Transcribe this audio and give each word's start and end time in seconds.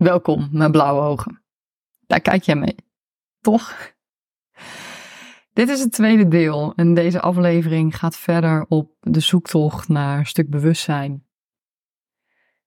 Welkom, 0.00 0.48
mijn 0.52 0.70
blauwe 0.70 1.00
ogen. 1.00 1.42
Daar 2.06 2.20
kijk 2.20 2.42
jij 2.42 2.56
mee, 2.56 2.74
toch? 3.40 3.92
Dit 5.52 5.68
is 5.68 5.80
het 5.80 5.92
tweede 5.92 6.28
deel 6.28 6.72
en 6.76 6.94
deze 6.94 7.20
aflevering 7.20 7.96
gaat 7.96 8.16
verder 8.16 8.64
op 8.68 8.96
de 9.00 9.20
zoektocht 9.20 9.88
naar 9.88 10.18
een 10.18 10.26
stuk 10.26 10.50
bewustzijn. 10.50 11.26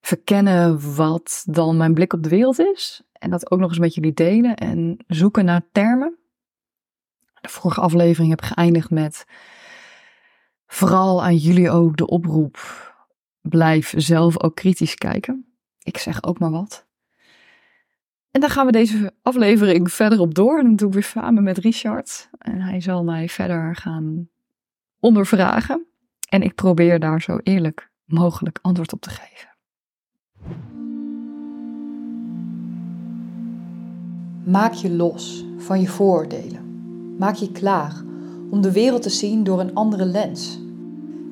Verkennen 0.01 0.95
wat 0.95 1.43
dan 1.47 1.77
mijn 1.77 1.93
blik 1.93 2.13
op 2.13 2.23
de 2.23 2.29
wereld 2.29 2.59
is 2.59 3.03
en 3.11 3.29
dat 3.29 3.51
ook 3.51 3.59
nog 3.59 3.69
eens 3.69 3.79
met 3.79 3.93
jullie 3.93 4.13
delen 4.13 4.55
en 4.55 4.97
zoeken 5.07 5.45
naar 5.45 5.67
termen. 5.71 6.17
De 7.41 7.49
vorige 7.49 7.81
aflevering 7.81 8.29
heb 8.29 8.41
geëindigd 8.41 8.89
met 8.89 9.25
vooral 10.65 11.23
aan 11.23 11.37
jullie 11.37 11.69
ook 11.69 11.97
de 11.97 12.07
oproep. 12.07 12.57
Blijf 13.41 13.93
zelf 13.97 14.43
ook 14.43 14.55
kritisch 14.55 14.95
kijken. 14.95 15.57
Ik 15.79 15.97
zeg 15.97 16.23
ook 16.23 16.39
maar 16.39 16.51
wat. 16.51 16.91
En 18.33 18.41
dan 18.41 18.49
gaan 18.49 18.65
we 18.65 18.71
deze 18.71 19.13
aflevering 19.21 19.91
verder 19.91 20.19
op 20.19 20.33
door. 20.33 20.57
En 20.57 20.63
dan 20.63 20.75
doe 20.75 20.87
ik 20.87 20.93
weer 20.93 21.03
samen 21.03 21.43
met 21.43 21.57
Richard. 21.57 22.29
En 22.37 22.61
hij 22.61 22.81
zal 22.81 23.03
mij 23.03 23.29
verder 23.29 23.75
gaan 23.75 24.29
ondervragen. 24.99 25.85
En 26.29 26.41
ik 26.41 26.55
probeer 26.55 26.99
daar 26.99 27.21
zo 27.21 27.37
eerlijk 27.43 27.91
mogelijk 28.05 28.59
antwoord 28.61 28.93
op 28.93 29.01
te 29.01 29.09
geven. 29.09 29.49
Maak 34.43 34.73
je 34.73 34.89
los 34.89 35.45
van 35.57 35.81
je 35.81 35.87
vooroordelen. 35.87 36.61
Maak 37.17 37.35
je 37.35 37.51
klaar 37.51 37.93
om 38.49 38.61
de 38.61 38.71
wereld 38.71 39.01
te 39.01 39.09
zien 39.09 39.43
door 39.43 39.59
een 39.59 39.73
andere 39.73 40.05
lens. 40.05 40.59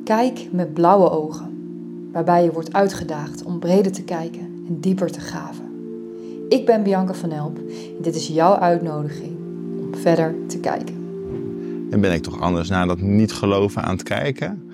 Kijk 0.04 0.52
met 0.52 0.74
blauwe 0.74 1.10
ogen, 1.10 2.10
waarbij 2.12 2.44
je 2.44 2.52
wordt 2.52 2.74
uitgedaagd 2.74 3.44
om 3.44 3.60
breder 3.60 3.92
te 3.92 4.04
kijken 4.04 4.64
en 4.68 4.80
dieper 4.80 5.12
te 5.12 5.20
graven. 5.20 5.71
Ik 6.52 6.66
ben 6.66 6.84
Bianca 6.84 7.14
van 7.14 7.32
Elp 7.32 7.58
en 7.58 8.02
dit 8.02 8.16
is 8.16 8.28
jouw 8.28 8.56
uitnodiging 8.56 9.38
om 9.80 9.96
verder 9.96 10.36
te 10.48 10.60
kijken. 10.60 10.96
En 11.92 12.02
ben 12.02 12.14
ik 12.14 12.22
toch 12.22 12.40
anders 12.40 12.70
naar 12.70 12.88
dat 12.88 13.00
niet 13.02 13.34
geloven 13.34 13.84
aan 13.84 13.92
het 13.92 14.04
kijken? 14.04 14.72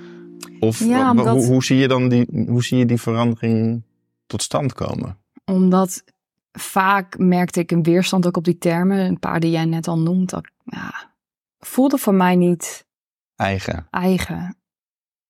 Of 0.59 0.79
Ja, 0.79 1.09
omdat- 1.11 1.27
hoe, 1.27 1.45
hoe, 1.45 1.63
zie 1.63 1.77
je 1.77 1.87
dan 1.87 2.09
die, 2.09 2.45
hoe 2.47 2.63
zie 2.63 2.77
je 2.77 2.85
die 2.85 3.01
verandering 3.01 3.83
tot 4.25 4.41
stand 4.41 4.73
komen? 4.73 5.17
Omdat 5.45 6.03
vaak 6.51 7.17
merkte 7.17 7.59
ik 7.59 7.71
een 7.71 7.83
weerstand 7.83 8.27
ook 8.27 8.37
op 8.37 8.43
die 8.43 8.57
termen. 8.57 8.97
Een 8.99 9.19
paar 9.19 9.39
die 9.39 9.51
jij 9.51 9.65
net 9.65 9.87
al 9.87 9.99
noemt. 9.99 10.29
Dat, 10.29 10.47
ja, 10.63 11.11
voelde 11.59 11.97
voor 11.97 12.13
mij 12.13 12.35
niet 12.35 12.85
Eigen. 13.35 13.87
eigen. 13.89 14.55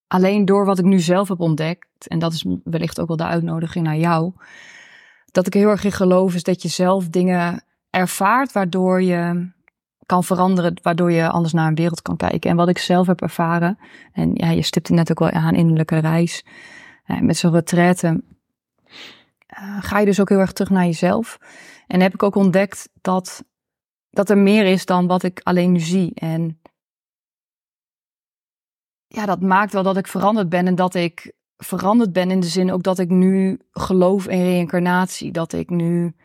Alleen 0.07 0.45
door 0.45 0.65
wat 0.65 0.79
ik 0.79 0.85
nu 0.85 0.99
zelf 0.99 1.27
heb 1.27 1.39
ontdekt, 1.39 2.07
en 2.07 2.19
dat 2.19 2.33
is 2.33 2.45
wellicht 2.63 2.99
ook 2.99 3.07
wel 3.07 3.17
de 3.17 3.25
uitnodiging 3.25 3.85
naar 3.85 3.97
jou, 3.97 4.33
dat 5.37 5.47
ik 5.47 5.53
heel 5.53 5.69
erg 5.69 5.83
in 5.83 5.91
geloof 5.91 6.33
is 6.33 6.43
dat 6.43 6.61
je 6.61 6.67
zelf 6.67 7.07
dingen 7.07 7.63
ervaart 7.89 8.51
waardoor 8.51 9.01
je 9.01 9.51
kan 10.05 10.23
veranderen, 10.23 10.79
waardoor 10.81 11.11
je 11.11 11.29
anders 11.29 11.53
naar 11.53 11.67
een 11.67 11.75
wereld 11.75 12.01
kan 12.01 12.17
kijken. 12.17 12.49
En 12.49 12.55
wat 12.55 12.69
ik 12.69 12.77
zelf 12.77 13.07
heb 13.07 13.21
ervaren, 13.21 13.79
en 14.13 14.31
ja, 14.33 14.49
je 14.49 14.61
stipte 14.61 14.93
net 14.93 15.11
ook 15.11 15.19
wel 15.19 15.29
aan 15.29 15.55
innerlijke 15.55 15.97
reis, 15.97 16.45
eh, 17.05 17.19
met 17.19 17.37
zo'n 17.37 17.51
retraite, 17.51 18.23
eh, 19.47 19.77
ga 19.83 19.99
je 19.99 20.05
dus 20.05 20.19
ook 20.19 20.29
heel 20.29 20.39
erg 20.39 20.51
terug 20.51 20.69
naar 20.69 20.85
jezelf. 20.85 21.37
En 21.87 22.01
heb 22.01 22.13
ik 22.13 22.23
ook 22.23 22.35
ontdekt 22.35 22.89
dat, 23.01 23.43
dat 24.09 24.29
er 24.29 24.37
meer 24.37 24.65
is 24.65 24.85
dan 24.85 25.07
wat 25.07 25.23
ik 25.23 25.39
alleen 25.43 25.71
nu 25.71 25.79
zie. 25.79 26.11
En 26.13 26.61
ja, 29.07 29.25
dat 29.25 29.41
maakt 29.41 29.73
wel 29.73 29.83
dat 29.83 29.97
ik 29.97 30.07
veranderd 30.07 30.49
ben 30.49 30.67
en 30.67 30.75
dat 30.75 30.93
ik 30.93 31.31
veranderd 31.57 32.13
ben 32.13 32.31
in 32.31 32.39
de 32.39 32.47
zin 32.47 32.71
ook 32.71 32.83
dat 32.83 32.99
ik 32.99 33.09
nu 33.09 33.59
geloof 33.71 34.27
in 34.27 34.43
reïncarnatie. 34.43 35.31
Dat 35.31 35.53
ik 35.53 35.69
nu 35.69 36.15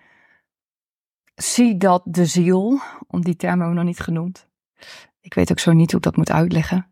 zie 1.34 1.76
dat 1.76 2.02
de 2.04 2.26
ziel, 2.26 2.80
om 3.06 3.22
die 3.22 3.36
term 3.36 3.52
hebben 3.52 3.68
we 3.68 3.74
nog 3.74 3.84
niet 3.84 4.00
genoemd. 4.00 4.48
Ik 5.20 5.34
weet 5.34 5.50
ook 5.50 5.58
zo 5.58 5.72
niet 5.72 5.90
hoe 5.90 6.00
ik 6.00 6.04
dat 6.04 6.16
moet 6.16 6.30
uitleggen. 6.30 6.86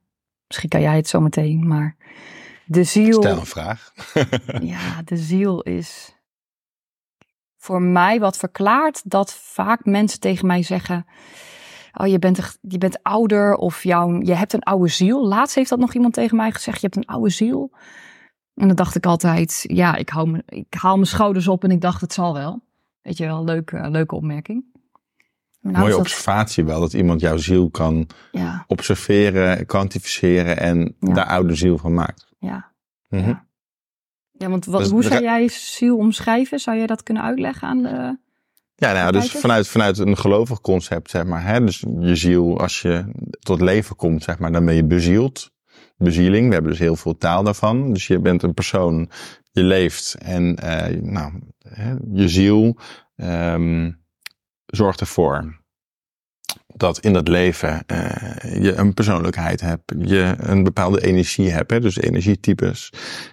Misschien 0.47 0.69
kan 0.69 0.81
jij 0.81 0.97
het 0.97 1.09
zo 1.09 1.21
meteen, 1.21 1.67
maar 1.67 1.97
de 2.67 2.85
ziel. 2.85 3.23
Stel 3.23 3.39
een 3.39 3.47
vraag. 3.47 3.93
Ja, 4.63 5.03
de 5.05 5.17
ziel 5.17 5.61
is 5.63 6.19
voor 7.57 7.83
mij 7.83 8.21
wat 8.21 8.37
verklaart 8.37 9.11
dat 9.11 9.33
vaak 9.35 9.85
mensen 9.85 10.21
tegen 10.21 10.47
mij 10.47 10.63
zeggen: 10.63 11.07
Oh, 11.93 12.07
je 12.07 12.19
bent, 12.19 12.59
je 12.61 12.79
bent 12.79 13.03
ouder 13.03 13.55
of 13.55 13.83
jouw, 13.83 14.21
je 14.21 14.35
hebt 14.35 14.53
een 14.53 14.63
oude 14.63 14.89
ziel. 14.89 15.27
Laatst 15.27 15.55
heeft 15.55 15.69
dat 15.69 15.79
nog 15.79 15.95
iemand 15.95 16.15
tegen 16.15 16.37
mij 16.37 16.53
gezegd: 16.53 16.81
Je 16.81 16.87
hebt 16.87 16.97
een 16.97 17.15
oude 17.15 17.31
ziel. 17.31 17.73
En 18.61 18.67
dan 18.67 18.77
dacht 18.77 18.95
ik 18.97 19.07
altijd: 19.07 19.65
Ja, 19.67 19.95
ik, 19.97 20.09
hou 20.09 20.29
me, 20.31 20.43
ik 20.47 20.75
haal 20.75 20.95
mijn 20.95 21.07
schouders 21.07 21.49
op 21.49 21.65
en 21.65 21.71
ik 21.71 21.81
dacht: 21.81 22.01
Het 22.01 22.13
zal 22.13 22.35
wel. 22.35 22.63
Weet 23.03 23.17
je 23.17 23.25
wel, 23.25 23.45
leuke, 23.45 23.91
leuke 23.91 24.15
opmerking. 24.15 24.65
Nou 25.61 25.77
Mooie 25.79 25.91
dat- 25.91 25.99
observatie 26.01 26.65
wel, 26.65 26.81
dat 26.81 26.93
iemand 26.93 27.21
jouw 27.21 27.37
ziel 27.37 27.71
kan 27.71 28.07
Ja, 28.33 28.65
observeren, 28.67 29.67
kwantificeren 29.67 30.59
en 30.59 30.97
Ja. 31.01 31.13
daar 31.15 31.27
oude 31.27 31.55
ziel 31.55 31.79
van 31.79 31.95
maakt. 31.95 32.27
ja. 32.39 32.73
Mhm. 33.09 33.29
Ja. 33.29 33.49
Ja, 34.33 34.49
want 34.49 34.65
wat, 34.65 34.81
Dus 34.81 34.91
hoe 34.91 35.03
zou 35.03 35.23
jij 35.23 35.49
ziel 35.49 35.97
omschrijven? 35.97 36.59
Zou 36.59 36.77
jij 36.77 36.87
dat 36.87 37.03
kunnen 37.03 37.23
uitleggen 37.23 37.69
aan 37.69 37.83
de. 37.83 38.19
Ja, 38.75 38.93
nou, 38.93 39.13
dus 39.13 39.31
vanuit, 39.31 39.69
vanuit 39.69 39.99
een 39.99 40.17
gelovig 40.17 40.61
concept, 40.61 41.11
zeg 41.11 41.25
maar. 41.25 41.45
Hè? 41.45 41.65
Dus 41.65 41.85
je 42.01 42.17
ziel, 42.17 42.61
als 42.61 42.83
je 42.83 43.05
tot 43.41 43.61
leven 43.61 43.97
komt, 43.97 44.23
zeg 44.23 44.39
maar, 44.39 44.53
dan 44.53 44.65
ben 44.65 44.75
je 44.75 44.85
bezield. 44.85 45.51
Bezieling, 46.03 46.47
we 46.47 46.53
hebben 46.53 46.71
dus 46.71 46.81
heel 46.81 46.97
veel 46.97 47.17
taal 47.17 47.43
daarvan. 47.43 47.93
Dus 47.93 48.07
je 48.07 48.19
bent 48.19 48.43
een 48.43 48.55
persoon, 48.55 49.11
je 49.53 49.63
leeft 49.63 50.17
en 50.19 50.57
eh, 50.57 51.01
nou, 51.01 51.33
je 52.13 52.29
ziel 52.29 52.79
ehm, 53.17 53.91
zorgt 54.67 55.01
ervoor 55.01 55.60
dat 56.81 56.99
in 56.99 57.13
dat 57.13 57.29
leven 57.29 57.83
eh, 57.87 58.63
je 58.63 58.75
een 58.75 58.95
persoonlijkheid 58.95 59.61
hebt, 59.61 59.93
je 59.99 60.35
een 60.37 60.63
bepaalde 60.63 61.03
energie 61.05 61.51
hebt, 61.51 61.71
hè, 61.71 61.81
dus 61.81 61.97
energietypes, 61.97 62.93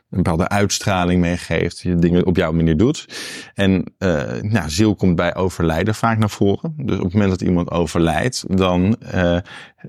een 0.10 0.18
bepaalde 0.24 0.48
uitstraling 0.48 1.22
meegeeft, 1.22 1.80
je 1.80 1.96
dingen 1.96 2.26
op 2.26 2.36
jouw 2.36 2.52
manier 2.52 2.78
doet. 2.78 3.06
En 3.54 3.94
eh 3.98 4.42
nou, 4.42 4.70
ziel 4.70 4.96
komt 4.96 5.16
bij 5.16 5.36
overlijden 5.36 5.96
vaak 5.96 6.18
naar 6.18 6.30
voren. 6.30 6.74
Dus 6.78 6.98
op 6.98 7.04
het 7.04 7.14
moment 7.14 7.32
dat 7.32 7.42
iemand 7.42 7.72
overlijdt, 7.72 8.58
dan 8.58 8.96
eh, 9.00 9.38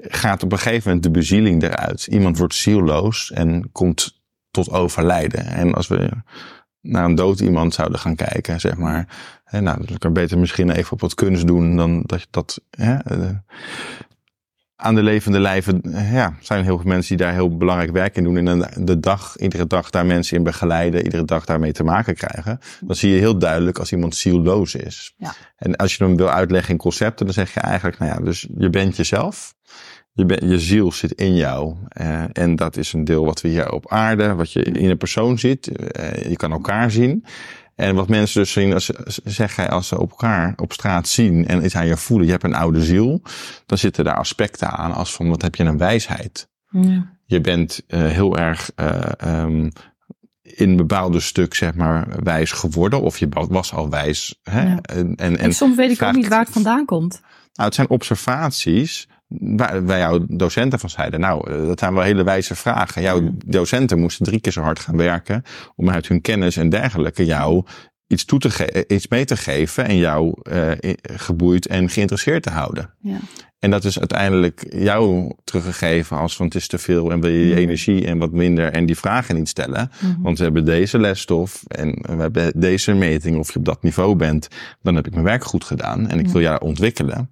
gaat 0.00 0.42
op 0.42 0.52
een 0.52 0.58
gegeven 0.58 0.86
moment 0.86 1.02
de 1.02 1.10
bezieling 1.10 1.62
eruit. 1.62 2.06
Iemand 2.06 2.38
wordt 2.38 2.54
zielloos 2.54 3.32
en 3.32 3.72
komt 3.72 4.20
tot 4.50 4.70
overlijden. 4.70 5.46
En 5.46 5.75
als 5.75 5.88
we 5.88 6.10
naar 6.80 7.04
een 7.04 7.14
dood 7.14 7.40
iemand 7.40 7.75
zouden 7.75 7.98
gaan 7.98 8.16
kijken, 8.16 8.60
zeg 8.60 8.76
maar. 8.76 9.08
Hè, 9.48 9.60
nou, 9.60 9.76
dan 9.86 9.98
kan 9.98 10.12
je 10.12 10.20
beter 10.20 10.38
misschien 10.38 10.70
even 10.70 10.92
op 10.92 11.00
wat 11.00 11.14
kunst 11.14 11.47
doen 11.47 11.76
dan 11.76 12.03
dat 12.06 12.20
je 12.20 12.26
dat. 12.31 12.60
Hè, 12.70 12.94
eh, 12.94 13.28
aan 14.76 14.94
de 14.94 15.03
levende 15.03 15.38
lijven 15.38 15.81
eh, 15.82 16.12
ja, 16.12 16.34
zijn 16.41 16.64
heel 16.64 16.76
veel 16.76 16.86
mensen 16.86 17.16
die 17.16 17.26
daar 17.26 17.34
heel 17.34 17.56
belangrijk 17.56 17.92
werk 17.92 18.16
in 18.16 18.25
doen. 18.25 18.48
En 18.48 18.70
de 18.84 19.00
dag, 19.00 19.37
iedere 19.37 19.66
dag 19.66 19.91
daar 19.91 20.06
mensen 20.06 20.37
in 20.37 20.42
begeleiden, 20.42 21.04
iedere 21.04 21.25
dag 21.25 21.44
daarmee 21.44 21.72
te 21.72 21.84
maken 21.84 22.14
krijgen. 22.14 22.58
Dan 22.81 22.97
zie 22.97 23.12
je 23.12 23.19
heel 23.19 23.38
duidelijk 23.38 23.78
als 23.78 23.92
iemand 23.92 24.16
zielloos 24.16 24.75
is. 24.75 25.14
Ja. 25.16 25.34
En 25.56 25.76
als 25.76 25.97
je 25.97 26.04
hem 26.04 26.16
wil 26.16 26.31
uitleggen 26.31 26.70
in 26.72 26.78
concepten, 26.78 27.25
dan 27.26 27.34
zeg 27.34 27.54
je 27.54 27.60
eigenlijk, 27.60 27.98
nou 27.98 28.10
ja, 28.12 28.20
dus 28.20 28.48
je 28.58 28.70
bent 28.70 28.97
jezelf. 28.97 29.54
Je, 30.12 30.25
ben, 30.26 30.48
je 30.48 30.58
ziel 30.58 30.92
zit 30.92 31.12
in 31.12 31.37
jou. 31.37 31.76
eh, 31.88 32.25
en 32.32 32.56
dat 32.56 32.76
is 32.76 32.92
een 32.92 33.04
deel 33.04 33.25
wat 33.25 33.41
we 33.41 33.48
hier 33.48 33.72
op 33.72 33.92
aarde, 33.92 34.34
wat 34.34 34.53
je 34.53 34.62
in 34.62 34.91
een 34.91 34.97
persoon 34.97 35.38
ziet. 35.38 35.69
Eh, 35.69 36.28
je 36.31 36.37
kan 36.37 36.53
elkaar 36.53 36.91
zien. 36.91 37.25
En 37.78 37.94
wat 37.94 38.09
mensen 38.09 38.41
dus 38.41 38.53
zien, 38.53 38.72
als, 38.75 38.84
ze- 38.84 39.21
zeggen 39.25 39.71
als 39.71 39.89
ze 39.89 39.99
op 39.99 40.11
elkaar 40.11 40.53
op 40.56 40.72
straat 40.72 41.09
zien 41.09 41.47
en 41.47 41.65
iets 41.65 41.77
aan 41.77 41.87
je 41.87 41.97
voelen, 41.97 42.27
je 42.27 42.33
hebt 42.33 42.44
een 42.44 42.55
oude 42.55 42.83
ziel, 42.84 43.22
dan 43.66 43.78
zitten 43.78 44.05
daar 44.05 44.16
aspecten 44.16 44.71
aan 44.71 44.93
als 44.93 45.15
van 45.15 45.28
wat 45.28 45.43
heb 45.43 45.55
je 45.55 45.65
een 45.65 45.78
wijsheid. 45.78 46.49
Ja. 46.71 47.17
Je 47.25 47.41
bent 47.41 47.81
eh, 47.87 48.00
heel 48.06 48.37
erg 48.38 48.71
eh, 48.75 49.00
ehm, 49.17 49.71
in 50.43 50.71
een 50.71 50.77
bepaalde 50.77 51.21
stuk 51.21 51.55
zeg 51.55 51.75
maar 51.75 52.09
wijs 52.22 52.53
geworden 52.53 53.00
of 53.03 53.19
je 53.19 53.28
was 53.49 53.72
al 53.75 53.91
wijs. 53.91 54.38
Hè? 54.43 54.62
Ja. 54.62 54.78
En, 54.81 55.15
en, 55.15 55.38
En 55.38 55.55
soms 55.55 55.76
weet 55.76 55.91
ik 55.91 56.02
ook 56.02 56.14
niet 56.14 56.29
waar 56.29 56.41
het 56.44 56.50
vandaan 56.52 56.85
komt. 56.85 57.20
nou, 57.52 57.69
het 57.69 57.75
zijn 57.75 57.88
observaties 57.91 59.08
waar, 59.28 59.84
waar 59.84 59.98
jouw 59.98 60.25
docenten 60.28 60.78
van 60.78 60.90
zeiden. 60.90 61.20
Nou, 61.20 61.50
eh, 61.50 61.66
dat 61.66 61.78
zijn 61.78 61.94
wel 61.94 62.02
hele 62.02 62.25
wijze 62.25 62.54
vragen. 62.54 63.02
Jouw 63.02 63.30
docenten 63.46 63.98
moesten 63.98 64.25
drie 64.26 64.40
keer 64.40 64.52
zo 64.52 64.60
hard 64.62 64.78
gaan 64.78 64.96
werken 64.96 65.42
om 65.76 65.90
uit 65.90 66.08
hun 66.08 66.20
kennis 66.20 66.56
en 66.56 66.69
dergelijke 66.69 67.25
jou 67.25 67.64
iets, 68.06 68.25
toe 68.25 68.38
te 68.38 68.50
ge- 68.50 68.84
iets 68.88 69.08
mee 69.08 69.25
te 69.25 69.36
geven 69.36 69.84
en 69.86 69.96
jou 69.96 70.34
eh, 70.42 70.70
geboeid 71.02 71.66
en 71.66 71.88
geïnteresseerd 71.90 72.42
te 72.42 72.50
houden. 72.50 72.94
Ja. 73.00 73.19
En 73.58 73.70
dat 73.70 73.84
is 73.84 73.98
uiteindelijk 73.98 74.66
jou 74.75 75.32
teruggegeven 75.44 76.16
als 76.19 76.36
van 76.36 76.46
het 76.46 76.54
is 76.54 76.66
te 76.69 76.78
veel 76.78 77.10
en 77.12 77.20
wil 77.20 77.30
je 77.30 77.38
je 77.46 77.50
Mhm. 77.52 77.58
energie 77.58 78.06
en 78.06 78.19
wat 78.19 78.32
minder 78.32 78.72
en 78.72 78.86
die 78.86 78.96
vragen 78.96 79.34
niet 79.34 79.48
stellen. 79.48 79.90
Mhm. 80.00 80.22
Want 80.22 80.38
we 80.38 80.44
hebben 80.44 80.64
deze 80.64 80.98
lesstof 80.98 81.62
en 81.69 81.88
we 82.02 82.16
hebben 82.22 82.52
deze 82.60 82.94
meting. 82.94 83.38
Of 83.38 83.52
je 83.52 83.58
op 83.58 83.64
dat 83.64 83.82
niveau 83.82 84.16
bent, 84.16 84.48
dan 84.82 84.94
heb 84.94 85.06
ik 85.06 85.12
mijn 85.12 85.25
werk 85.25 85.44
goed 85.44 85.64
gedaan 85.64 86.08
en 86.08 86.19
ik 86.19 86.26
Ja. 86.26 86.32
wil 86.32 86.40
jou 86.40 86.60
ontwikkelen. 86.60 87.30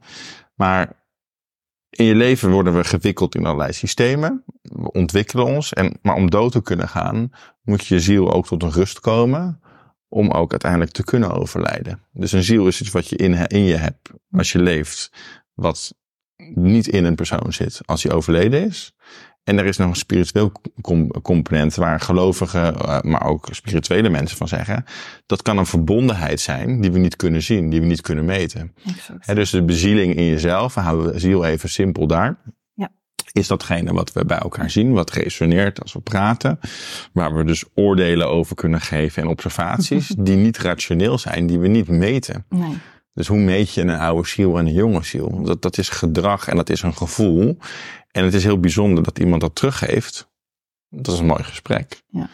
Maar 0.55 0.93
in 1.97 2.05
je 2.05 2.15
leven 2.15 2.51
worden 2.51 2.77
we 2.77 2.85
gewikkeld 2.85 3.35
in 3.35 3.47
allerlei 3.47 3.73
systemen. 3.73 4.45
We 4.63 4.93
ontwikkelen 4.93 5.47
ons. 5.47 5.73
En, 5.73 5.99
maar 6.03 6.15
om 6.15 6.31
dood 6.31 6.53
te 6.53 6.63
kunnen 6.63 6.89
gaan, 6.89 7.31
moet 7.63 7.87
je 7.87 8.01
ziel 8.01 8.33
ook 8.33 8.47
tot 8.47 8.63
een 8.63 8.73
rust 8.73 9.01
komen. 9.01 9.61
om 10.09 10.31
ook 10.31 10.51
uiteindelijk 10.51 10.91
te 10.91 11.05
kunnen 11.05 11.31
overlijden. 11.31 12.03
Dus 12.13 12.33
een 12.33 12.43
ziel 12.43 12.67
is 12.67 12.81
iets 12.81 12.91
wat 12.91 13.09
je 13.09 13.17
in, 13.17 13.47
in 13.47 13.65
je 13.65 13.77
hebt 13.77 14.11
als 14.31 14.53
je 14.53 14.59
leeft, 14.59 15.11
wat 15.55 15.95
niet 16.55 16.87
in 16.87 17.05
een 17.05 17.15
persoon 17.15 17.53
zit 17.53 17.81
als 17.85 18.03
hij 18.03 18.13
overleden 18.13 18.65
is. 18.65 18.95
En 19.47 19.59
er 19.59 19.65
is 19.65 19.77
nog 19.77 19.89
een 19.89 19.97
spiritueel 19.97 20.53
component 21.23 21.75
waar 21.75 22.01
gelovigen, 22.01 22.77
eh, 22.77 23.01
maar 23.01 23.27
ook 23.27 23.49
spirituele 23.51 24.09
mensen 24.09 24.37
van 24.37 24.49
zeggen. 24.49 24.85
Dat 25.27 25.43
kan 25.43 25.59
een 25.59 25.67
verbondenheid 25.67 26.41
zijn 26.41 26.81
die 26.81 26.93
we 26.93 26.99
niet 26.99 27.17
kunnen 27.17 27.43
zien, 27.43 27.71
die 27.71 27.81
we 27.81 27.87
niet 27.87 28.01
kunnen 28.01 28.25
meten. 28.25 28.75
dus 29.35 29.51
de 29.51 29.63
bezieling 29.63 30.15
in 30.15 30.25
jezelf, 30.25 30.75
we 30.75 30.81
houden 30.81 31.13
de 31.13 31.19
ziel 31.19 31.45
even 31.45 31.69
simpel 31.69 32.07
daar. 32.07 32.39
Ja. 32.75 32.91
Is 33.33 33.47
datgene 33.47 33.93
wat 33.93 34.13
we 34.13 34.25
bij 34.25 34.39
elkaar 34.39 34.71
zien, 34.71 34.93
wat 34.93 35.11
resoneert 35.11 35.83
als 35.83 35.93
we 35.93 36.01
praten. 36.01 36.59
Waar 37.13 37.35
we 37.35 37.45
dus 37.45 37.65
oordelen 37.75 38.29
over 38.29 38.57
kunnen 38.57 38.81
geven 38.81 39.23
en 39.23 39.29
observaties 39.29 40.15
die 40.19 40.37
niet 40.37 40.59
rationeel 40.59 41.19
zijn, 41.19 41.47
die 41.47 41.59
we 41.59 41.69
niet 41.69 41.89
meten. 41.89 42.45
Nee. 42.49 42.79
Dus 43.17 43.27
hoe 43.27 43.39
meet 43.39 43.75
je 43.75 43.81
een 43.81 43.91
oude 43.91 44.29
ziel 44.29 44.59
en 44.59 44.67
een 44.67 44.73
jonge 44.73 45.05
ziel? 45.05 45.43
Dat, 45.43 45.63
dat 45.63 45.79
is 45.79 45.89
gedrag 45.89 46.49
en 46.49 46.57
dat 46.57 46.71
is 46.71 46.83
een 46.83 46.97
gevoel. 46.97 47.59
En 48.17 48.25
het 48.25 48.35
is 48.35 48.45
heel 48.45 48.61
bijzonder 48.61 49.03
dat 49.03 49.19
iemand 49.19 49.41
dat 49.41 49.55
teruggeeft. 49.55 50.31
Dat 50.89 51.15
is 51.15 51.21
een 51.21 51.27
mooi 51.27 51.43
gesprek. 51.43 52.03
Ja. 52.09 52.29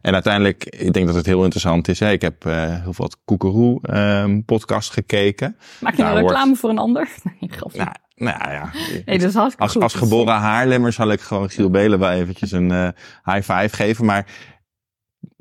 En 0.00 0.14
uiteindelijk, 0.14 0.64
ik 0.64 0.92
denk 0.92 1.06
dat 1.06 1.14
het 1.14 1.26
heel 1.26 1.42
interessant 1.42 1.88
is. 1.88 2.00
Hè? 2.00 2.10
Ik 2.10 2.22
heb 2.22 2.44
uh, 2.44 2.82
heel 2.82 2.92
veel 2.92 3.10
Koekeroe 3.24 3.96
um, 3.96 4.44
podcast 4.44 4.90
gekeken. 4.90 5.56
Maak 5.80 5.94
je 5.94 6.02
nou 6.02 6.18
reclame 6.18 6.56
voor 6.56 6.70
een 6.70 6.78
ander? 6.78 7.08
Nee, 7.40 7.50
nou, 7.74 8.36
nou 8.38 8.52
ja. 8.52 8.70
Nee, 9.04 9.18
dat 9.18 9.28
is 9.28 9.36
als, 9.36 9.56
als 9.78 9.94
geboren 9.94 10.34
Haarlemmer 10.34 10.92
zal 10.92 11.10
ik 11.10 11.20
gewoon 11.20 11.50
Giel 11.50 11.70
Belen 11.70 11.98
wel 11.98 12.10
eventjes 12.10 12.52
een 12.52 12.70
uh, 12.70 12.88
high 13.24 13.52
five 13.52 13.76
geven. 13.76 14.04
Maar 14.04 14.26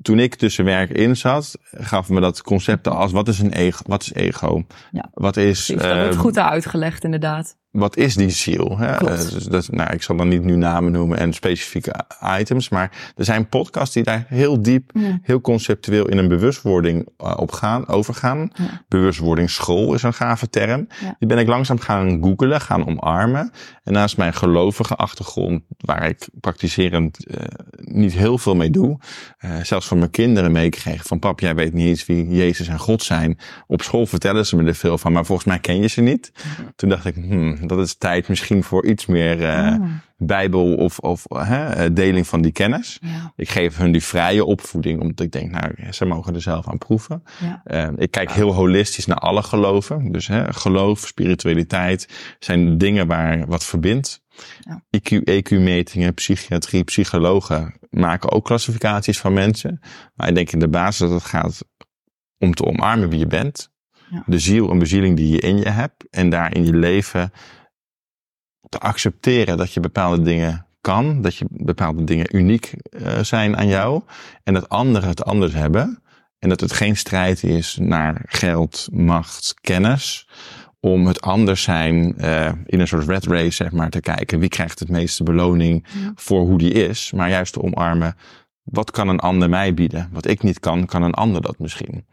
toen 0.02 0.20
ik 0.20 0.36
tussen 0.36 0.66
werk 0.66 0.90
in 0.90 1.18
zat, 1.18 1.58
gaf 1.62 2.10
me 2.10 2.20
dat 2.20 2.42
concept 2.42 2.88
als 2.88 3.12
wat 3.12 3.28
is 3.28 3.40
een 3.40 3.54
ego? 3.54 3.84
Wat 3.86 4.02
is 4.02 4.14
ego? 4.14 4.64
Ja, 4.92 5.10
wat 5.14 5.38
is, 5.38 5.66
precies, 5.66 5.88
dat 5.88 5.98
wordt 5.98 6.14
uh, 6.14 6.20
goed 6.20 6.38
uitgelegd 6.38 7.04
inderdaad. 7.04 7.60
Wat 7.72 7.98
is 7.98 8.16
die 8.16 8.30
ziel? 8.30 8.78
Hè? 8.78 8.96
Klopt. 8.98 9.32
Dus 9.32 9.44
dat, 9.44 9.72
nou, 9.72 9.94
ik 9.94 10.02
zal 10.04 10.16
dan 10.16 10.28
niet 10.28 10.44
nu 10.44 10.56
namen 10.56 10.92
noemen 10.92 11.18
en 11.18 11.34
specifieke 11.34 11.94
items, 12.40 12.70
maar 12.70 13.14
er 13.16 13.26
zijn 13.26 13.50
podcasts 13.50 13.94
die 13.94 14.04
daar 14.04 14.26
heel 14.28 14.62
diep, 14.62 14.92
Ja. 14.94 15.20
heel 15.22 15.42
conceptueel 15.42 16.08
in 16.08 16.18
een 16.18 16.28
bewustwording 16.28 17.08
uh, 17.24 17.34
op 17.38 17.52
gaan, 17.52 17.88
overgaan. 17.88 18.52
Ja. 18.54 18.84
Bewustwordingsschool 18.88 19.94
is 19.94 20.04
een 20.04 20.14
gave 20.14 20.50
term. 20.50 20.88
Ja. 21.02 21.16
Die 21.20 21.28
ben 21.28 21.38
ik 21.38 21.48
langzaam 21.48 21.80
gaan 21.80 22.22
googelen, 22.24 22.62
gaan 22.62 22.88
omarmen. 22.88 23.52
En 23.84 23.94
naast 23.94 24.18
mijn 24.18 24.34
gelovige 24.34 24.96
achtergrond, 24.96 25.64
waar 25.78 26.08
ik 26.10 26.28
praktiserend 26.40 27.18
uh, 27.28 27.36
niet 27.78 28.14
heel 28.14 28.38
veel 28.38 28.56
mee 28.56 28.70
doe, 28.70 28.98
uh, 29.46 29.52
zelfs 29.64 29.88
van 29.88 29.98
mijn 29.98 30.10
kinderen 30.12 30.52
meegekregen 30.52 31.06
van 31.06 31.20
pap, 31.20 31.40
jij 31.40 31.56
weet 31.56 31.74
niet 31.74 31.88
eens 31.88 32.06
wie 32.06 32.28
Jezus 32.28 32.68
en 32.68 32.80
God 32.80 33.04
zijn. 33.04 33.38
Op 33.68 33.82
school 33.82 34.06
vertellen 34.06 34.46
ze 34.46 34.56
me 34.56 34.68
er 34.68 34.76
veel 34.76 34.98
van, 34.98 35.12
maar 35.12 35.26
volgens 35.26 35.48
mij 35.48 35.60
ken 35.60 35.82
je 35.82 35.88
ze 35.88 36.02
niet. 36.02 36.32
Toen 36.76 36.90
dacht 36.90 37.06
ik, 37.06 37.16
hmm, 37.16 37.61
dat 37.68 37.80
is 37.80 37.96
tijd 37.96 38.28
misschien 38.28 38.64
voor 38.64 38.86
iets 38.86 39.06
meer 39.06 39.42
uh, 39.42 39.50
Oh. 39.72 39.88
bijbel 40.18 40.76
of, 40.76 41.00
of 41.00 41.26
uh, 41.32 41.82
deling 41.92 42.28
van 42.28 42.42
die 42.42 42.52
kennis. 42.52 42.98
Ja. 43.02 43.34
Ik 43.36 43.50
geef 43.50 43.78
hun 43.78 43.92
die 43.92 44.04
vrije 44.04 44.46
opvoeding, 44.46 45.02
omdat 45.02 45.26
ik 45.26 45.32
denk, 45.32 45.52
nou, 45.52 45.92
ze 45.92 46.06
mogen 46.06 46.36
er 46.36 46.42
zelf 46.42 46.68
aan 46.68 46.78
proeven. 46.78 47.24
Ja. 47.40 47.62
Uh, 47.66 47.98
ik 47.98 48.12
kijk 48.12 48.32
heel 48.32 48.54
holistisch 48.54 49.06
naar 49.06 49.18
alle 49.18 49.44
geloven. 49.44 50.12
Dus 50.12 50.28
hè, 50.28 50.54
geloof, 50.54 51.00
spiritualiteit 51.00 52.08
zijn 52.40 52.78
dingen 52.78 53.08
waar 53.08 53.46
wat 53.48 53.66
verbindt. 53.66 54.22
Ja. 54.60 54.84
IQ, 54.98 55.24
EQ-metingen, 55.24 56.14
psychiatrie, 56.14 56.84
psychologen 56.84 57.74
maken 57.90 58.32
ook 58.32 58.46
klassificaties 58.46 59.20
van 59.20 59.34
mensen. 59.34 59.80
Maar 60.16 60.28
ik 60.28 60.36
denk 60.36 60.52
in 60.52 60.60
de 60.60 60.70
basis 60.70 61.00
dat 61.00 61.12
het 61.12 61.24
gaat 61.24 61.66
om 62.38 62.54
te 62.54 62.66
omarmen 62.66 63.10
wie 63.10 63.20
je 63.20 63.28
bent. 63.28 63.71
Ja. 64.12 64.24
De 64.26 64.40
ziel 64.40 64.70
en 64.72 64.80
bezieling 64.80 65.18
die 65.18 65.32
je 65.32 65.40
in 65.40 65.58
je 65.58 65.70
hebt. 65.70 66.10
En 66.10 66.30
daar 66.30 66.56
in 66.56 66.66
je 66.66 66.74
leven 66.76 67.32
te 68.70 68.78
accepteren 68.78 69.58
dat 69.58 69.74
je 69.74 69.80
bepaalde 69.80 70.22
dingen 70.22 70.66
kan. 70.82 71.22
Dat 71.22 71.36
je 71.36 71.46
bepaalde 71.50 72.04
dingen 72.04 72.36
uniek 72.36 72.74
uh, 72.90 73.20
zijn 73.20 73.58
aan 73.58 73.68
jou. 73.68 74.02
En 74.44 74.54
dat 74.54 74.70
anderen 74.70 75.10
het 75.10 75.24
anders 75.26 75.54
hebben. 75.54 76.02
En 76.40 76.50
dat 76.50 76.60
het 76.60 76.74
geen 76.74 76.98
strijd 76.98 77.44
is 77.44 77.78
naar 77.82 78.22
geld, 78.26 78.88
macht, 78.92 79.54
kennis. 79.62 80.28
Om 80.80 81.08
het 81.08 81.22
anders 81.22 81.64
zijn 81.64 82.16
uh, 82.18 82.52
in 82.66 82.80
een 82.80 82.88
soort 82.88 83.08
red 83.08 83.26
race, 83.26 83.52
zeg 83.52 83.72
maar, 83.72 83.90
te 83.90 84.00
kijken. 84.00 84.40
Wie 84.40 84.50
krijgt 84.50 84.80
het 84.80 84.90
meeste 84.90 85.24
beloning 85.24 85.86
Ja. 85.94 86.12
voor 86.16 86.42
hoe 86.42 86.58
die 86.58 86.72
is. 86.72 87.12
Maar 87.16 87.30
juist 87.30 87.54
te 87.54 87.62
omarmen. 87.62 88.16
Wat 88.64 88.92
kan 88.92 89.08
een 89.08 89.20
ander 89.20 89.50
mij 89.50 89.74
bieden? 89.74 90.10
Wat 90.12 90.28
ik 90.28 90.44
niet 90.44 90.60
kan, 90.60 90.86
kan 90.86 91.04
een 91.04 91.14
ander 91.14 91.42
dat 91.42 91.60
misschien. 91.60 92.06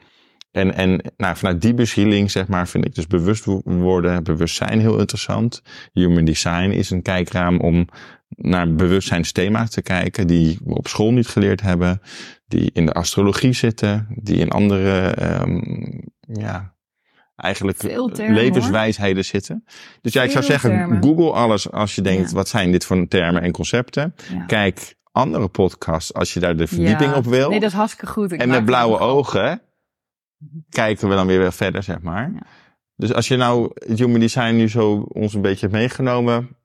En, 0.51 0.75
en 0.75 1.13
nou, 1.17 1.37
vanuit 1.37 1.61
die 1.63 1.75
bezieling, 1.75 2.31
zeg 2.31 2.49
maar, 2.49 2.69
vind 2.69 2.85
ik 2.85 2.95
dus 2.95 3.07
bewust 3.07 3.45
worden, 3.65 4.23
bewustzijn 4.25 4.81
heel 4.81 4.99
interessant. 4.99 5.63
Human 5.93 6.25
design 6.25 6.71
is 6.71 6.91
een 6.91 7.03
kijkraam 7.03 7.61
om 7.61 7.89
naar 8.29 8.75
bewustzijnsthema's 8.75 9.71
te 9.71 9.83
kijken 9.83 10.27
die 10.27 10.59
we 10.65 10.75
op 10.75 10.89
school 10.89 11.13
niet 11.13 11.27
geleerd 11.29 11.61
hebben, 11.61 12.01
die 12.47 12.71
in 12.73 12.87
de 12.87 12.93
astrologie 12.93 13.53
zitten, 13.53 14.07
die 14.23 14.37
in 14.37 14.51
andere, 14.51 15.17
um, 15.43 16.03
ja, 16.33 16.75
eigenlijk 17.37 17.79
termen, 17.79 18.35
levenswijsheden 18.35 19.25
zitten. 19.25 19.65
Dus 20.01 20.13
ja, 20.13 20.23
ik 20.23 20.31
zou 20.31 20.45
zeggen, 20.45 20.71
termen. 20.71 21.03
google 21.03 21.33
alles 21.33 21.71
als 21.71 21.95
je 21.95 22.03
denkt, 22.03 22.31
Ja. 22.31 22.37
wat 22.37 22.49
zijn 22.49 22.73
dit 22.73 22.85
voor 22.85 23.09
termen 23.09 23.43
en 23.43 23.53
concepten? 23.53 24.15
Ja. 24.33 24.45
Kijk 24.45 24.97
andere 25.13 25.49
podcasts 25.49 26.15
als 26.15 26.35
je 26.35 26.41
daar 26.41 26.57
de 26.57 26.67
verdieping 26.67 27.11
Ja. 27.11 27.17
op 27.17 27.25
wil. 27.25 27.51
Nee, 27.51 27.61
dat 27.61 27.71
is 27.71 27.77
hartstikke 27.77 28.07
goed. 28.13 28.33
Ik 28.33 28.41
En 28.41 28.49
met 28.49 28.65
blauwe 28.65 28.99
ogen 28.99 29.63
kijken 30.69 31.09
we 31.09 31.15
dan 31.15 31.27
weer 31.27 31.53
verder, 31.53 31.83
zeg 31.83 32.01
maar. 32.01 32.31
Ja. 32.35 32.41
Dus 32.97 33.13
als 33.13 33.29
je 33.29 33.37
nou 33.37 33.71
het 33.75 33.99
Human 33.99 34.21
Design 34.21 34.55
nu 34.57 34.69
zo 34.69 34.97
ons 35.09 35.35
een 35.35 35.41
beetje 35.43 35.61
hebt 35.67 35.73
meegenomen, 35.79 36.57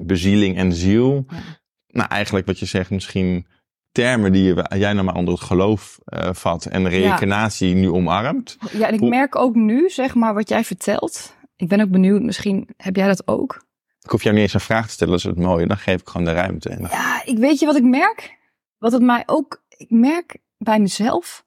bezieling 0.00 0.56
en 0.56 0.72
ziel. 0.72 1.24
Ja. 1.28 1.36
Nou, 1.86 2.08
eigenlijk 2.08 2.46
wat 2.46 2.58
je 2.58 2.66
zegt, 2.66 2.90
misschien 2.90 3.46
termen 3.92 4.32
die 4.32 4.42
je, 4.44 4.66
jij 4.78 4.92
normaal 4.92 5.14
onder 5.14 5.34
het 5.34 5.42
geloof 5.42 5.98
uh, 6.06 6.28
vat 6.32 6.64
en 6.66 6.88
reïncarnatie 6.88 7.74
nu 7.74 7.88
omarmt. 7.90 8.56
Ja, 8.72 8.86
en 8.86 8.94
ik 8.94 9.00
Hoe- 9.00 9.08
merk 9.08 9.36
ook 9.36 9.54
nu, 9.54 9.90
zeg 9.90 10.14
maar, 10.14 10.34
wat 10.34 10.48
jij 10.48 10.64
vertelt. 10.64 11.36
Ik 11.56 11.68
ben 11.68 11.80
ook 11.80 11.90
benieuwd, 11.90 12.22
misschien 12.22 12.68
heb 12.76 12.96
jij 12.96 13.06
dat 13.06 13.26
ook. 13.28 13.66
Ik 14.00 14.10
hoef 14.10 14.22
jou 14.22 14.34
niet 14.34 14.44
eens 14.44 14.54
een 14.54 14.60
vraag 14.60 14.86
te 14.86 14.92
stellen, 14.92 15.12
dat 15.12 15.22
is 15.22 15.28
het 15.30 15.38
mooie. 15.38 15.66
Dan 15.66 15.76
geef 15.76 16.00
ik 16.00 16.08
gewoon 16.08 16.26
de 16.26 16.32
ruimte. 16.32 16.68
En 16.68 16.80
Ja, 16.80 17.22
ik 17.24 17.38
weet 17.38 17.58
je 17.58 17.66
wat 17.66 17.76
ik 17.76 17.82
merk? 17.84 18.36
Wat 18.78 18.92
het 18.92 19.02
mij 19.02 19.22
ook, 19.26 19.64
ik 19.68 19.90
merk 19.90 20.36
bij 20.58 20.80
mezelf 20.80 21.44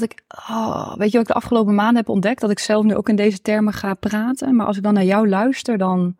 dat 0.00 0.10
ik, 0.10 0.24
oh, 0.28 0.96
weet 0.96 1.10
je 1.10 1.18
wat 1.18 1.26
ik 1.26 1.32
de 1.32 1.40
afgelopen 1.40 1.74
maanden 1.74 1.96
heb 1.96 2.08
ontdekt? 2.08 2.40
Dat 2.40 2.50
ik 2.50 2.58
zelf 2.58 2.84
nu 2.84 2.94
ook 2.94 3.08
in 3.08 3.16
deze 3.16 3.40
termen 3.40 3.72
ga 3.72 3.94
praten. 3.94 4.56
Maar 4.56 4.66
als 4.66 4.76
ik 4.76 4.82
dan 4.82 4.94
naar 4.94 5.04
jou 5.04 5.28
luister, 5.28 5.78
dan, 5.78 6.16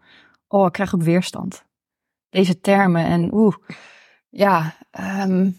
oh, 0.48 0.66
ik 0.66 0.72
krijg 0.72 0.94
ook 0.94 1.02
weerstand. 1.02 1.64
Deze 2.28 2.60
termen 2.60 3.04
en 3.04 3.34
oeh, 3.34 3.56
ja, 4.28 4.76
ehm, 4.90 5.50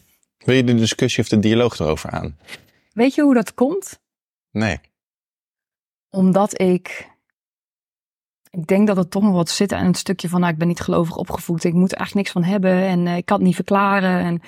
Wil 0.45 0.55
je 0.55 0.63
de 0.63 0.75
discussie 0.75 1.23
of 1.23 1.29
de 1.29 1.39
dialoog 1.39 1.79
erover 1.79 2.09
aan? 2.09 2.37
weet 2.93 3.15
je 3.15 3.21
hoe 3.21 3.33
dat 3.33 3.53
komt? 3.53 3.99
Nee. 4.51 4.79
Omdat 6.09 6.61
ik. 6.61 7.13
Ik 8.49 8.67
denk 8.67 8.87
dat 8.87 8.97
het 8.97 9.11
toch 9.11 9.23
nog 9.23 9.33
wat 9.33 9.49
zit 9.49 9.71
aan 9.71 9.85
het 9.85 9.97
stukje 9.97 10.29
van, 10.29 10.39
nou, 10.39 10.51
ik 10.51 10.59
ben 10.59 10.67
niet 10.67 10.79
gelovig 10.79 11.15
opgevoed. 11.15 11.63
Ik 11.63 11.73
moet 11.73 11.91
er 11.91 11.97
eigenlijk 11.97 12.27
niks 12.27 12.31
van 12.31 12.53
hebben 12.53 12.81
en 12.81 13.07
eh, 13.07 13.17
ik 13.17 13.25
kan 13.25 13.37
het 13.37 13.45
niet 13.45 13.55
verklaren. 13.55 14.19
En 14.19 14.41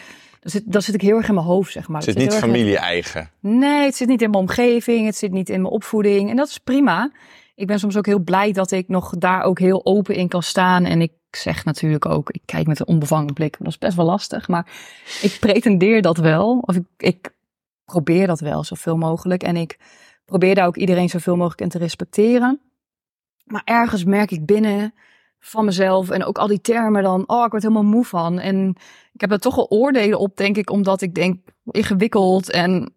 dat 0.48 0.56
zit, 0.56 0.72
dat 0.74 0.84
zit 0.84 0.94
ik 0.96 1.02
heel 1.02 1.18
erg 1.18 1.28
in 1.28 1.34
mijn 1.34 1.46
hoofd, 1.46 1.72
zeg 1.72 1.88
maar. 1.88 2.02
Het 2.02 2.16
niet 2.16 2.24
zit 2.24 2.34
in- 2.34 2.48
familie-eigen. 2.48 3.30
Nee, 3.40 3.86
het 3.86 3.96
zit 3.96 4.08
niet 4.08 4.22
in 4.22 4.30
mijn 4.30 4.42
omgeving, 4.42 5.06
het 5.06 5.16
zit 5.16 5.32
niet 5.32 5.50
in 5.50 5.62
mijn 5.62 5.74
opvoeding. 5.74 6.30
En 6.30 6.36
dat 6.36 6.48
is 6.48 6.58
prima. 6.58 7.12
Ik 7.56 7.68
ben 7.68 7.80
soms 7.80 7.98
ook 7.98 8.06
heel 8.06 8.20
blij 8.20 8.52
dat 8.52 8.72
ik 8.72 8.88
nog 8.88 9.14
daar 9.18 9.42
ook 9.44 9.60
heel 9.60 9.86
open 9.86 10.16
in 10.16 10.28
kan 10.28 10.44
staan. 10.44 10.86
En 10.86 11.02
ik 11.02 11.12
zeg 11.32 11.66
natuurlijk 11.66 12.06
ook, 12.06 12.30
ik 12.30 12.42
kijk 12.46 12.68
met 12.68 12.80
een 12.80 12.88
onbevangen 12.88 13.34
blik. 13.34 13.56
Dat 13.60 13.68
is 13.68 13.78
best 13.78 13.96
wel 13.96 14.06
lastig, 14.06 14.48
maar 14.48 14.68
ik 15.22 15.38
pretendeer 15.40 16.02
dat 16.02 16.18
wel. 16.18 16.58
Of 16.66 16.76
ik, 16.76 16.84
ik 16.98 17.30
probeer 17.86 18.28
dat 18.28 18.40
wel 18.40 18.64
zoveel 18.64 18.98
mogelijk. 18.98 19.44
En 19.44 19.56
ik 19.56 19.78
probeer 20.26 20.56
daar 20.56 20.68
ook 20.68 20.78
iedereen 20.78 21.10
zoveel 21.10 21.36
mogelijk 21.36 21.62
in 21.62 21.70
te 21.70 21.78
respecteren. 21.78 22.60
Maar 23.44 23.62
ergens 23.66 24.04
merk 24.04 24.32
ik 24.32 24.46
binnen 24.46 24.94
van 25.40 25.66
mezelf 25.66 26.10
en 26.10 26.24
ook 26.24 26.38
al 26.38 26.48
die 26.48 26.62
termen 26.62 27.04
dan, 27.04 27.24
oh, 27.28 27.46
ik 27.46 27.52
word 27.52 27.64
helemaal 27.64 27.84
moe 27.84 28.06
van. 28.06 28.40
En 28.40 28.76
ik 29.18 29.24
heb 29.24 29.32
er 29.32 29.40
toch 29.40 29.56
wel 29.56 29.70
oordelen 29.70 30.20
op, 30.20 30.38
denk 30.38 30.58
ik, 30.58 30.70
omdat 30.70 31.02
ik 31.02 31.16
denk, 31.16 31.40
ingewikkeld 31.64 32.52
en 32.52 32.96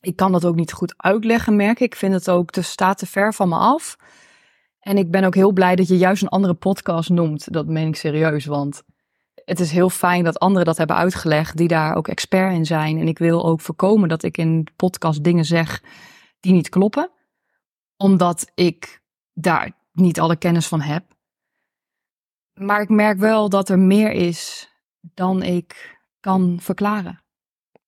ik 0.00 0.16
kan 0.16 0.32
dat 0.32 0.44
ook 0.44 0.54
niet 0.54 0.72
goed 0.72 0.94
uitleggen, 0.96 1.56
merk 1.56 1.80
ik. 1.80 1.92
Ik 1.92 1.96
vind 1.96 2.14
het 2.14 2.30
ook, 2.30 2.54
het 2.54 2.64
staat 2.64 2.98
te 2.98 3.06
ver 3.06 3.34
van 3.34 3.48
me 3.48 3.56
af. 3.56 3.96
En 4.80 4.98
ik 4.98 5.10
ben 5.10 5.24
ook 5.24 5.34
heel 5.34 5.52
blij 5.52 5.76
dat 5.76 5.88
je 5.88 5.96
juist 5.96 6.22
een 6.22 6.28
andere 6.28 6.54
podcast 6.54 7.10
noemt. 7.10 7.52
Dat 7.52 7.66
meen 7.66 7.88
ik 7.88 7.96
serieus, 7.96 8.44
want 8.44 8.82
het 9.44 9.60
is 9.60 9.70
heel 9.70 9.90
fijn 9.90 10.24
dat 10.24 10.38
anderen 10.38 10.66
dat 10.66 10.76
hebben 10.76 10.96
uitgelegd, 10.96 11.56
die 11.56 11.68
daar 11.68 11.94
ook 11.94 12.08
expert 12.08 12.52
in 12.52 12.66
zijn. 12.66 12.98
En 12.98 13.08
ik 13.08 13.18
wil 13.18 13.44
ook 13.44 13.60
voorkomen 13.60 14.08
dat 14.08 14.22
ik 14.22 14.36
in 14.38 14.66
podcast 14.76 15.24
dingen 15.24 15.44
zeg 15.44 15.82
die 16.40 16.52
niet 16.52 16.68
kloppen, 16.68 17.10
omdat 17.96 18.50
ik 18.54 19.02
daar 19.32 19.72
niet 19.92 20.20
alle 20.20 20.36
kennis 20.36 20.66
van 20.66 20.80
heb. 20.80 21.04
Maar 22.54 22.80
ik 22.80 22.88
merk 22.88 23.18
wel 23.18 23.48
dat 23.48 23.68
er 23.68 23.78
meer 23.78 24.10
is 24.10 24.72
dan 25.14 25.42
ik 25.42 25.98
kan 26.20 26.58
verklaren. 26.60 27.22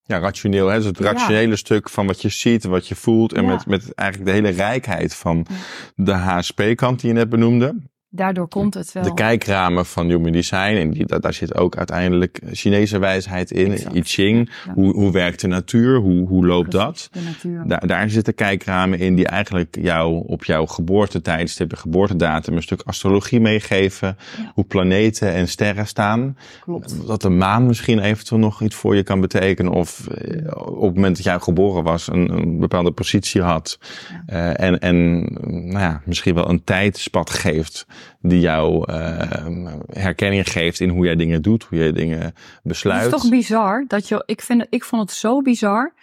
Ja, 0.02 0.18
rationeel. 0.18 0.66
Hè? 0.66 0.76
Dus 0.76 0.84
het 0.84 0.98
rationele 0.98 1.56
stuk 1.56 1.88
van 1.90 2.06
wat 2.06 2.22
je 2.22 2.28
ziet, 2.28 2.64
wat 2.64 2.88
je 2.88 2.94
voelt. 2.94 3.32
En 3.32 3.42
Ja. 3.42 3.48
met, 3.48 3.66
met 3.66 3.94
eigenlijk 3.94 4.30
de 4.30 4.36
hele 4.36 4.48
rijkheid 4.56 5.14
van 5.14 5.46
de 5.94 6.12
HSP-kant 6.12 7.00
die 7.00 7.08
je 7.08 7.14
net 7.16 7.28
benoemde. 7.28 7.74
Daardoor 8.16 8.48
komt 8.48 8.74
het 8.74 8.92
wel. 8.92 9.02
De 9.02 9.14
kijkramen 9.14 9.86
van 9.86 10.08
Human 10.08 10.32
Design. 10.32 10.76
En 10.76 10.90
die, 10.90 11.06
daar, 11.06 11.34
zit 11.34 11.54
ook 11.54 11.76
uiteindelijk 11.76 12.40
Chinese 12.52 12.98
wijsheid 12.98 13.50
in. 13.50 13.72
Exact. 13.72 13.96
I 13.96 14.02
Ching. 14.02 14.50
Ja. 14.66 14.72
Hoe, 14.72 14.94
hoe 14.94 15.12
werkt 15.12 15.40
de 15.40 15.46
natuur? 15.46 15.98
Hoe, 15.98 16.26
hoe 16.28 16.46
loopt 16.46 16.70
dat? 16.70 17.08
Precies, 17.10 17.42
De 17.42 17.48
natuur. 17.48 17.68
Daar, 17.68 17.86
daar 17.86 18.10
zitten 18.10 18.34
kijkramen 18.34 18.98
in 18.98 19.14
die 19.14 19.26
eigenlijk 19.26 19.76
jou 19.80 20.22
op 20.26 20.44
jouw 20.44 20.66
geboortetijdstip, 20.66 21.70
de 21.70 21.76
geboortedatum, 21.76 22.56
een 22.56 22.62
stuk 22.62 22.82
astrologie 22.84 23.40
meegeven. 23.40 24.16
Ja. 24.36 24.52
Hoe 24.54 24.64
planeten 24.64 25.32
en 25.32 25.48
sterren 25.48 25.86
staan. 25.86 26.36
Klopt. 26.60 27.06
Dat 27.06 27.22
de 27.22 27.28
maan 27.28 27.66
misschien 27.66 27.98
eventueel 27.98 28.40
nog 28.40 28.62
iets 28.62 28.74
voor 28.74 28.96
je 28.96 29.02
kan 29.02 29.20
betekenen. 29.20 29.72
Of 29.72 30.06
eh, 30.06 30.50
op 30.56 30.82
het 30.82 30.94
moment 30.94 31.16
dat 31.16 31.24
jij 31.24 31.38
geboren 31.38 31.82
was, 31.82 32.08
een, 32.08 32.30
een 32.30 32.58
bepaalde 32.58 32.90
positie 32.90 33.42
had. 33.42 33.78
Ja. 34.26 34.54
Eh, 34.56 34.66
en 34.66 34.78
en 34.78 35.22
nou 35.42 35.78
ja, 35.78 36.02
misschien 36.04 36.34
wel 36.34 36.48
een 36.48 36.64
tijdspad 36.64 37.30
geeft 37.30 37.86
die 38.20 38.40
jou 38.40 38.92
eh, 38.92 39.46
herkenning 39.92 40.50
geeft 40.50 40.80
in 40.80 40.88
hoe 40.88 41.04
jij 41.04 41.16
dingen 41.16 41.42
doet, 41.42 41.62
hoe 41.62 41.78
jij 41.78 41.92
dingen 41.92 42.20
Het 42.20 42.34
besluit. 42.62 43.04
is 43.04 43.20
toch 43.20 43.28
bizar 43.28 43.84
dat 43.88 44.08
je, 44.08 44.22
ik, 44.26 44.40
vind, 44.40 44.66
ik 44.70 44.84
vond 44.84 45.02
het 45.02 45.10
zo 45.10 45.42
bizar 45.42 45.94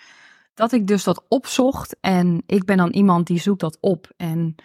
dat 0.53 0.71
ik 0.71 0.87
dus 0.87 1.03
dat 1.03 1.23
opzocht. 1.27 1.95
En 2.01 2.43
ik 2.45 2.65
ben 2.65 2.77
dan 2.77 2.89
iemand 2.89 3.27
die 3.27 3.39
zoekt 3.39 3.59
dat 3.59 3.77
op. 3.79 4.11
En 4.17 4.55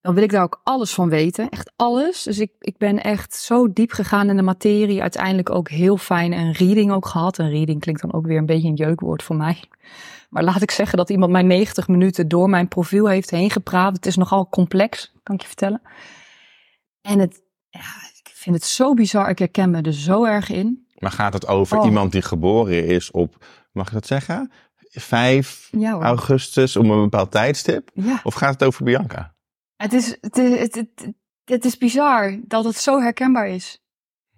dan 0.00 0.14
wil 0.14 0.22
ik 0.22 0.30
daar 0.30 0.42
ook 0.42 0.60
alles 0.64 0.94
van 0.94 1.08
weten. 1.08 1.48
Echt 1.48 1.72
alles. 1.76 2.22
Dus 2.22 2.38
ik, 2.38 2.50
ik 2.58 2.78
ben 2.78 3.02
echt 3.02 3.34
zo 3.34 3.72
diep 3.72 3.92
gegaan 3.92 4.28
in 4.28 4.36
de 4.36 4.42
materie. 4.42 5.02
Uiteindelijk 5.02 5.50
ook 5.50 5.68
heel 5.68 5.96
fijn 5.96 6.32
een 6.32 6.52
reading 6.52 6.92
ook 6.92 7.06
gehad. 7.06 7.38
Een 7.38 7.50
reading 7.50 7.80
klinkt 7.80 8.00
dan 8.00 8.12
ook 8.12 8.26
weer 8.26 8.38
een 8.38 8.46
beetje 8.46 8.68
een 8.68 8.74
jeukwoord 8.74 9.22
voor 9.22 9.36
mij. 9.36 9.62
Maar 10.30 10.44
laat 10.44 10.62
ik 10.62 10.70
zeggen 10.70 10.98
dat 10.98 11.10
iemand 11.10 11.32
mij 11.32 11.42
90 11.42 11.88
minuten 11.88 12.28
door 12.28 12.48
mijn 12.48 12.68
profiel 12.68 13.08
heeft 13.08 13.30
heen 13.30 13.50
gepraat. 13.50 13.96
Het 13.96 14.06
is 14.06 14.16
nogal 14.16 14.48
complex, 14.48 15.12
kan 15.22 15.34
ik 15.34 15.40
je 15.40 15.46
vertellen. 15.46 15.80
En 17.04 17.18
het, 17.18 17.42
ja, 17.68 17.80
ik 18.24 18.30
vind 18.34 18.56
het 18.56 18.64
zo 18.64 18.94
bizar. 18.94 19.28
Ik 19.28 19.38
herken 19.38 19.70
me 19.70 19.80
er 19.82 19.92
zo 19.94 20.24
erg 20.24 20.48
in. 20.50 20.86
Maar 20.98 21.10
gaat 21.10 21.32
het 21.32 21.46
over 21.46 21.78
Oh. 21.78 21.84
iemand 21.84 22.12
die 22.12 22.22
geboren 22.22 22.86
is 22.86 23.10
op, 23.10 23.46
mag 23.72 23.86
ik 23.86 23.92
dat 23.92 24.06
zeggen? 24.06 24.50
5 24.90 25.68
Ja 25.72 25.92
hoor. 25.92 26.02
augustus 26.02 26.76
om 26.76 26.90
een 26.90 27.02
bepaald 27.02 27.30
tijdstip? 27.30 27.90
Ja. 27.94 28.20
Of 28.22 28.34
gaat 28.34 28.52
het 28.52 28.64
over 28.64 28.84
Bianca? 28.84 29.34
Het 29.76 29.92
is, 29.92 30.16
het, 30.20 30.36
is, 30.38 30.58
het, 30.60 30.74
het, 30.74 31.12
het 31.44 31.64
is 31.64 31.78
bizar 31.78 32.38
dat 32.44 32.64
het 32.64 32.76
zo 32.76 33.00
herkenbaar 33.00 33.48
is. 33.48 33.82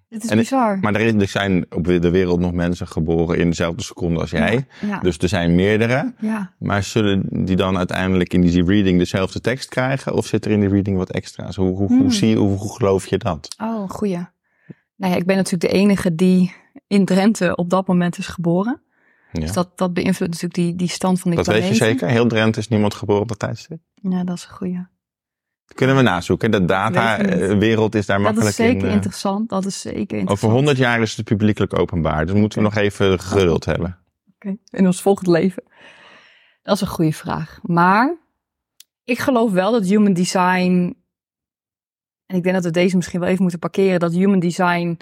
Het 0.09 0.25
is 0.25 0.31
En- 0.31 0.37
bizar. 0.37 0.79
Maar 0.81 0.95
er, 0.95 1.21
er 1.21 1.29
zijn 1.29 1.67
op 1.71 1.85
de 1.85 2.11
wereld 2.11 2.41
nog 2.41 2.53
mensen 2.53 2.89
geboren 2.89 3.39
in 3.39 3.49
dezelfde 3.49 3.83
seconde 3.83 4.21
als 4.21 4.31
jij. 4.31 4.67
Ja, 4.81 4.99
Dus 5.01 5.19
er 5.19 5.29
zijn 5.29 5.55
meerdere. 5.55 6.15
ja. 6.21 6.53
Maar 6.59 6.83
zullen 6.83 7.27
die 7.45 7.57
dan 7.57 7.77
uiteindelijk 7.79 8.33
in 8.33 8.41
die 8.41 8.65
reading 8.65 8.99
dezelfde 8.99 9.41
tekst 9.41 9.69
krijgen? 9.69 10.15
Of 10.15 10.27
zit 10.27 10.45
er 10.45 10.51
in 10.51 10.61
die 10.61 10.69
reading 10.69 10.97
wat 10.97 11.11
extra's? 11.11 11.57
Hoe, 11.57 11.69
hoe, 11.77 11.87
hoe, 11.89 11.99
Hmm. 11.99 12.11
zie 12.11 12.29
je, 12.29 12.37
hoe, 12.37 12.59
hoe 12.59 12.75
geloof 12.77 13.07
je 13.07 13.19
dat? 13.19 13.49
Oh, 13.63 13.91
goeie. 13.91 14.27
Nou 14.97 15.13
ja, 15.13 15.19
ik 15.19 15.27
ben 15.27 15.37
natuurlijk 15.37 15.73
de 15.73 15.79
enige 15.79 16.15
die 16.15 16.53
in 16.87 17.05
Drenthe 17.05 17.57
op 17.57 17.71
dat 17.71 17.87
moment 17.87 18.19
is 18.19 18.27
geboren. 18.27 18.81
Ja. 19.33 19.41
Dus 19.41 19.53
dat, 19.53 19.79
dat 19.79 19.93
beïnvloedt 19.93 20.33
natuurlijk 20.33 20.55
die, 20.55 20.75
die 20.77 20.89
stand 20.89 21.21
van 21.21 21.31
die 21.31 21.43
dat 21.43 21.55
weet 21.55 21.69
je 21.69 21.75
zeker? 21.75 22.09
Heel 22.09 22.27
Drenthe 22.27 22.59
is 22.61 22.69
niemand 22.69 22.95
geboren 22.95 23.23
op 23.23 23.29
dat 23.29 23.39
tijdstip? 23.39 23.79
Ja, 23.95 24.25
dat 24.25 24.37
is 24.37 24.45
een 24.45 24.55
goeie. 24.55 24.87
Dat 25.67 25.77
kunnen 25.77 25.97
we 25.97 26.03
nazoeken. 26.03 26.51
De 26.51 26.65
datawereld 26.65 27.95
is 27.95 28.07
daar 28.07 28.17
Dat 28.17 28.25
makkelijk 28.27 28.51
is 28.51 28.65
zeker 28.65 28.83
in. 28.83 28.89
eh, 28.89 28.95
interessant. 28.95 29.49
Dat 29.49 29.65
is 29.65 29.81
zeker 29.81 29.99
interessant. 29.99 30.31
Over 30.31 30.51
100 30.51 30.77
jaar 30.79 31.01
is 31.01 31.17
het 31.17 31.25
publiekelijk 31.25 31.79
openbaar. 31.79 32.27
Dus 32.27 32.35
moeten 32.35 32.59
we 32.59 32.65
nog 32.65 32.75
even 32.77 33.21
geduld 33.21 33.65
hebben. 33.65 33.99
Oké, 34.35 34.57
In 34.71 34.87
ons 34.87 35.03
volgend 35.03 35.27
leven. 35.27 35.63
Dat 36.63 36.75
is 36.75 36.81
een 36.81 36.87
goede 36.87 37.13
vraag. 37.13 37.59
Maar 37.63 38.17
ik 39.05 39.19
geloof 39.19 39.53
wel 39.53 39.73
dat 39.73 39.87
human 39.87 40.13
design. 40.13 40.97
En 42.27 42.37
ik 42.37 42.43
denk 42.43 42.55
dat 42.55 42.65
we 42.65 42.71
deze 42.71 42.97
misschien 42.97 43.21
wel 43.21 43.29
even 43.29 43.43
moeten 43.43 43.61
parkeren. 43.61 44.01
Dat 44.01 44.13
human 44.13 44.39
design 44.39 44.97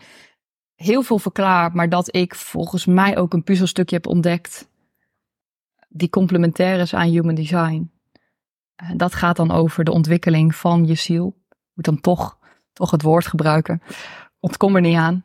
heel 0.74 1.02
veel 1.02 1.18
verklaart. 1.18 1.74
Maar 1.74 1.88
dat 1.88 2.14
ik 2.16 2.34
volgens 2.34 2.86
mij 2.86 3.16
ook 3.16 3.32
een 3.32 3.42
puzzelstukje 3.44 3.96
heb 3.96 4.06
ontdekt. 4.06 4.68
Die 5.88 6.10
complementair 6.10 6.80
is 6.80 6.94
aan 6.94 7.08
human 7.08 7.34
design. 7.34 7.90
En 8.76 8.96
dat 8.96 9.14
gaat 9.14 9.36
dan 9.36 9.50
over 9.50 9.84
de 9.84 9.92
ontwikkeling 9.92 10.54
van 10.54 10.86
je 10.86 10.94
ziel. 10.94 11.36
Ik 11.48 11.56
moet 11.74 11.84
dan 11.84 12.00
toch, 12.00 12.38
toch 12.72 12.90
het 12.90 13.02
woord 13.02 13.26
gebruiken. 13.26 13.82
Ontkom 14.40 14.74
er 14.74 14.80
niet 14.80 14.96
aan. 14.96 15.24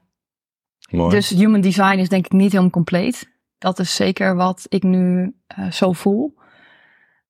Mooi. 0.89 1.10
Dus 1.15 1.29
human 1.29 1.62
design 1.62 1.98
is 1.98 2.10
denk 2.10 2.25
ik 2.25 2.32
niet 2.32 2.51
helemaal 2.51 2.72
compleet. 2.72 3.29
Dat 3.58 3.79
is 3.79 3.96
zeker 3.96 4.36
wat 4.36 4.65
ik 4.70 4.84
nu 4.84 5.36
eh, 5.48 5.72
zo 5.72 5.91
voel. 5.91 6.38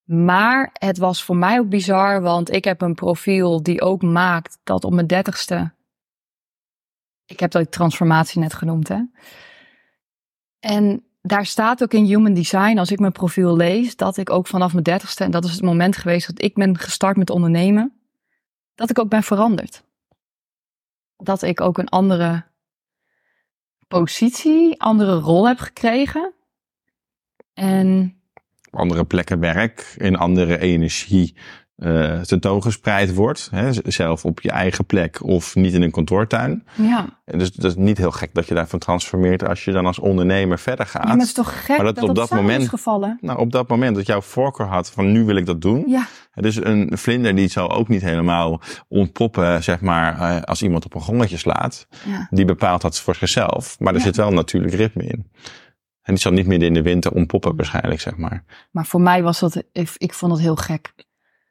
Maar 0.03 0.69
het 0.73 0.97
was 0.97 1.23
voor 1.23 1.37
mij 1.37 1.59
ook 1.59 1.69
bizar, 1.69 2.21
want 2.21 2.51
ik 2.51 2.63
heb 2.63 2.81
een 2.81 2.95
profiel 2.95 3.63
die 3.63 3.81
ook 3.81 4.01
maakt 4.01 4.59
dat 4.63 4.83
op 4.83 4.93
mijn 4.93 5.07
dertigste. 5.07 5.73
Ik 7.25 7.39
heb 7.39 7.51
dat 7.51 7.71
transformatie 7.71 8.39
net 8.39 8.53
genoemd, 8.53 8.87
hè. 8.87 9.01
En 10.59 11.08
daar 11.21 11.45
staat 11.45 11.83
ook 11.83 11.93
in 11.93 12.05
human 12.05 12.33
design, 12.33 12.77
als 12.77 12.91
ik 12.91 12.99
mijn 12.99 13.11
profiel 13.11 13.55
lees, 13.55 13.95
dat 13.95 14.17
ik 14.17 14.29
ook 14.29 14.47
vanaf 14.47 14.71
mijn 14.71 14.83
dertigste, 14.83 15.23
en 15.23 15.31
dat 15.31 15.45
is 15.45 15.51
het 15.51 15.61
moment 15.61 15.97
geweest 15.97 16.27
dat 16.27 16.41
ik 16.41 16.53
ben 16.53 16.77
gestart 16.77 17.17
met 17.17 17.29
ondernemen, 17.29 17.99
dat 18.75 18.89
ik 18.89 18.99
ook 18.99 19.09
ben 19.09 19.23
veranderd. 19.23 19.83
Dat 21.17 21.41
ik 21.41 21.61
ook 21.61 21.77
een 21.77 21.89
andere 21.89 22.45
positie, 23.87 24.81
andere 24.81 25.13
rol 25.13 25.47
heb 25.47 25.59
gekregen. 25.59 26.33
En 27.53 28.19
andere 28.69 29.05
plekken 29.05 29.39
werk, 29.39 29.93
in 29.97 30.15
andere 30.15 30.59
energie 30.59 31.35
eh 31.79 32.19
tentoongespreid 32.19 33.13
wordt. 33.13 33.47
Hè, 33.51 33.69
zelf 33.85 34.25
op 34.25 34.41
je 34.41 34.51
eigen 34.51 34.85
plek 34.85 35.23
of 35.23 35.55
niet 35.55 35.73
in 35.73 35.81
een 35.81 35.91
kantoortuin. 35.91 36.63
ja, 36.75 37.05
En 37.25 37.39
Dus 37.39 37.51
dat 37.51 37.71
is 37.71 37.75
niet 37.77 37.97
heel 37.97 38.11
gek 38.11 38.33
dat 38.33 38.47
je 38.47 38.53
daarvan 38.53 38.79
transformeert 38.79 39.47
als 39.47 39.65
je 39.65 39.71
dan 39.71 39.85
als 39.85 39.99
ondernemer 39.99 40.59
verder 40.59 40.85
gaat. 40.85 41.01
ja 41.03 41.07
maar 41.09 41.17
het 41.17 41.27
is 41.27 41.33
toch 41.33 41.65
gek 41.65 41.77
Maar 41.77 41.85
dat 41.85 41.95
dat 41.95 42.03
dat, 42.05 42.09
op 42.09 42.15
dat 42.15 42.29
moment- 42.39 42.61
is 42.61 42.67
gevallen. 42.67 43.17
Nou, 43.21 43.39
op 43.39 43.51
dat 43.51 43.67
moment 43.67 43.95
dat 43.95 44.05
jouw 44.05 44.21
voorkeur 44.21 44.65
had 44.67 44.91
van 44.91 45.11
nu 45.11 45.23
wil 45.25 45.35
ik 45.35 45.45
dat 45.45 45.61
doen. 45.61 45.83
Ja, 45.87 46.07
Dus 46.33 46.55
een 46.65 46.91
vlinder 46.93 47.35
die 47.35 47.47
zal 47.47 47.71
ook 47.71 47.87
niet 47.87 48.01
helemaal 48.01 48.61
ontpoppen, 48.87 49.63
zeg 49.63 49.81
maar, 49.81 50.19
eh, 50.19 50.41
als 50.41 50.61
iemand 50.61 50.85
op 50.85 50.95
een 50.95 51.01
gongetje 51.01 51.37
slaat. 51.37 51.87
ja. 52.05 52.27
Die 52.29 52.45
bepaalt 52.45 52.81
dat 52.81 52.99
voor 52.99 53.15
zichzelf. 53.15 53.79
Maar 53.79 53.93
er 53.93 53.99
Ja. 53.99 54.05
zit 54.05 54.15
wel 54.15 54.27
een 54.27 54.33
natuurlijk 54.33 54.73
ritme 54.73 55.03
in. 55.03 55.31
En 56.01 56.13
die 56.15 56.23
zal 56.23 56.31
niet 56.31 56.47
midden 56.47 56.67
in 56.67 56.73
de 56.73 56.81
winter 56.81 57.11
ontpoppen 57.11 57.55
waarschijnlijk, 57.55 58.01
zeg 58.01 58.17
maar. 58.17 58.43
Maar 58.71 58.85
voor 58.85 59.01
mij 59.01 59.23
was 59.23 59.39
dat, 59.39 59.63
ik, 59.71 59.89
ik 59.97 60.13
vond 60.13 60.31
het 60.31 60.41
heel 60.41 60.55
gek. 60.55 60.93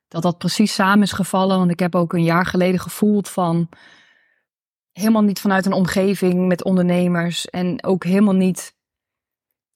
Dat 0.08 0.22
dat 0.22 0.38
precies 0.38 0.74
samen 0.74 1.02
is 1.02 1.12
gevallen. 1.12 1.58
Want 1.58 1.70
ik 1.70 1.78
heb 1.78 1.94
ook 1.94 2.12
een 2.12 2.24
jaar 2.24 2.46
geleden 2.46 2.80
gevoeld 2.80 3.28
van. 3.28 3.68
Helemaal 4.92 5.22
niet 5.22 5.40
vanuit 5.40 5.66
een 5.66 5.72
omgeving 5.72 6.46
met 6.46 6.64
ondernemers. 6.64 7.46
En 7.46 7.84
ook 7.84 8.04
helemaal 8.04 8.34
niet. 8.34 8.76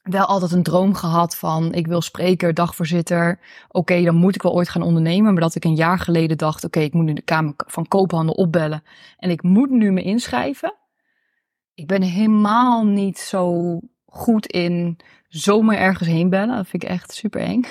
Wel 0.02 0.24
altijd 0.24 0.52
een 0.52 0.62
droom 0.62 0.94
gehad 0.94 1.36
van. 1.36 1.72
Ik 1.72 1.86
wil 1.86 2.00
spreker, 2.00 2.54
dagvoorzitter. 2.54 3.40
Oké, 3.68 4.02
dan 4.02 4.14
moet 4.14 4.34
ik 4.34 4.42
wel 4.42 4.52
ooit 4.52 4.68
gaan 4.68 4.82
ondernemen. 4.82 5.32
Maar 5.32 5.42
dat 5.42 5.54
ik 5.54 5.64
een 5.64 5.74
jaar 5.74 5.98
geleden 5.98 6.38
dacht. 6.38 6.64
Oké, 6.64 6.80
ik 6.80 6.92
moet 6.92 7.04
nu 7.04 7.12
de 7.12 7.22
Kamer 7.22 7.54
van 7.56 7.88
Koophandel 7.88 8.34
opbellen. 8.34 8.82
En 9.16 9.30
ik 9.30 9.42
moet 9.42 9.70
nu 9.70 9.92
me 9.92 10.02
inschrijven. 10.02 10.74
Ik 11.74 11.86
ben 11.86 12.02
helemaal 12.02 12.86
niet 12.86 13.18
zo 13.18 13.78
goed 14.06 14.46
in 14.46 14.98
zomaar 15.28 15.76
ergens 15.76 16.08
heen 16.08 16.30
bellen. 16.30 16.56
Dat 16.56 16.68
vind 16.68 16.82
ik 16.82 16.88
echt 16.88 17.12
super 17.12 17.40
eng. 17.40 17.64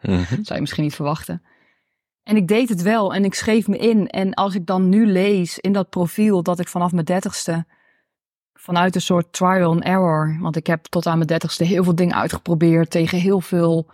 Mhm. 0.00 0.24
Zou 0.24 0.54
je 0.54 0.60
misschien 0.60 0.84
niet 0.84 0.94
verwachten. 0.94 1.42
En 2.24 2.36
ik 2.36 2.48
deed 2.48 2.68
het 2.68 2.82
wel 2.82 3.14
en 3.14 3.24
ik 3.24 3.34
schreef 3.34 3.68
me 3.68 3.76
in. 3.76 4.08
En 4.08 4.34
als 4.34 4.54
ik 4.54 4.66
dan 4.66 4.88
nu 4.88 5.06
lees 5.06 5.58
in 5.58 5.72
dat 5.72 5.90
profiel 5.90 6.42
dat 6.42 6.58
ik 6.58 6.68
vanaf 6.68 6.92
mijn 6.92 7.04
dertigste, 7.04 7.66
vanuit 8.54 8.94
een 8.94 9.00
soort 9.00 9.32
trial 9.32 9.70
and 9.70 9.82
error, 9.84 10.36
want 10.40 10.56
ik 10.56 10.66
heb 10.66 10.84
tot 10.86 11.06
aan 11.06 11.16
mijn 11.16 11.26
dertigste 11.28 11.64
heel 11.64 11.84
veel 11.84 11.94
dingen 11.94 12.16
uitgeprobeerd 12.16 12.90
tegen 12.90 13.18
heel 13.18 13.40
veel, 13.40 13.86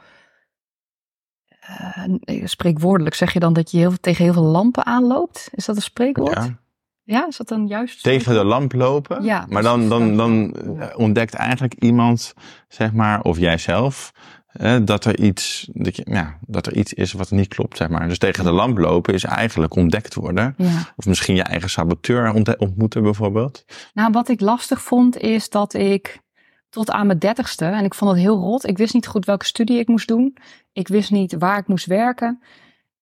eh, 1.61 2.05
nee, 2.07 2.47
spreekwoordelijk 2.47 3.15
zeg 3.15 3.33
je 3.33 3.41
dan 3.41 3.53
dat 3.53 3.71
je 3.71 3.79
heel, 3.79 3.93
tegen 4.01 4.25
heel 4.25 4.33
veel 4.33 4.43
lampen 4.43 4.87
aanloopt? 4.87 5.49
Is 5.53 5.65
dat 5.67 5.77
een 5.77 5.83
spreekwoord? 5.83 6.35
Ja, 6.35 6.59
Ja. 7.05 7.27
is 7.27 7.37
dat 7.37 7.49
dan 7.49 7.67
juist? 7.67 8.03
Tegen 8.03 8.35
de 8.35 8.45
lamp 8.45 8.73
lopen. 8.73 9.23
Ja, 9.25 9.47
maar 9.49 9.63
dan, 9.63 9.89
dan, 9.89 10.17
dan 10.17 10.51
precies. 10.53 10.79
eh, 10.79 10.99
ontdekt 10.99 11.35
eigenlijk 11.35 11.75
iemand, 11.75 12.35
zeg 12.69 12.93
maar, 12.93 13.21
of 13.21 13.39
jijzelf, 13.39 14.13
eh, 14.52 14.76
dat, 14.85 15.04
er 15.04 15.19
iets, 15.19 15.69
dat, 15.73 15.97
je, 15.97 16.07
ja, 16.09 16.38
dat 16.47 16.66
er 16.66 16.76
iets 16.76 16.92
is 16.92 17.12
wat 17.12 17.30
niet 17.30 17.49
klopt, 17.49 17.76
zeg 17.76 17.88
maar. 17.88 18.09
Dus 18.09 18.19
tegen 18.19 18.45
de 18.45 18.50
lamp 18.50 18.78
lopen 18.78 19.14
is 19.14 19.25
eigenlijk 19.25 19.76
ontdekt 19.76 20.14
worden. 20.14 20.54
Ja. 20.57 20.92
Of 20.97 21.07
misschien 21.07 21.35
je 21.35 21.42
eigen 21.42 21.71
saboteur 21.71 22.33
ont- 22.33 22.57
ontmoeten 22.57 23.02
bijvoorbeeld. 23.02 23.64
Nou, 23.95 24.12
wat 24.12 24.28
ik 24.28 24.40
lastig 24.40 24.83
vond 24.83 25.19
is 25.19 25.49
dat 25.49 25.75
ik 25.75 26.21
tot 26.69 26.90
aan 26.90 27.07
mijn 27.07 27.19
dertigste, 27.19 27.64
en 27.64 27.85
ik 27.85 27.95
vond 27.95 28.11
het 28.11 28.21
heel 28.21 28.38
rot, 28.38 28.66
ik 28.66 28.78
wist 28.78 28.95
niet 28.95 29.07
goed 29.07 29.25
welke 29.25 29.45
studie 29.45 29.78
ik 29.78 29.88
moest 29.88 30.09
doen. 30.09 30.37
Ik 30.73 30.88
wist 30.88 31.11
niet 31.11 31.35
waar 31.38 31.59
ik 31.59 31.66
moest 31.66 31.87
werken. 31.87 32.42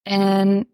En 0.03 0.69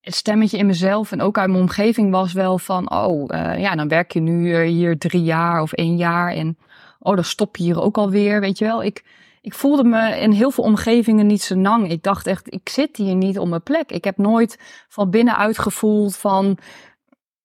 het 0.00 0.14
stemmetje 0.14 0.58
in 0.58 0.66
mezelf 0.66 1.12
en 1.12 1.20
ook 1.20 1.38
uit 1.38 1.48
mijn 1.48 1.60
omgeving 1.62 2.10
was 2.10 2.32
wel 2.32 2.58
van, 2.58 2.90
oh, 2.90 3.34
eh, 3.34 3.60
ja, 3.60 3.74
dan 3.74 3.88
werk 3.88 4.12
je 4.12 4.20
nu 4.20 4.54
eh, 4.54 4.68
hier 4.68 4.98
drie 4.98 5.22
jaar 5.22 5.62
of 5.62 5.72
één 5.72 5.96
jaar. 5.96 6.32
En 6.32 6.58
oh, 6.98 7.14
dan 7.14 7.24
stop 7.24 7.56
je 7.56 7.62
hier 7.62 7.80
ook 7.82 7.96
alweer, 7.96 8.40
weet 8.40 8.58
je 8.58 8.64
wel. 8.64 8.82
Ik, 8.82 9.04
ik 9.46 9.54
voelde 9.54 9.84
me 9.84 10.20
in 10.20 10.30
heel 10.30 10.50
veel 10.50 10.64
omgevingen 10.64 11.26
niet 11.26 11.42
zo 11.42 11.54
nang. 11.54 11.90
Ik 11.90 12.02
dacht 12.02 12.26
echt, 12.26 12.52
ik 12.52 12.68
zit 12.68 12.96
hier 12.96 13.14
niet 13.14 13.38
op 13.38 13.48
mijn 13.48 13.62
plek. 13.62 13.90
Ik 13.90 14.04
heb 14.04 14.16
nooit 14.16 14.58
van 14.88 15.10
binnenuit 15.10 15.58
gevoeld 15.58 16.16
van, 16.16 16.58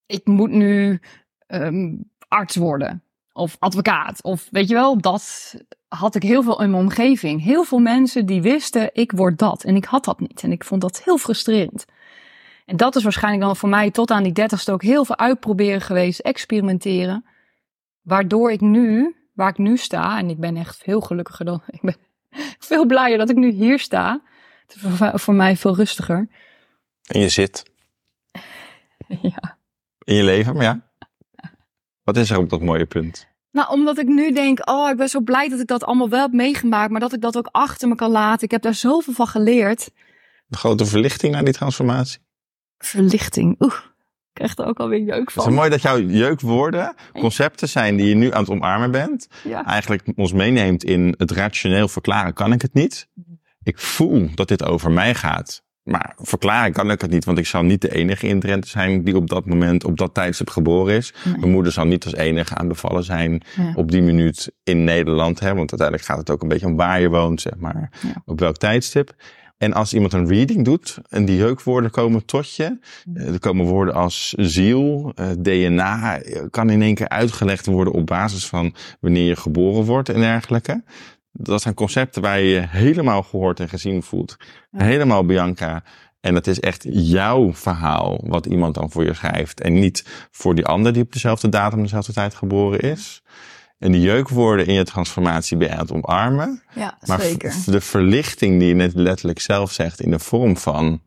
ik 0.06 0.26
moet 0.26 0.50
nu 0.50 1.00
ehm, 1.46 1.94
arts 2.28 2.56
worden. 2.56 3.02
Of 3.32 3.56
advocaat. 3.58 4.22
Of 4.22 4.48
weet 4.50 4.68
je 4.68 4.74
wel, 4.74 5.00
dat 5.00 5.54
had 5.88 6.14
ik 6.14 6.22
heel 6.22 6.42
veel 6.42 6.62
in 6.62 6.70
mijn 6.70 6.82
omgeving. 6.82 7.42
Heel 7.42 7.64
veel 7.64 7.78
mensen 7.78 8.26
die 8.26 8.42
wisten, 8.42 8.90
ik 8.92 9.12
word 9.12 9.38
dat. 9.38 9.64
En 9.64 9.76
ik 9.76 9.84
had 9.84 10.04
dat 10.04 10.20
niet. 10.20 10.42
En 10.42 10.52
ik 10.52 10.64
vond 10.64 10.80
dat 10.80 11.02
heel 11.04 11.18
frustrerend. 11.18 11.84
En 12.66 12.76
dat 12.76 12.96
is 12.96 13.02
waarschijnlijk 13.02 13.44
dan 13.44 13.56
voor 13.56 13.68
mij 13.68 13.90
tot 13.90 14.10
aan 14.10 14.22
die 14.22 14.32
dertigste 14.32 14.72
ook 14.72 14.82
heel 14.82 15.04
veel 15.04 15.18
uitproberen 15.18 15.80
geweest, 15.80 16.20
experimenteren. 16.20 17.24
Waardoor 18.00 18.50
ik 18.50 18.60
nu, 18.60 19.16
waar 19.32 19.48
ik 19.48 19.58
nu 19.58 19.76
sta, 19.76 20.18
en 20.18 20.28
ik 20.30 20.38
ben 20.38 20.56
echt 20.56 20.76
veel 20.76 21.00
gelukkiger 21.00 21.44
dan, 21.44 21.62
ik 21.80 21.80
ben 21.80 21.96
veel 22.58 22.86
blijer 22.86 23.18
dat 23.18 23.30
ik 23.30 23.36
nu 23.36 23.50
hier 23.50 23.78
sta. 23.78 24.22
Het 24.66 24.74
is 24.74 24.82
voor, 24.96 25.18
voor 25.18 25.34
mij 25.34 25.56
veel 25.56 25.76
rustiger. 25.76 26.28
En 27.06 27.20
je 27.20 27.28
zit 27.28 27.62
Ja. 29.22 29.58
in 30.04 30.14
je 30.14 30.22
leven, 30.22 30.54
maar 30.54 30.64
ja. 30.64 30.90
Wat 32.02 32.16
is 32.16 32.30
er 32.30 32.38
op 32.38 32.50
dat 32.50 32.60
mooie 32.60 32.86
punt? 32.86 33.30
Nou, 33.50 33.70
omdat 33.70 33.98
ik 33.98 34.06
nu 34.06 34.32
denk, 34.32 34.70
oh, 34.70 34.90
ik 34.90 34.96
ben 34.96 35.08
zo 35.08 35.20
blij 35.20 35.48
dat 35.48 35.60
ik 35.60 35.66
dat 35.66 35.84
allemaal 35.84 36.08
wel 36.08 36.20
heb 36.20 36.32
meegemaakt, 36.32 36.90
maar 36.90 37.00
dat 37.00 37.12
ik 37.12 37.20
dat 37.20 37.36
ook 37.36 37.48
achter 37.50 37.88
me 37.88 37.94
kan 37.94 38.10
laten. 38.10 38.44
Ik 38.44 38.50
heb 38.50 38.62
daar 38.62 38.74
zoveel 38.74 39.12
van 39.12 39.26
geleerd. 39.26 39.90
Een 40.48 40.58
grote 40.58 40.86
verlichting 40.86 41.32
naar 41.32 41.44
die 41.44 41.54
transformatie. 41.54 42.20
Verlichting, 42.78 43.56
oeh, 43.58 43.78
krijg 44.32 44.56
er 44.56 44.66
ook 44.66 44.78
alweer 44.78 45.00
jeuk 45.00 45.28
Het 45.28 45.36
is 45.36 45.42
van. 45.44 45.52
mooi 45.54 45.70
dat 45.70 45.82
jouw 45.82 46.00
jeukwoorden 46.00 46.94
concepten 47.12 47.68
zijn 47.68 47.96
die 47.96 48.08
je 48.08 48.14
nu 48.14 48.32
aan 48.32 48.40
het 48.40 48.50
omarmen 48.50 48.90
bent. 48.90 49.26
Ja. 49.44 49.64
Eigenlijk 49.66 50.02
ons 50.16 50.32
meeneemt 50.32 50.84
in 50.84 51.14
het 51.18 51.30
rationeel 51.30 51.88
verklaren 51.88 52.32
kan 52.34 52.52
ik 52.52 52.62
het 52.62 52.74
niet. 52.74 53.08
Ik 53.62 53.78
voel 53.78 54.28
dat 54.34 54.48
dit 54.48 54.64
over 54.64 54.90
mij 54.90 55.14
gaat. 55.14 55.62
Maar 55.82 56.14
verklaren 56.16 56.72
kan 56.72 56.90
ik 56.90 57.00
het 57.00 57.10
niet, 57.10 57.24
want 57.24 57.38
ik 57.38 57.46
zal 57.46 57.62
niet 57.62 57.80
de 57.80 57.94
enige 57.94 58.26
in 58.26 58.40
Drenthe 58.40 58.68
zijn 58.68 59.04
die 59.04 59.16
op 59.16 59.28
dat 59.28 59.46
moment, 59.46 59.84
op 59.84 59.98
dat 59.98 60.14
tijdstip 60.14 60.50
geboren 60.50 60.94
is. 60.96 61.12
Nee. 61.24 61.36
Mijn 61.38 61.50
moeder 61.52 61.72
zal 61.72 61.84
niet 61.84 62.04
als 62.04 62.14
enige 62.14 62.54
aan 62.54 62.68
bevallen 62.68 63.04
zijn 63.04 63.42
Ja. 63.56 63.72
op 63.74 63.90
die 63.90 64.02
minuut 64.02 64.52
in 64.64 64.84
Nederland. 64.84 65.40
Hè? 65.40 65.46
Want 65.54 65.70
uiteindelijk 65.70 66.02
gaat 66.08 66.18
het 66.18 66.30
ook 66.30 66.42
een 66.42 66.48
beetje 66.48 66.66
om 66.66 66.76
waar 66.76 67.00
je 67.00 67.08
woont, 67.08 67.40
zeg 67.40 67.56
maar. 67.56 67.90
Ja. 68.02 68.22
Op 68.24 68.40
welk 68.40 68.56
tijdstip. 68.56 69.14
En 69.62 69.72
als 69.72 69.94
iemand 69.94 70.12
een 70.12 70.28
reading 70.28 70.64
doet 70.64 70.98
en 71.08 71.24
die 71.24 71.36
jeukwoorden 71.36 71.90
komen 71.90 72.24
tot 72.24 72.54
je. 72.54 72.78
eh, 73.14 73.32
Er 73.32 73.38
komen 73.38 73.66
woorden 73.66 73.94
als 73.94 74.34
ziel, 74.36 75.12
eh, 75.14 75.30
DNA, 75.38 76.20
kan 76.50 76.70
in 76.70 76.82
één 76.82 76.94
keer 76.94 77.08
uitgelegd 77.08 77.66
worden 77.66 77.92
op 77.92 78.06
basis 78.06 78.46
van 78.46 78.74
wanneer 79.00 79.26
je 79.26 79.36
geboren 79.36 79.84
wordt 79.84 80.08
en 80.08 80.20
dergelijke. 80.20 80.84
Dat 81.32 81.62
zijn 81.62 81.74
concepten 81.74 82.22
waar 82.22 82.40
je 82.40 82.48
je 82.48 82.66
helemaal 82.68 83.22
gehoord 83.22 83.60
en 83.60 83.68
gezien 83.68 84.02
voelt. 84.02 84.36
Helemaal 84.70 85.24
Bianca. 85.26 85.82
En 86.20 86.34
dat 86.34 86.46
is 86.46 86.60
echt 86.60 86.86
jouw 86.90 87.54
verhaal 87.54 88.20
wat 88.26 88.46
iemand 88.46 88.74
dan 88.74 88.90
voor 88.90 89.04
je 89.04 89.14
schrijft. 89.14 89.60
En 89.60 89.72
niet 89.72 90.28
voor 90.30 90.54
die 90.54 90.66
ander 90.66 90.92
die 90.92 91.02
op 91.02 91.12
dezelfde 91.12 91.48
datum, 91.48 91.82
dezelfde 91.82 92.12
tijd 92.12 92.34
geboren 92.34 92.80
is. 92.80 93.22
En 93.82 93.92
die 93.92 94.00
jeukwoorden 94.00 94.66
in 94.66 94.74
je 94.74 94.84
transformatie 94.84 95.56
ben 95.56 95.68
je 95.68 95.72
aan 95.74 95.80
het 95.80 95.92
omarmen. 95.92 96.62
Ja, 96.74 96.98
Maar 97.06 97.20
zeker. 97.20 97.54
de 97.66 97.80
verlichting 97.80 98.58
die 98.58 98.68
je 98.68 98.74
net 98.74 98.94
letterlijk 98.94 99.40
zelf 99.40 99.72
zegt 99.72 100.00
in 100.00 100.10
de 100.10 100.18
vorm 100.18 100.56
van 100.56 101.02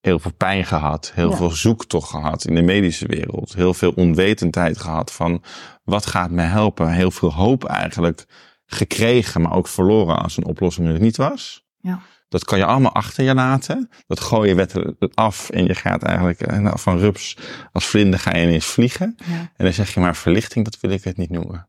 heel 0.00 0.18
veel 0.18 0.32
pijn 0.32 0.64
gehad, 0.64 1.12
heel 1.14 1.30
Ja. 1.30 1.36
veel 1.36 1.50
zoektocht 1.50 2.10
gehad 2.10 2.44
in 2.44 2.54
de 2.54 2.62
medische 2.62 3.06
wereld, 3.06 3.54
heel 3.54 3.74
veel 3.74 3.90
onwetendheid 3.96 4.78
gehad 4.78 5.12
van 5.12 5.42
wat 5.84 6.06
gaat 6.06 6.30
me 6.30 6.42
helpen, 6.42 6.90
heel 6.92 7.10
veel 7.10 7.32
hoop 7.32 7.64
eigenlijk 7.64 8.24
gekregen, 8.66 9.40
maar 9.40 9.52
ook 9.52 9.68
verloren 9.68 10.22
als 10.22 10.36
een 10.36 10.46
oplossing 10.46 10.88
er 10.88 11.00
niet 11.00 11.16
was. 11.16 11.64
Ja. 11.80 12.00
Dat 12.34 12.44
kan 12.44 12.58
je 12.58 12.64
allemaal 12.64 12.92
achter 12.92 13.24
je 13.24 13.34
laten. 13.34 13.90
Dat 14.06 14.20
gooi 14.20 14.48
je 14.48 14.54
wettelijk 14.54 15.12
af 15.14 15.50
en 15.50 15.64
je 15.64 15.74
gaat 15.74 16.02
eigenlijk 16.02 16.40
eh, 16.40 16.58
nou, 16.58 16.78
van 16.78 16.98
rups 16.98 17.38
als 17.72 17.86
vlinder 17.86 18.18
ga 18.18 18.36
je 18.36 18.42
ineens 18.42 18.66
vliegen. 18.66 19.14
Ja. 19.24 19.52
En 19.56 19.64
dan 19.64 19.72
zeg 19.72 19.94
je 19.94 20.00
maar 20.00 20.16
verlichting, 20.16 20.64
dat 20.64 20.80
wil 20.80 20.90
ik 20.90 21.04
het 21.04 21.16
niet 21.16 21.30
noemen. 21.30 21.68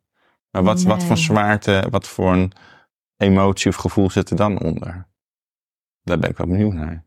Maar 0.51 0.63
wat, 0.63 0.81
wat 0.81 1.03
voor 1.03 1.17
zwaarte, 1.17 1.87
wat 1.89 2.07
voor 2.07 2.33
een 2.33 2.51
emotie 3.17 3.69
of 3.69 3.75
gevoel 3.75 4.09
zit 4.09 4.29
er 4.29 4.35
dan 4.35 4.59
onder? 4.61 5.07
Daar 6.03 6.19
ben 6.19 6.29
ik 6.29 6.37
wel 6.37 6.47
benieuwd 6.47 6.73
naar. 6.73 7.03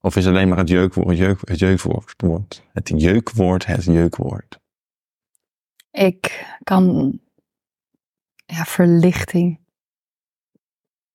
Of 0.00 0.16
is 0.16 0.26
alleen 0.26 0.48
maar 0.48 0.58
het 0.58 0.68
jeukwoord, 0.68 1.08
het, 1.08 1.18
jeuk, 1.18 1.40
het 1.44 1.58
jeukwoord, 1.58 2.14
woord. 2.16 2.62
het 2.72 2.92
jeukwoord, 2.96 3.66
het 3.66 3.84
jeukwoord. 3.84 4.58
Ik 5.90 6.46
kan, 6.64 7.18
ja, 8.46 8.64
verlichting. 8.64 9.60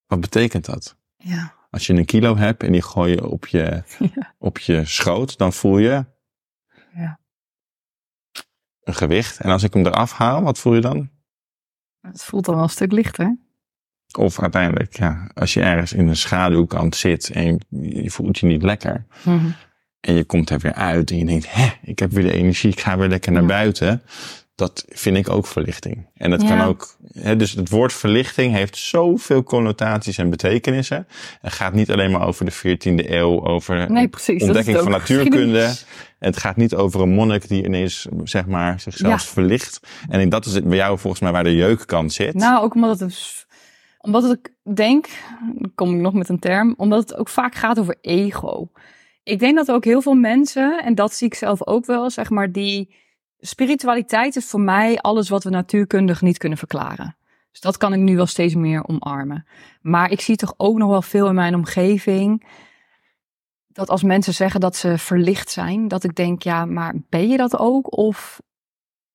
Wat 0.06 0.20
betekent 0.20 0.66
dat? 0.66 0.98
Ja. 1.18 1.57
Als 1.78 1.88
je 1.88 1.94
een 1.94 2.06
kilo 2.06 2.38
hebt 2.38 2.64
en 2.64 2.72
die 2.72 2.82
gooi 2.82 3.12
je 3.12 3.30
op 3.30 3.48
je, 3.48 3.84
Ja. 4.16 4.36
op 4.38 4.58
je 4.60 4.86
schoot, 4.86 5.38
dan 5.38 5.54
voel 5.54 5.78
je 5.78 6.06
Ja. 6.94 7.20
een 8.84 8.94
gewicht. 8.96 9.40
En 9.40 9.50
als 9.52 9.64
ik 9.64 9.74
hem 9.74 9.86
eraf 9.86 10.12
haal, 10.12 10.42
wat 10.42 10.60
voel 10.60 10.74
je 10.76 10.82
dan? 10.82 11.10
Het 12.02 12.24
voelt 12.24 12.46
dan 12.46 12.56
wel 12.56 12.64
een 12.64 12.70
stuk 12.70 12.92
lichter. 12.92 13.38
Of 14.18 14.42
uiteindelijk, 14.42 14.98
ja, 14.98 15.30
als 15.34 15.54
je 15.54 15.62
ergens 15.62 15.94
in 15.94 16.08
een 16.08 16.16
schaduwkant 16.16 16.96
zit 16.96 17.30
en 17.30 17.66
je 17.70 18.12
voelt 18.12 18.38
je 18.38 18.46
niet 18.48 18.64
lekker. 18.64 19.06
Mhm. 19.24 19.50
En 20.00 20.14
je 20.14 20.24
komt 20.24 20.50
er 20.50 20.60
weer 20.60 20.74
uit 20.74 21.12
en 21.12 21.18
je 21.18 21.26
denkt, 21.26 21.54
hè, 21.54 21.68
ik 21.82 22.00
heb 22.00 22.12
weer 22.12 22.24
de 22.24 22.32
energie, 22.34 22.72
ik 22.72 22.80
ga 22.80 22.98
weer 22.98 23.10
lekker 23.10 23.32
naar 23.32 23.42
Ja. 23.42 23.48
buiten. 23.48 24.02
Dat 24.58 24.86
vind 24.88 25.18
ik 25.18 25.30
ook 25.30 25.48
verlichting. 25.48 26.06
En 26.16 26.30
dat 26.30 26.42
Ja. 26.42 26.48
kan 26.48 26.62
ook, 26.68 26.96
hè, 27.14 27.36
dus 27.36 27.52
het 27.52 27.70
woord 27.70 27.94
verlichting 27.94 28.54
heeft 28.54 28.78
zoveel 28.78 29.44
connotaties 29.44 30.18
en 30.18 30.30
betekenissen. 30.30 31.08
Het 31.42 31.54
gaat 31.54 31.74
niet 31.74 31.92
alleen 31.92 32.12
maar 32.12 32.28
over 32.28 32.46
de 32.46 32.52
14e 32.52 33.12
eeuw, 33.14 33.46
over 33.46 33.92
Nee, 33.92 34.08
precies. 34.08 34.44
ontdekking 34.44 34.78
van 34.78 34.92
natuurkunde. 34.92 35.74
Het 36.20 36.38
gaat 36.38 36.56
niet 36.56 36.76
over 36.76 37.02
een 37.02 37.10
monnik 37.10 37.48
die 37.48 37.64
ineens, 37.66 38.08
zeg 38.24 38.46
maar, 38.46 38.80
zichzelf 38.80 39.24
Ja. 39.24 39.30
verlicht. 39.32 39.80
En 40.10 40.30
dat 40.30 40.46
is 40.46 40.54
het 40.54 40.64
bij 40.68 40.78
jou 40.78 41.00
volgens 41.00 41.22
mij 41.22 41.32
waar 41.32 41.44
de 41.44 41.56
jeukkant 41.56 42.14
zit. 42.14 42.34
Nou, 42.34 42.64
ook 42.64 42.76
omdat 42.76 43.00
het, 43.00 43.10
dus- 43.10 43.46
omdat 44.00 44.32
ik 44.32 44.54
denk, 44.76 45.08
kom 45.76 45.96
ik 45.96 46.02
nog 46.02 46.14
met 46.14 46.30
een 46.30 46.40
term, 46.40 46.74
omdat 46.78 47.00
het 47.10 47.16
ook 47.18 47.30
vaak 47.30 47.56
gaat 47.56 47.80
over 47.80 47.98
ego. 48.02 48.70
Ik 49.24 49.40
denk 49.40 49.56
dat 49.56 49.72
ook 49.72 49.86
heel 49.86 50.02
veel 50.02 50.14
mensen, 50.16 50.84
en 50.84 50.96
dat 50.96 51.14
zie 51.14 51.28
ik 51.28 51.34
zelf 51.34 51.66
ook 51.68 51.86
wel, 51.86 52.10
zeg 52.10 52.30
maar, 52.30 52.52
die 52.52 52.96
spiritualiteit 53.40 54.36
is 54.36 54.46
voor 54.46 54.62
mij 54.62 54.98
alles 54.98 55.30
wat 55.30 55.44
we 55.44 55.50
natuurkundig 55.50 56.22
niet 56.22 56.38
kunnen 56.38 56.58
verklaren. 56.58 57.16
Dus 57.52 57.62
dat 57.62 57.78
kan 57.78 57.94
ik 57.94 58.00
nu 58.00 58.16
wel 58.16 58.26
steeds 58.26 58.56
meer 58.56 58.88
omarmen. 58.88 59.48
Maar 59.82 60.12
ik 60.12 60.22
zie 60.22 60.36
toch 60.36 60.54
ook 60.58 60.78
nog 60.78 60.90
wel 60.90 61.02
veel 61.02 61.28
in 61.28 61.36
mijn 61.36 61.56
omgeving 61.56 62.46
dat 63.68 63.90
als 63.90 64.04
mensen 64.04 64.34
zeggen 64.34 64.60
dat 64.60 64.76
ze 64.76 64.98
verlicht 64.98 65.50
zijn, 65.50 65.88
dat 65.88 66.04
ik 66.04 66.16
denk, 66.16 66.42
ja, 66.44 66.66
maar 66.66 66.94
ben 67.10 67.28
je 67.30 67.38
dat 67.38 67.58
ook? 67.58 67.98
Of 67.98 68.42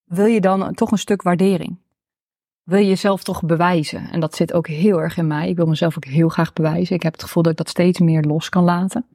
wil 0.04 0.26
je 0.26 0.40
dan 0.40 0.74
toch 0.74 0.90
een 0.90 0.98
stuk 0.98 1.22
waardering? 1.22 1.78
Wil 2.62 2.78
je 2.78 2.86
jezelf 2.86 3.22
toch 3.22 3.42
bewijzen? 3.42 4.10
En 4.10 4.20
dat 4.20 4.34
zit 4.34 4.52
ook 4.52 4.66
heel 4.66 5.00
erg 5.00 5.16
in 5.16 5.26
mij. 5.26 5.48
Ik 5.48 5.56
wil 5.56 5.66
mezelf 5.66 5.96
ook 5.96 6.04
heel 6.04 6.28
graag 6.28 6.52
bewijzen. 6.52 6.94
Ik 6.94 7.02
heb 7.02 7.12
het 7.12 7.22
gevoel 7.22 7.42
dat 7.42 7.52
ik 7.52 7.58
dat 7.58 7.68
steeds 7.68 7.98
meer 7.98 8.22
los 8.22 8.48
kan 8.48 8.64
laten. 8.64 9.06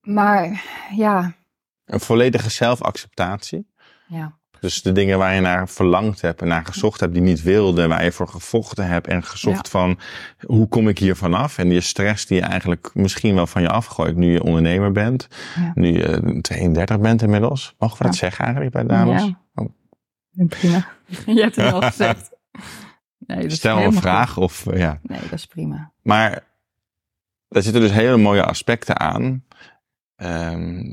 Maar 0.00 0.64
ja, 0.96 1.34
Een 1.84 2.00
volledige 2.00 2.50
zelfacceptatie. 2.50 3.66
ja, 4.06 4.38
Dus 4.60 4.82
de 4.82 4.92
dingen 4.92 5.18
waar 5.18 5.34
je 5.34 5.40
naar 5.40 5.68
verlangd 5.68 6.20
hebt 6.20 6.42
en 6.42 6.48
naar 6.48 6.64
gezocht 6.66 7.00
hebt 7.00 7.12
die 7.12 7.22
niet 7.22 7.42
wilde, 7.42 7.86
waar 7.88 8.04
je 8.04 8.12
voor 8.12 8.28
gevochten 8.28 8.86
hebt 8.86 9.06
en 9.06 9.22
gezocht 9.22 9.68
van 9.68 9.98
hoe 10.46 10.68
kom 10.68 10.88
ik 10.88 10.98
hier 10.98 11.16
vanaf? 11.16 11.58
En 11.58 11.68
die 11.68 11.80
stress 11.80 12.26
die 12.26 12.36
je 12.40 12.44
eigenlijk 12.46 12.90
misschien 12.94 13.34
wel 13.34 13.46
van 13.46 13.62
je 13.62 13.68
afgooit 13.68 14.16
nu 14.16 14.32
je 14.32 14.42
ondernemer 14.42 14.92
bent, 14.92 15.28
Ja. 15.56 15.72
nu 15.74 15.86
je 15.92 16.38
32 16.40 17.00
bent 17.00 17.22
inmiddels. 17.22 17.74
Mogen 17.78 17.98
we 17.98 18.04
dat 18.04 18.12
Ja. 18.12 18.18
zeggen 18.18 18.44
eigenlijk 18.44 18.74
bij 18.74 18.84
dames? 18.84 19.22
Ja. 19.22 19.40
Oh. 19.54 20.48
prima. 20.48 20.86
Je 21.26 21.40
hebt 21.42 21.56
het 21.56 21.72
al 21.72 21.80
gezegd. 21.90 22.30
Nee, 23.18 23.50
Stel 23.50 23.78
een 23.82 23.92
vraag 23.92 24.36
of 24.36 24.66
eh, 24.66 24.78
ja. 24.78 24.98
Nee, 25.02 25.20
dat 25.20 25.32
is 25.32 25.46
prima. 25.46 25.92
Maar 26.02 26.30
daar 27.48 27.62
zitten 27.62 27.80
dus 27.80 27.90
hele 27.92 28.16
mooie 28.16 28.44
aspecten 28.44 29.00
aan. 29.00 29.44
Ehm, 30.16 30.92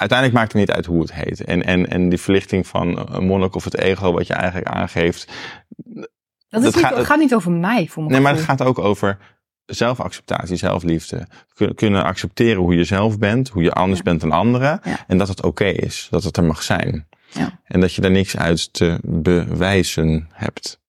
uiteindelijk 0.00 0.38
maakt 0.38 0.52
het 0.52 0.60
niet 0.60 0.70
uit 0.70 0.86
hoe 0.86 1.00
het 1.00 1.12
heet. 1.14 1.44
En, 1.44 1.62
en, 1.64 1.86
en 1.88 2.08
die 2.08 2.20
verlichting 2.20 2.66
van 2.66 3.14
een 3.14 3.24
monnik 3.26 3.54
of 3.54 3.64
het 3.64 3.76
ego 3.78 4.12
wat 4.12 4.26
je 4.26 4.34
eigenlijk 4.34 4.68
aangeeft. 4.70 5.32
Dat, 5.76 6.08
Dat 6.48 6.64
is 6.64 6.74
niet, 6.74 6.84
gaat- 6.84 6.96
het 6.96 7.06
gaat 7.06 7.18
niet 7.18 7.34
over 7.34 7.50
mij, 7.52 7.88
voor 7.88 8.04
Nee, 8.06 8.20
maar 8.20 8.34
het 8.34 8.42
gaat 8.44 8.62
ook 8.62 8.78
over 8.78 9.18
zelfacceptatie, 9.66 10.56
zelfliefde. 10.56 11.26
Kun- 11.54 11.74
Kunnen 11.74 12.04
accepteren 12.04 12.62
hoe 12.62 12.74
je 12.74 12.84
zelf 12.84 13.18
bent, 13.18 13.48
hoe 13.48 13.62
je 13.62 13.72
anders 13.72 13.98
Ja. 13.98 14.04
bent 14.04 14.20
dan 14.20 14.32
anderen. 14.32 14.80
Ja. 14.84 15.04
En 15.06 15.18
dat 15.18 15.28
het 15.28 15.42
oké 15.42 15.64
is, 15.64 16.06
dat 16.10 16.24
het 16.24 16.36
er 16.36 16.44
mag 16.44 16.62
zijn. 16.62 17.08
Ja. 17.30 17.60
En 17.64 17.80
dat 17.80 17.94
je 17.94 18.00
daar 18.00 18.10
niks 18.10 18.36
uit 18.36 18.72
te 18.72 18.98
bewijzen 19.02 20.28
hebt. 20.32 20.80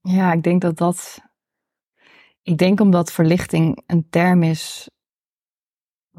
Ja, 0.00 0.32
ik 0.32 0.42
denk 0.42 0.60
dat 0.60 0.76
dat. 0.76 1.18
Ik 2.42 2.58
denk 2.58 2.80
omdat 2.80 3.12
verlichting 3.12 3.82
een 3.86 4.06
term 4.10 4.42
is. 4.42 4.88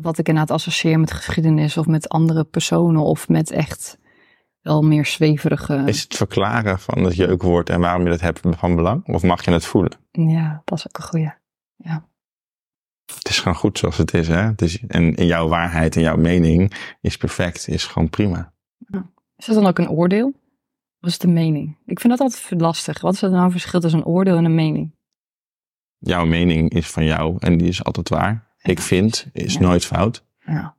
Wat 0.01 0.17
ik 0.17 0.27
inderdaad 0.27 0.55
associeer 0.55 0.99
met 0.99 1.11
geschiedenis 1.11 1.77
of 1.77 1.85
met 1.85 2.09
andere 2.09 2.43
personen 2.43 3.01
of 3.01 3.27
met 3.27 3.51
echt 3.51 3.97
wel 4.61 4.81
meer 4.81 5.05
zweverige. 5.05 5.83
Is 5.85 6.01
het 6.01 6.15
verklaren 6.15 6.79
van 6.79 7.03
het 7.03 7.15
jeukwoord 7.15 7.69
en 7.69 7.79
waarom 7.79 8.03
je 8.03 8.09
dat 8.09 8.21
hebt 8.21 8.39
van 8.43 8.75
belang? 8.75 9.07
Of 9.07 9.23
mag 9.23 9.45
je 9.45 9.51
het 9.51 9.65
voelen? 9.65 9.91
Ja, 10.11 10.61
dat 10.65 10.77
is 10.77 10.87
ook 10.87 10.97
een 10.97 11.03
goeie. 11.03 11.31
Het 13.15 13.29
is 13.29 13.39
gewoon 13.39 13.57
goed 13.57 13.77
zoals 13.77 13.97
het 13.97 14.13
is, 14.13 14.27
hè? 14.27 14.41
Het 14.41 14.61
is, 14.61 14.79
en, 14.87 15.15
en 15.15 15.25
jouw 15.25 15.47
waarheid 15.47 15.95
en 15.95 16.01
jouw 16.01 16.17
mening 16.17 16.73
is 17.01 17.17
perfect, 17.17 17.67
is 17.67 17.85
gewoon 17.85 18.09
prima. 18.09 18.53
Is 19.35 19.45
dat 19.45 19.55
dan 19.55 19.67
ook 19.67 19.79
een 19.79 19.89
oordeel? 19.89 20.33
Wat 20.99 21.09
is 21.09 21.17
de 21.17 21.27
mening? 21.27 21.77
Ik 21.85 21.99
vind 21.99 22.17
dat 22.17 22.21
altijd 22.21 22.61
lastig. 22.61 23.01
Wat 23.01 23.13
is 23.13 23.21
er 23.21 23.29
nou 23.29 23.43
een 23.43 23.51
verschil 23.51 23.79
tussen 23.79 23.99
een 23.99 24.05
oordeel 24.05 24.37
en 24.37 24.45
een 24.45 24.55
mening? 24.55 24.95
Jouw 25.97 26.25
mening 26.25 26.69
is 26.69 26.87
van 26.89 27.05
jou 27.05 27.35
en 27.39 27.57
die 27.57 27.67
is 27.67 27.83
altijd 27.83 28.09
waar. 28.09 28.48
Ik 28.61 28.79
vind 28.79 29.25
is 29.33 29.53
Ja. 29.53 29.59
nooit 29.59 29.85
fout. 29.85 30.25
Ja. 30.45 30.77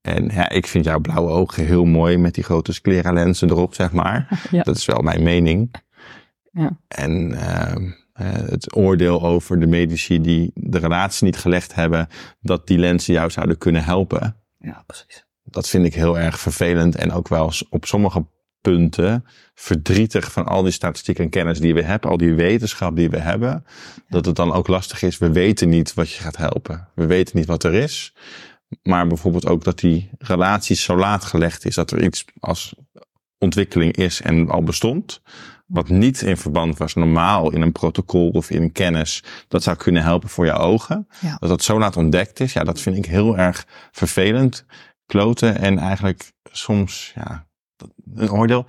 En 0.00 0.24
ja, 0.32 0.48
ik 0.48 0.66
vind 0.66 0.84
jouw 0.84 1.00
blauwe 1.00 1.30
ogen 1.30 1.64
heel 1.66 1.84
mooi 1.84 2.16
met 2.16 2.34
die 2.34 2.44
grote 2.44 2.72
sclera-lenzen 2.72 3.50
erop, 3.50 3.74
zeg 3.74 3.92
maar. 3.92 4.28
Ja. 4.50 4.62
Dat 4.62 4.76
is 4.76 4.84
wel 4.84 5.00
mijn 5.02 5.22
mening. 5.22 5.74
Ja. 6.52 6.78
En 6.88 7.32
ehm, 7.40 7.90
eh, 8.12 8.32
het 8.32 8.76
oordeel 8.76 9.22
over 9.22 9.60
de 9.60 9.66
medici 9.66 10.20
die 10.20 10.50
de 10.54 10.78
relatie 10.78 11.24
niet 11.24 11.36
gelegd 11.36 11.74
hebben, 11.74 12.08
dat 12.40 12.66
die 12.66 12.78
lenzen 12.78 13.14
jou 13.14 13.30
zouden 13.30 13.58
kunnen 13.58 13.84
helpen. 13.84 14.36
Ja, 14.58 14.82
precies. 14.86 15.26
Dat 15.44 15.68
vind 15.68 15.86
ik 15.86 15.94
heel 15.94 16.18
erg 16.18 16.40
vervelend 16.40 16.96
en 16.96 17.12
ook 17.12 17.28
wel 17.28 17.52
op 17.70 17.84
sommige 17.86 18.26
punten 18.64 19.24
verdrietig 19.54 20.32
van 20.32 20.46
al 20.46 20.62
die 20.62 20.72
statistiek 20.72 21.18
en 21.18 21.28
kennis 21.28 21.60
die 21.60 21.74
we 21.74 21.82
hebben, 21.82 22.10
al 22.10 22.16
die 22.16 22.34
wetenschap 22.34 22.96
die 22.96 23.10
we 23.10 23.18
hebben, 23.18 23.64
dat 24.08 24.24
het 24.24 24.36
dan 24.36 24.52
ook 24.52 24.68
lastig 24.68 25.02
is. 25.02 25.18
We 25.18 25.32
weten 25.32 25.68
niet 25.68 25.94
wat 25.94 26.10
je 26.10 26.22
gaat 26.22 26.36
helpen. 26.36 26.88
We 26.94 27.06
weten 27.06 27.36
niet 27.36 27.46
wat 27.46 27.64
er 27.64 27.74
is. 27.74 28.14
Maar 28.82 29.06
bijvoorbeeld 29.06 29.46
ook 29.46 29.64
dat 29.64 29.78
die 29.78 30.10
relatie 30.18 30.76
zo 30.76 30.96
laat 30.96 31.24
gelegd 31.24 31.64
is, 31.64 31.74
dat 31.74 31.90
er 31.90 32.04
iets 32.04 32.24
als 32.40 32.74
ontwikkeling 33.38 33.96
is 33.96 34.20
en 34.20 34.50
al 34.50 34.62
bestond, 34.62 35.22
wat 35.66 35.88
niet 35.88 36.22
in 36.22 36.36
verband 36.36 36.78
was 36.78 36.94
normaal 36.94 37.50
in 37.50 37.62
een 37.62 37.72
protocol 37.72 38.28
of 38.28 38.50
in 38.50 38.72
kennis, 38.72 39.22
dat 39.48 39.62
zou 39.62 39.76
kunnen 39.76 40.02
helpen 40.02 40.28
voor 40.28 40.44
je 40.44 40.52
ogen. 40.52 41.08
Ja. 41.20 41.36
Dat 41.38 41.48
dat 41.48 41.62
zo 41.62 41.78
laat 41.78 41.96
ontdekt 41.96 42.40
is, 42.40 42.52
ja, 42.52 42.64
dat 42.64 42.80
vind 42.80 42.96
ik 42.96 43.06
heel 43.06 43.38
erg 43.38 43.66
vervelend, 43.92 44.64
kloten 45.06 45.58
en 45.58 45.78
eigenlijk 45.78 46.32
soms, 46.52 47.12
ja, 47.14 47.46
een 48.14 48.30
oordeel 48.30 48.66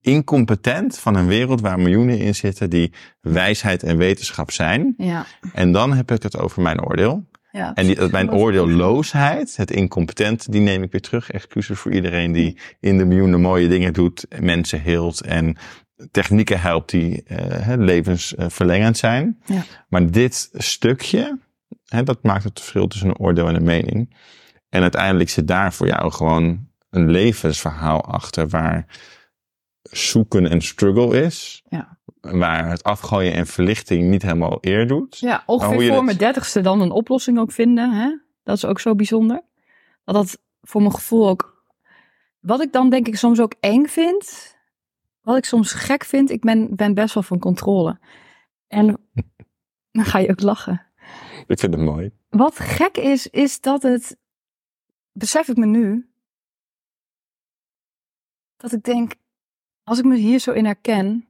incompetent 0.00 0.98
van 0.98 1.14
een 1.14 1.26
wereld 1.26 1.60
waar 1.60 1.80
miljoenen 1.80 2.18
in 2.18 2.34
zitten 2.34 2.70
die 2.70 2.92
wijsheid 3.20 3.82
en 3.82 3.96
wetenschap 3.96 4.50
zijn. 4.50 4.94
Ja. 4.96 5.26
En 5.52 5.72
dan 5.72 5.92
heb 5.92 6.10
ik 6.10 6.22
het 6.22 6.38
over 6.38 6.62
mijn 6.62 6.84
oordeel. 6.84 7.28
ja 7.50 7.74
En 7.74 7.86
die, 7.86 8.08
mijn 8.10 8.32
oordeelloosheid, 8.32 9.56
het 9.56 9.70
incompetent, 9.70 10.52
die 10.52 10.60
neem 10.60 10.82
ik 10.82 10.92
weer 10.92 11.00
terug. 11.00 11.30
Excuses 11.30 11.78
voor 11.78 11.92
iedereen 11.92 12.32
die 12.32 12.58
in 12.80 12.98
de 12.98 13.04
miljoenen 13.04 13.40
mooie 13.40 13.68
dingen 13.68 13.92
doet, 13.92 14.26
mensen 14.40 14.80
heelt 14.80 15.20
en 15.20 15.56
technieken 16.10 16.60
helpt 16.60 16.90
die 16.90 17.22
eh, 17.22 17.74
levensverlengend 17.76 18.96
zijn. 18.96 19.38
Ja. 19.44 19.64
Maar 19.88 20.10
dit 20.10 20.50
stukje, 20.52 21.38
hè, 21.84 22.02
dat 22.02 22.22
maakt 22.22 22.44
het 22.44 22.60
verschil 22.60 22.86
tussen 22.86 23.08
een 23.08 23.18
oordeel 23.18 23.48
en 23.48 23.54
een 23.54 23.64
mening. 23.64 24.16
En 24.68 24.82
uiteindelijk 24.82 25.30
zit 25.30 25.48
daar 25.48 25.72
voor 25.72 25.86
jou 25.86 26.12
gewoon 26.12 26.67
een 26.90 27.10
levensverhaal 27.10 28.04
achter 28.04 28.48
waar 28.48 28.86
zoeken 29.82 30.52
een 30.52 30.62
struggle 30.62 31.22
is. 31.22 31.62
Ja. 31.68 31.98
Waar 32.20 32.68
het 32.70 32.82
afgooien 32.82 33.32
en 33.32 33.46
verlichting 33.46 34.10
niet 34.10 34.22
helemaal 34.22 34.58
eer 34.60 34.86
doet. 34.86 35.18
Ja, 35.18 35.42
ongeveer 35.46 35.86
voor 35.86 35.94
dat- 35.94 36.04
mijn 36.04 36.16
dertigste 36.16 36.60
dan 36.60 36.80
een 36.80 36.90
oplossing 36.90 37.38
ook 37.38 37.52
vinden. 37.52 37.92
Hè? 37.92 38.16
Dat 38.42 38.56
is 38.56 38.64
ook 38.64 38.80
zo 38.80 38.94
bijzonder. 38.94 39.42
Dat 40.04 40.14
dat 40.14 40.38
voor 40.62 40.80
mijn 40.80 40.94
gevoel 40.94 41.28
ook... 41.28 41.56
Wat 42.40 42.62
ik 42.62 42.72
dan 42.72 42.90
denk 42.90 43.06
ik 43.06 43.16
soms 43.16 43.40
ook 43.40 43.54
eng 43.60 43.86
vind... 43.86 44.56
Wat 45.22 45.36
ik 45.36 45.44
soms 45.44 45.72
gek 45.72 46.04
vind, 46.04 46.30
ik 46.30 46.40
ben, 46.40 46.76
ben 46.76 46.94
best 46.94 47.14
wel 47.14 47.22
van 47.22 47.38
controle. 47.38 47.98
En 48.66 48.86
dan 49.92 50.04
ga 50.04 50.18
je 50.18 50.30
ook 50.30 50.40
lachen. 50.40 50.86
Ik 51.46 51.58
vind 51.58 51.74
het 51.74 51.82
mooi. 51.82 52.10
Wat 52.28 52.58
gek 52.58 52.96
is, 52.96 53.26
is 53.26 53.60
dat 53.60 53.82
het... 53.82 54.16
Besef 55.12 55.48
ik 55.48 55.56
me 55.56 55.66
nu... 55.66 56.10
Dat 58.58 58.72
ik 58.72 58.82
denk, 58.82 59.14
als 59.82 59.98
ik 59.98 60.04
me 60.04 60.16
hier 60.16 60.38
zo 60.38 60.52
in 60.52 60.64
herken... 60.64 61.22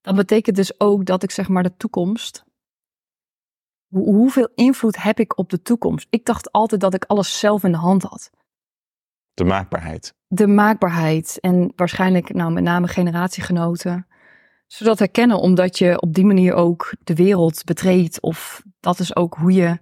Dan 0.00 0.16
betekent 0.16 0.56
dus 0.56 0.80
ook 0.80 1.04
dat 1.04 1.22
ik 1.22 1.30
zeg 1.30 1.48
maar 1.48 1.62
de 1.62 1.76
toekomst... 1.76 2.44
Hoe- 3.86 4.14
hoeveel 4.14 4.48
invloed 4.54 5.02
heb 5.02 5.18
ik 5.18 5.38
op 5.38 5.50
de 5.50 5.62
toekomst? 5.62 6.06
Ik 6.10 6.24
dacht 6.24 6.52
altijd 6.52 6.80
dat 6.80 6.94
ik 6.94 7.04
alles 7.04 7.38
zelf 7.38 7.64
in 7.64 7.72
de 7.72 7.78
hand 7.78 8.02
had. 8.02 8.30
De 9.34 9.44
maakbaarheid. 9.44 10.14
De 10.26 10.46
maakbaarheid 10.46 11.38
en 11.40 11.72
waarschijnlijk 11.76 12.34
nou 12.34 12.52
met 12.52 12.62
name 12.62 12.88
generatiegenoten. 12.88 14.06
Zodat 14.66 14.98
herkennen 14.98 15.40
omdat 15.40 15.78
je 15.78 16.00
op 16.00 16.14
die 16.14 16.24
manier 16.24 16.54
ook 16.54 16.94
de 17.04 17.14
wereld 17.14 17.64
betreedt. 17.64 18.20
Of 18.20 18.62
dat 18.80 18.98
is 18.98 19.16
ook 19.16 19.34
hoe 19.34 19.52
je 19.52 19.78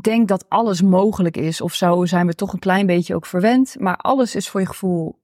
denkt 0.00 0.28
dat 0.28 0.44
alles 0.48 0.82
mogelijk 0.82 1.36
is. 1.36 1.60
Of 1.60 1.74
zo 1.74 2.04
zijn 2.04 2.26
we 2.26 2.34
toch 2.34 2.52
een 2.52 2.58
klein 2.58 2.86
beetje 2.86 3.14
ook 3.14 3.26
verwend. 3.26 3.76
Maar 3.78 3.96
alles 3.96 4.34
is 4.34 4.48
voor 4.48 4.60
je 4.60 4.66
gevoel 4.66 5.18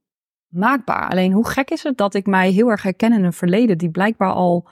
maakbaar. 0.47 1.09
Alleen 1.09 1.31
hoe 1.31 1.47
gek 1.47 1.69
is 1.69 1.83
het 1.83 1.97
dat 1.97 2.13
ik 2.13 2.25
mij 2.25 2.51
heel 2.51 2.69
erg 2.69 2.83
herken 2.83 3.13
in 3.13 3.23
een 3.23 3.33
verleden 3.33 3.77
die 3.77 3.91
blijkbaar 3.91 4.33
al 4.33 4.67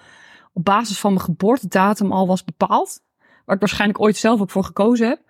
op 0.53 0.65
basis 0.65 0.99
van 0.99 1.13
mijn 1.13 1.25
geboortedatum 1.25 2.11
al 2.11 2.27
was 2.27 2.43
bepaald. 2.43 3.01
Waar 3.45 3.55
ik 3.55 3.61
waarschijnlijk 3.61 4.01
ooit 4.01 4.17
zelf 4.17 4.41
ook 4.41 4.49
voor 4.49 4.63
gekozen 4.63 5.07
heb. 5.07 5.21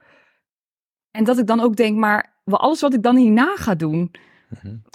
En 1.11 1.23
dat 1.23 1.37
ik 1.37 1.47
dan 1.47 1.59
ook 1.59 1.75
denk, 1.75 1.97
maar 1.97 2.39
wel 2.43 2.59
alles 2.59 2.81
wat 2.81 2.93
ik 2.93 3.03
dan 3.03 3.15
hierna 3.15 3.55
ga 3.55 3.75
doen, 3.75 4.11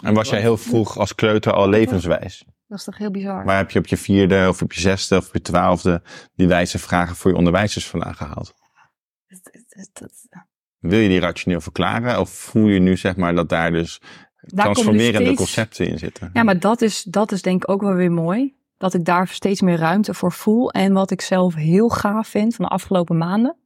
En 0.04 0.14
was 0.14 0.28
jij 0.28 0.40
heel 0.40 0.56
vroeg 0.56 0.98
als 0.98 1.14
kleuter 1.14 1.52
al 1.52 1.68
levenswijs? 1.68 2.44
dat 2.68 2.78
is 2.78 2.84
toch 2.84 2.98
heel 2.98 3.10
bizar. 3.10 3.44
Waar 3.44 3.56
heb 3.56 3.70
je 3.70 3.78
op 3.78 3.86
je 3.86 3.96
vierde 3.96 4.48
of 4.48 4.62
op 4.62 4.72
je 4.72 4.80
zesde 4.80 5.16
of 5.16 5.26
op 5.26 5.32
je 5.32 5.40
twaalfde 5.40 6.02
die 6.34 6.48
wijze 6.48 6.78
vragen 6.78 7.16
voor 7.16 7.30
je 7.30 7.36
onderwijzers 7.36 7.86
vandaan 7.86 8.14
gehaald? 8.14 8.54
Het- 9.76 9.98
het- 9.98 10.28
Wil 10.78 10.98
je 10.98 11.08
die 11.08 11.20
rationeel 11.20 11.60
verklaren? 11.60 12.20
Of 12.20 12.30
voel 12.30 12.66
je 12.66 12.78
nu 12.80 12.96
zeg 12.96 13.16
maar 13.16 13.34
dat 13.34 13.48
daar 13.48 13.70
dus 13.70 14.00
Daar 14.40 14.64
transformerende 14.64 15.24
steeds- 15.24 15.36
concepten 15.36 15.86
in 15.88 15.98
zitten? 15.98 16.30
Ja, 16.32 16.42
maar 16.42 16.60
dat 16.60 16.82
is, 16.82 17.02
dat 17.02 17.32
is 17.32 17.42
denk 17.42 17.62
ik 17.62 17.70
ook 17.70 17.80
wel 17.80 17.94
weer 17.94 18.12
mooi. 18.12 18.54
Dat 18.76 18.94
ik 18.94 19.04
daar 19.04 19.28
steeds 19.28 19.60
meer 19.60 19.76
ruimte 19.78 20.14
voor 20.14 20.32
voel. 20.32 20.70
En 20.70 20.92
wat 20.92 21.10
ik 21.10 21.20
zelf 21.20 21.54
heel 21.54 21.88
gaaf 21.88 22.28
vind 22.28 22.54
van 22.54 22.64
de 22.64 22.70
afgelopen 22.70 23.16
maanden. 23.18 23.56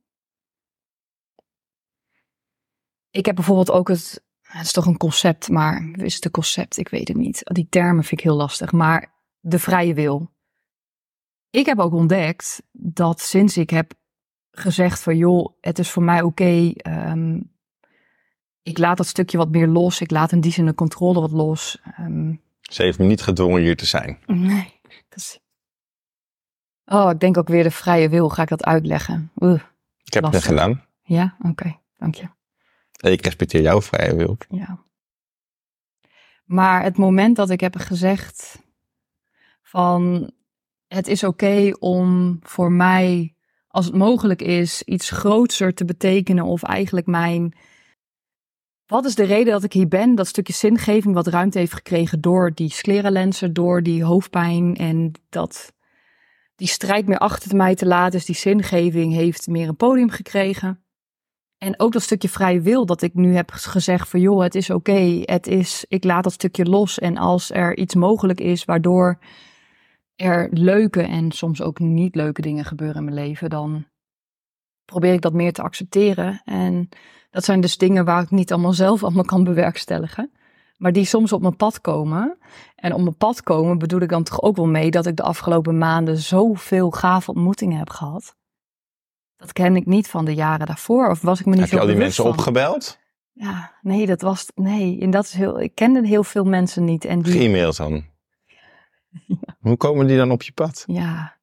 Ik 3.10 3.26
heb 3.26 3.34
bijvoorbeeld 3.34 3.70
ook 3.70 3.88
het. 3.88 4.24
Het 4.40 4.64
is 4.64 4.72
toch 4.72 4.86
een 4.86 4.96
concept, 4.96 5.48
maar 5.48 5.90
is 5.92 6.14
het 6.14 6.24
een 6.24 6.30
concept? 6.30 6.76
Ik 6.76 6.88
weet 6.88 7.08
het 7.08 7.16
niet. 7.16 7.40
Die 7.44 7.66
termen 7.68 8.04
vind 8.04 8.20
ik 8.20 8.26
heel 8.26 8.36
lastig. 8.36 8.72
Maar 8.72 9.14
de 9.40 9.58
vrije 9.58 9.94
wil. 9.94 10.30
Ik 11.50 11.66
heb 11.66 11.78
ook 11.78 11.92
ontdekt 11.92 12.62
dat 12.72 13.20
sinds 13.20 13.56
ik 13.56 13.70
heb 13.70 13.92
gezegd 14.60 15.02
van 15.02 15.16
joh, 15.16 15.52
het 15.60 15.78
is 15.78 15.90
voor 15.90 16.02
mij 16.02 16.22
oké. 16.22 16.72
ehm, 16.76 17.40
ik 18.62 18.78
laat 18.78 18.96
dat 18.96 19.06
stukje 19.06 19.36
wat 19.38 19.50
meer 19.50 19.66
los. 19.66 20.00
Ik 20.00 20.10
laat 20.10 20.32
in 20.32 20.40
die 20.40 20.52
zin 20.52 20.66
de 20.66 20.74
controle 20.74 21.20
wat 21.20 21.30
los. 21.30 21.78
Ehm, 21.96 22.34
Ze 22.60 22.82
heeft 22.82 22.98
me 22.98 23.04
niet 23.04 23.22
gedwongen 23.22 23.60
hier 23.62 23.76
te 23.76 23.86
zijn. 23.86 24.18
Nee. 24.26 24.80
Dat 25.08 25.18
is... 25.18 25.38
Oh, 26.84 27.10
ik 27.10 27.20
denk 27.20 27.36
ook 27.38 27.48
weer 27.48 27.62
de 27.62 27.70
vrije 27.70 28.08
wil. 28.08 28.28
Ga 28.28 28.42
ik 28.42 28.48
dat 28.48 28.64
uitleggen? 28.64 29.30
Ik 30.04 30.12
heb 30.14 30.24
het 30.24 30.44
gedaan. 30.44 30.84
ja, 31.02 31.36
oké. 31.42 31.78
Dank 31.96 32.14
je. 32.14 32.28
Ik 33.10 33.24
respecteer 33.24 33.60
jouw 33.62 33.82
vrije 33.82 34.14
wil. 34.16 34.36
Ja. 34.48 34.84
Maar 36.44 36.82
het 36.82 36.96
moment 36.96 37.36
dat 37.36 37.50
ik 37.50 37.60
heb 37.60 37.76
gezegd 37.76 38.62
van 39.62 40.32
het 40.86 41.08
is 41.08 41.24
oké 41.24 41.72
om 41.78 42.38
voor 42.42 42.72
mij, 42.72 43.34
als 43.70 43.84
het 43.84 43.94
mogelijk 43.94 44.42
is, 44.42 44.82
iets 44.82 45.10
grootser 45.10 45.74
te 45.74 45.84
betekenen 45.84 46.44
of 46.44 46.62
eigenlijk 46.62 47.06
mijn... 47.06 47.54
Wat 48.86 49.04
is 49.04 49.14
de 49.14 49.24
reden 49.24 49.52
dat 49.52 49.64
ik 49.64 49.72
hier 49.72 49.88
ben? 49.88 50.14
Dat 50.14 50.26
stukje 50.26 50.52
zingeving 50.52 51.14
wat 51.14 51.26
ruimte 51.26 51.58
heeft 51.58 51.72
gekregen 51.72 52.20
door 52.20 52.54
die 52.54 52.70
scleralensen, 52.70 53.52
door 53.52 53.82
die 53.82 54.04
hoofdpijn 54.04 54.76
en 54.76 55.12
dat 55.28 55.72
die 56.54 56.68
strijd 56.68 57.06
meer 57.06 57.18
achter 57.18 57.56
mij 57.56 57.74
te 57.74 57.86
laten. 57.86 58.10
Dus 58.12 58.24
die 58.24 58.34
zingeving 58.34 59.12
heeft 59.12 59.46
meer 59.46 59.68
een 59.68 59.76
podium 59.76 60.10
gekregen. 60.10 60.84
En 61.58 61.80
ook 61.80 61.92
dat 61.92 62.02
stukje 62.02 62.28
vrije 62.28 62.60
wil 62.60 62.86
dat 62.86 63.02
ik 63.02 63.14
nu 63.14 63.34
heb 63.34 63.50
gezegd 63.50 64.08
van 64.08 64.20
joh, 64.20 64.42
het 64.42 64.54
is 64.54 64.70
oké, 64.70 65.22
het 65.24 65.46
is, 65.46 65.84
ik 65.88 66.04
laat 66.04 66.24
dat 66.24 66.32
stukje 66.32 66.64
los. 66.64 66.98
En 66.98 67.16
als 67.16 67.50
er 67.50 67.76
iets 67.76 67.94
mogelijk 67.94 68.40
is 68.40 68.64
waardoor 68.64 69.18
er 70.20 70.48
leuke 70.52 71.02
en 71.02 71.30
soms 71.32 71.62
ook 71.62 71.78
niet 71.78 72.14
leuke 72.14 72.42
dingen 72.42 72.64
gebeuren 72.64 72.96
in 72.96 73.04
mijn 73.04 73.26
leven, 73.26 73.50
dan 73.50 73.86
probeer 74.84 75.12
ik 75.12 75.20
dat 75.20 75.32
meer 75.32 75.52
te 75.52 75.62
accepteren. 75.62 76.40
En 76.44 76.88
dat 77.30 77.44
zijn 77.44 77.60
dus 77.60 77.76
dingen 77.76 78.04
waar 78.04 78.22
ik 78.22 78.30
niet 78.30 78.52
allemaal 78.52 78.72
zelf 78.72 79.02
allemaal 79.02 79.24
kan 79.24 79.44
bewerkstelligen. 79.44 80.32
Maar 80.76 80.92
die 80.92 81.04
soms 81.04 81.32
op 81.32 81.40
mijn 81.40 81.56
pad 81.56 81.80
komen. 81.80 82.38
En 82.74 82.94
op 82.94 83.00
mijn 83.00 83.16
pad 83.16 83.42
komen 83.42 83.78
bedoel 83.78 84.00
ik 84.00 84.08
dan 84.08 84.22
toch 84.22 84.42
ook 84.42 84.56
wel 84.56 84.66
mee 84.66 84.90
dat 84.90 85.06
ik 85.06 85.16
de 85.16 85.22
afgelopen 85.22 85.78
maanden 85.78 86.16
zoveel 86.16 86.90
gave 86.90 87.30
ontmoetingen 87.30 87.78
heb 87.78 87.90
gehad. 87.90 88.36
Dat 89.36 89.52
ken 89.52 89.76
ik 89.76 89.86
niet 89.86 90.08
van 90.08 90.24
de 90.24 90.34
jaren 90.34 90.66
daarvoor. 90.66 91.08
Of 91.08 91.20
was 91.20 91.40
ik 91.40 91.46
me 91.46 91.50
niet 91.52 91.60
Heb 91.60 91.68
zo 91.68 91.74
je 91.74 91.80
al 91.80 91.88
die 91.88 91.96
mensen 91.96 92.22
van. 92.24 92.32
opgebeld? 92.32 92.98
Ja, 93.32 93.72
nee, 93.82 94.06
dat 94.06 94.20
was. 94.20 94.46
Nee, 94.54 95.00
en 95.00 95.10
dat 95.10 95.24
is 95.24 95.32
heel. 95.32 95.60
Ik 95.60 95.74
kende 95.74 96.06
heel 96.06 96.24
veel 96.24 96.44
mensen 96.44 96.84
niet. 96.84 97.04
En 97.04 97.22
die. 97.22 97.40
E-mails 97.40 97.76
dan. 97.76 98.04
Hoe 99.60 99.76
komen 99.76 100.06
die 100.06 100.16
dan 100.16 100.30
op 100.30 100.42
je 100.42 100.52
pad? 100.52 100.84
Ja. 100.86 101.38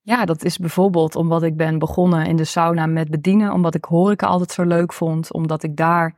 Ja, 0.00 0.24
dat 0.24 0.44
is 0.44 0.58
bijvoorbeeld 0.58 1.16
omdat 1.16 1.42
ik 1.42 1.56
ben 1.56 1.78
begonnen 1.78 2.26
in 2.26 2.36
de 2.36 2.44
sauna 2.44 2.86
met 2.86 3.10
bedienen. 3.10 3.52
Omdat 3.52 3.74
ik 3.74 3.84
horeca 3.84 4.26
altijd 4.26 4.50
zo 4.50 4.64
leuk 4.64 4.92
vond. 4.92 5.32
Omdat 5.32 5.62
ik 5.62 5.76
daar 5.76 6.14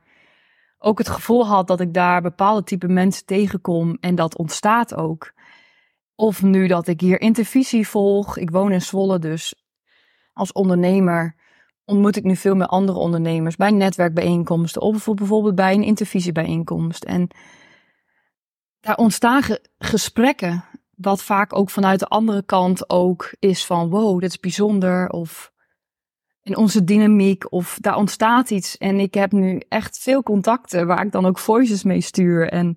ook 0.79 0.98
het 0.98 1.09
gevoel 1.09 1.46
had 1.46 1.66
dat 1.66 1.81
ik 1.81 1.94
daar 1.94 2.22
bepaalde 2.22 2.62
type 2.62 2.88
mensen 2.88 3.27
tegenkom. 3.27 3.96
En 4.01 4.14
dat 4.14 4.37
ontstaat 4.37 4.94
ook. 4.94 5.33
Of 6.14 6.42
nu 6.42 6.66
dat 6.66 6.87
ik 6.87 7.01
hier 7.01 7.20
intervisie 7.20 7.88
volg. 7.88 8.37
Ik 8.37 8.51
woon 8.51 8.72
in 8.72 8.83
Zwolle, 8.83 9.18
dus 9.18 9.55
als 10.33 10.53
ondernemer 10.53 11.35
ontmoet 11.85 12.16
ik 12.16 12.25
nu 12.25 12.37
veel 12.37 12.55
meer 12.55 12.66
andere 12.66 12.98
ondernemers 12.98 13.57
bij 13.57 13.70
netwerkbijeenkomsten 13.70 14.83
of 14.83 15.05
bijvoorbeeld 15.05 15.55
bij 15.55 15.75
een 15.75 15.83
intervisiebijeenkomst. 15.83 17.05
En 17.05 17.29
daar 18.81 18.96
ontstaan 18.96 19.42
gesprekken, 19.79 20.64
wat 21.02 21.22
vaak 21.22 21.56
ook 21.56 21.70
vanuit 21.70 21.98
de 21.98 22.06
andere 22.06 22.42
kant 22.44 22.90
ook 22.90 23.34
is 23.38 23.66
van 23.66 23.90
wow, 23.90 24.20
dit 24.20 24.30
is 24.30 24.40
bijzonder 24.40 25.10
of 25.10 25.52
in 26.42 26.56
onze 26.56 26.84
dynamiek 26.84 27.52
of 27.52 27.78
daar 27.80 27.96
ontstaat 27.96 28.50
iets. 28.50 28.78
En 28.78 29.00
ik 29.00 29.14
heb 29.14 29.32
nu 29.32 29.60
echt 29.68 29.98
veel 29.98 30.22
contacten 30.22 30.86
waar 30.86 31.04
ik 31.04 31.12
dan 31.12 31.26
ook 31.26 31.38
voices 31.38 31.82
mee 31.82 32.00
stuur 32.00 32.48
en 32.48 32.76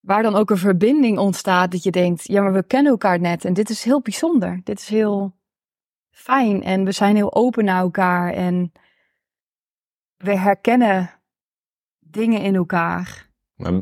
waar 0.00 0.22
dan 0.22 0.34
ook 0.34 0.50
een 0.50 0.56
verbinding 0.56 1.18
ontstaat 1.18 1.70
dat 1.70 1.82
je 1.82 1.90
denkt, 1.90 2.28
ja 2.28 2.42
maar 2.42 2.52
we 2.52 2.62
kennen 2.62 2.92
elkaar 2.92 3.20
net 3.20 3.44
en 3.44 3.52
dit 3.52 3.70
is 3.70 3.82
heel 3.82 4.00
bijzonder. 4.00 4.60
Dit 4.64 4.78
is 4.78 4.88
heel 4.88 5.36
fijn 6.10 6.62
en 6.62 6.84
we 6.84 6.92
zijn 6.92 7.16
heel 7.16 7.34
open 7.34 7.64
naar 7.64 7.80
elkaar 7.80 8.32
en 8.32 8.72
we 10.16 10.36
herkennen 10.36 11.10
dingen 11.98 12.40
in 12.40 12.54
elkaar. 12.54 13.29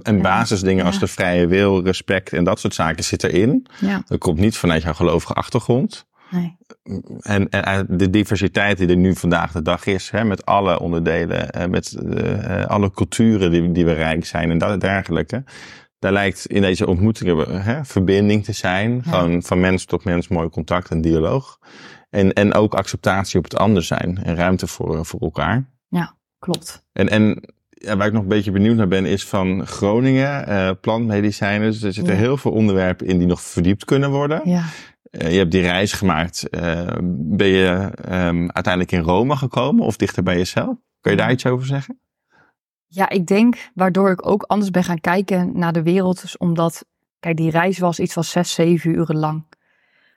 En 0.03 0.23
basisdingen 0.23 0.85
als 0.85 0.99
de 0.99 1.07
vrije 1.07 1.47
wil, 1.47 1.83
respect 1.85 2.33
en 2.33 2.45
dat 2.45 2.61
soort 2.61 2.75
zaken 2.75 3.05
zit 3.05 3.25
erin. 3.25 3.67
Ja. 3.81 4.03
Dat 4.07 4.19
komt 4.19 4.39
niet 4.39 4.57
vanuit 4.57 4.83
jouw 4.83 4.93
gelovige 4.93 5.33
achtergrond. 5.33 6.07
Nee. 6.31 6.57
En, 7.21 7.49
en 7.49 7.87
de 7.91 8.11
diversiteit 8.11 8.79
die 8.79 8.89
er 8.89 8.97
nu 8.97 9.15
vandaag 9.15 9.53
de 9.53 9.63
dag 9.63 9.87
is, 9.87 10.11
hè, 10.11 10.25
met 10.25 10.47
alle 10.47 10.81
onderdelen, 10.81 11.51
eh, 11.51 11.67
met 11.67 11.97
uh, 12.03 12.67
alle 12.67 12.91
culturen 12.91 13.51
die, 13.51 13.73
die 13.73 13.85
we 13.85 13.93
rijk 13.93 14.27
zijn 14.27 14.61
en 14.61 14.79
dergelijke. 14.79 15.45
Daar 15.99 16.13
lijkt 16.13 16.47
in 16.47 16.63
deze 16.63 16.87
ontmoetingen 16.87 17.63
hè, 17.63 17.85
verbinding 17.85 18.45
te 18.45 18.53
zijn. 18.53 19.03
Gewoon 19.03 19.43
van 19.43 19.61
mens 19.61 19.85
tot 19.85 20.05
mens 20.05 20.29
mooi 20.29 20.49
contact 20.49 20.91
en 20.91 21.01
dialoog. 21.01 21.59
En, 22.11 22.33
en 22.33 22.55
ook 22.55 22.75
acceptatie 22.75 23.39
op 23.39 23.45
het 23.45 23.57
anders 23.57 23.87
zijn 23.87 24.19
en 24.23 24.35
ruimte 24.35 24.67
voor, 24.67 25.07
voor 25.07 25.21
elkaar. 25.21 25.69
Ja, 25.89 26.15
klopt. 26.39 26.85
En, 26.93 27.09
en 27.09 27.53
ja, 27.81 27.97
waar 27.97 28.07
ik 28.07 28.13
nog 28.13 28.23
een 28.23 28.29
beetje 28.29 28.51
benieuwd 28.51 28.77
naar 28.77 28.89
ben, 28.89 29.07
is 29.07 29.27
van 29.27 29.67
Groningen, 29.67 30.49
uh, 30.49 30.71
plantmedicijnen. 30.81 31.71
Dus 31.71 31.83
er 31.83 31.93
zitten 31.93 32.17
heel 32.17 32.37
veel 32.37 32.53
onderwerpen 32.53 33.07
in 33.07 33.19
die 33.19 33.27
nog 33.27 33.41
verdiept 33.41 33.85
kunnen 33.85 34.11
worden. 34.11 34.41
Ja. 34.45 34.65
Uh, 35.11 35.33
je 35.33 35.39
hebt 35.39 35.51
die 35.51 35.61
reis 35.61 35.93
gemaakt. 35.93 36.47
Uh, 36.51 36.87
ben 37.11 37.47
je 37.47 37.93
um, 38.09 38.51
uiteindelijk 38.51 38.93
in 38.93 39.01
Rome 39.01 39.37
gekomen 39.37 39.85
of 39.85 39.97
dichter 39.97 40.23
bij 40.23 40.37
jezelf? 40.37 40.77
Kun 41.01 41.11
je 41.11 41.17
daar 41.17 41.31
iets 41.31 41.47
over 41.47 41.67
zeggen? 41.67 42.01
Ja, 42.87 43.09
ik 43.09 43.27
denk 43.27 43.71
waardoor 43.75 44.11
ik 44.11 44.27
ook 44.27 44.43
anders 44.43 44.71
ben 44.71 44.85
gaan 44.85 45.01
kijken 45.01 45.59
naar 45.59 45.73
de 45.73 45.83
wereld. 45.83 46.21
Dus 46.21 46.37
omdat, 46.37 46.85
kijk, 47.21 47.37
die 47.37 47.51
reis 47.51 47.79
was 47.79 48.01
iets 48.01 48.13
van 48.13 48.25
zes, 48.25 48.53
zeven 48.55 48.91
uren 48.91 49.17
lang. 49.17 49.47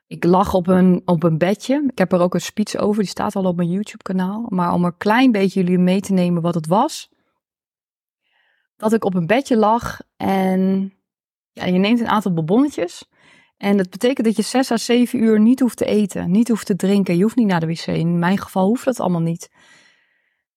Ik 0.07 0.23
lag 0.23 0.53
op 0.53 0.67
een, 0.67 1.01
op 1.05 1.23
een 1.23 1.37
bedje. 1.37 1.83
Ik 1.91 1.97
heb 1.97 2.11
er 2.11 2.19
ook 2.19 2.33
een 2.33 2.41
speech 2.41 2.75
over, 2.75 3.01
die 3.01 3.11
staat 3.11 3.35
al 3.35 3.43
op 3.43 3.55
mijn 3.55 3.69
YouTube-kanaal. 3.69 4.45
Maar 4.49 4.73
om 4.73 4.85
een 4.85 4.97
klein 4.97 5.31
beetje 5.31 5.63
jullie 5.63 5.77
mee 5.77 5.99
te 6.01 6.13
nemen 6.13 6.41
wat 6.41 6.55
het 6.55 6.67
was. 6.67 7.09
Dat 8.81 8.93
ik 8.93 9.05
op 9.05 9.15
een 9.15 9.27
bedje 9.27 9.57
lag 9.57 9.99
en 10.17 10.93
ja, 11.51 11.65
je 11.65 11.79
neemt 11.79 11.99
een 11.99 12.07
aantal 12.07 12.33
bonbonnetjes. 12.33 13.09
En 13.57 13.77
dat 13.77 13.89
betekent 13.89 14.27
dat 14.27 14.35
je 14.35 14.41
zes 14.41 14.71
à 14.71 14.77
zeven 14.77 15.23
uur 15.23 15.39
niet 15.39 15.59
hoeft 15.59 15.77
te 15.77 15.85
eten, 15.85 16.31
niet 16.31 16.47
hoeft 16.47 16.65
te 16.65 16.75
drinken. 16.75 17.17
Je 17.17 17.23
hoeft 17.23 17.35
niet 17.35 17.47
naar 17.47 17.59
de 17.59 17.65
wc. 17.65 17.85
In 17.85 18.19
mijn 18.19 18.37
geval 18.37 18.65
hoeft 18.65 18.85
dat 18.85 18.99
allemaal 18.99 19.21
niet. 19.21 19.49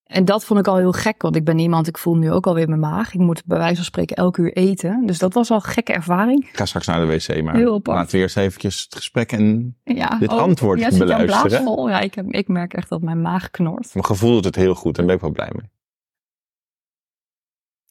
En 0.05 0.25
dat 0.25 0.45
vond 0.45 0.59
ik 0.59 0.67
al 0.67 0.77
heel 0.77 0.91
gek, 0.91 1.21
want 1.21 1.35
ik 1.35 1.43
ben 1.43 1.59
iemand, 1.59 1.87
ik 1.87 1.97
voel 1.97 2.15
nu 2.15 2.31
ook 2.31 2.47
alweer 2.47 2.67
mijn 2.67 2.79
maag. 2.79 3.13
Ik 3.13 3.19
moet 3.19 3.45
bij 3.45 3.57
wijze 3.57 3.75
van 3.75 3.83
spreken 3.83 4.15
elke 4.15 4.41
uur 4.41 4.53
eten. 4.53 5.05
Dus 5.05 5.17
dat 5.17 5.33
was 5.33 5.49
al 5.49 5.55
een 5.55 5.61
gekke 5.61 5.93
ervaring. 5.93 6.47
Ik 6.49 6.57
ga 6.57 6.65
straks 6.65 6.87
naar 6.87 6.99
de 6.99 7.05
wc, 7.05 7.43
maar 7.43 7.59
laten 7.83 8.11
we 8.11 8.17
eerst 8.17 8.37
eventjes 8.37 8.83
het 8.83 8.95
gesprek 8.95 9.31
en 9.31 9.77
Ja, 9.83 10.17
dit 10.19 10.31
oh, 10.31 10.39
antwoord 10.39 10.79
ja, 10.79 10.89
beluisteren. 10.89 11.89
Ja, 11.89 11.99
ik, 11.99 12.15
heb, 12.15 12.25
ik 12.31 12.47
merk 12.47 12.73
echt 12.73 12.89
dat 12.89 13.01
mijn 13.01 13.21
maag 13.21 13.51
knort. 13.51 13.93
Mijn 13.93 14.05
gevoel 14.05 14.31
doet 14.31 14.45
het 14.45 14.55
heel 14.55 14.75
goed 14.75 14.97
en 14.97 15.05
daar 15.05 15.05
ben 15.05 15.15
ik 15.15 15.21
wel 15.21 15.45
blij 15.45 15.51
mee. 15.53 15.74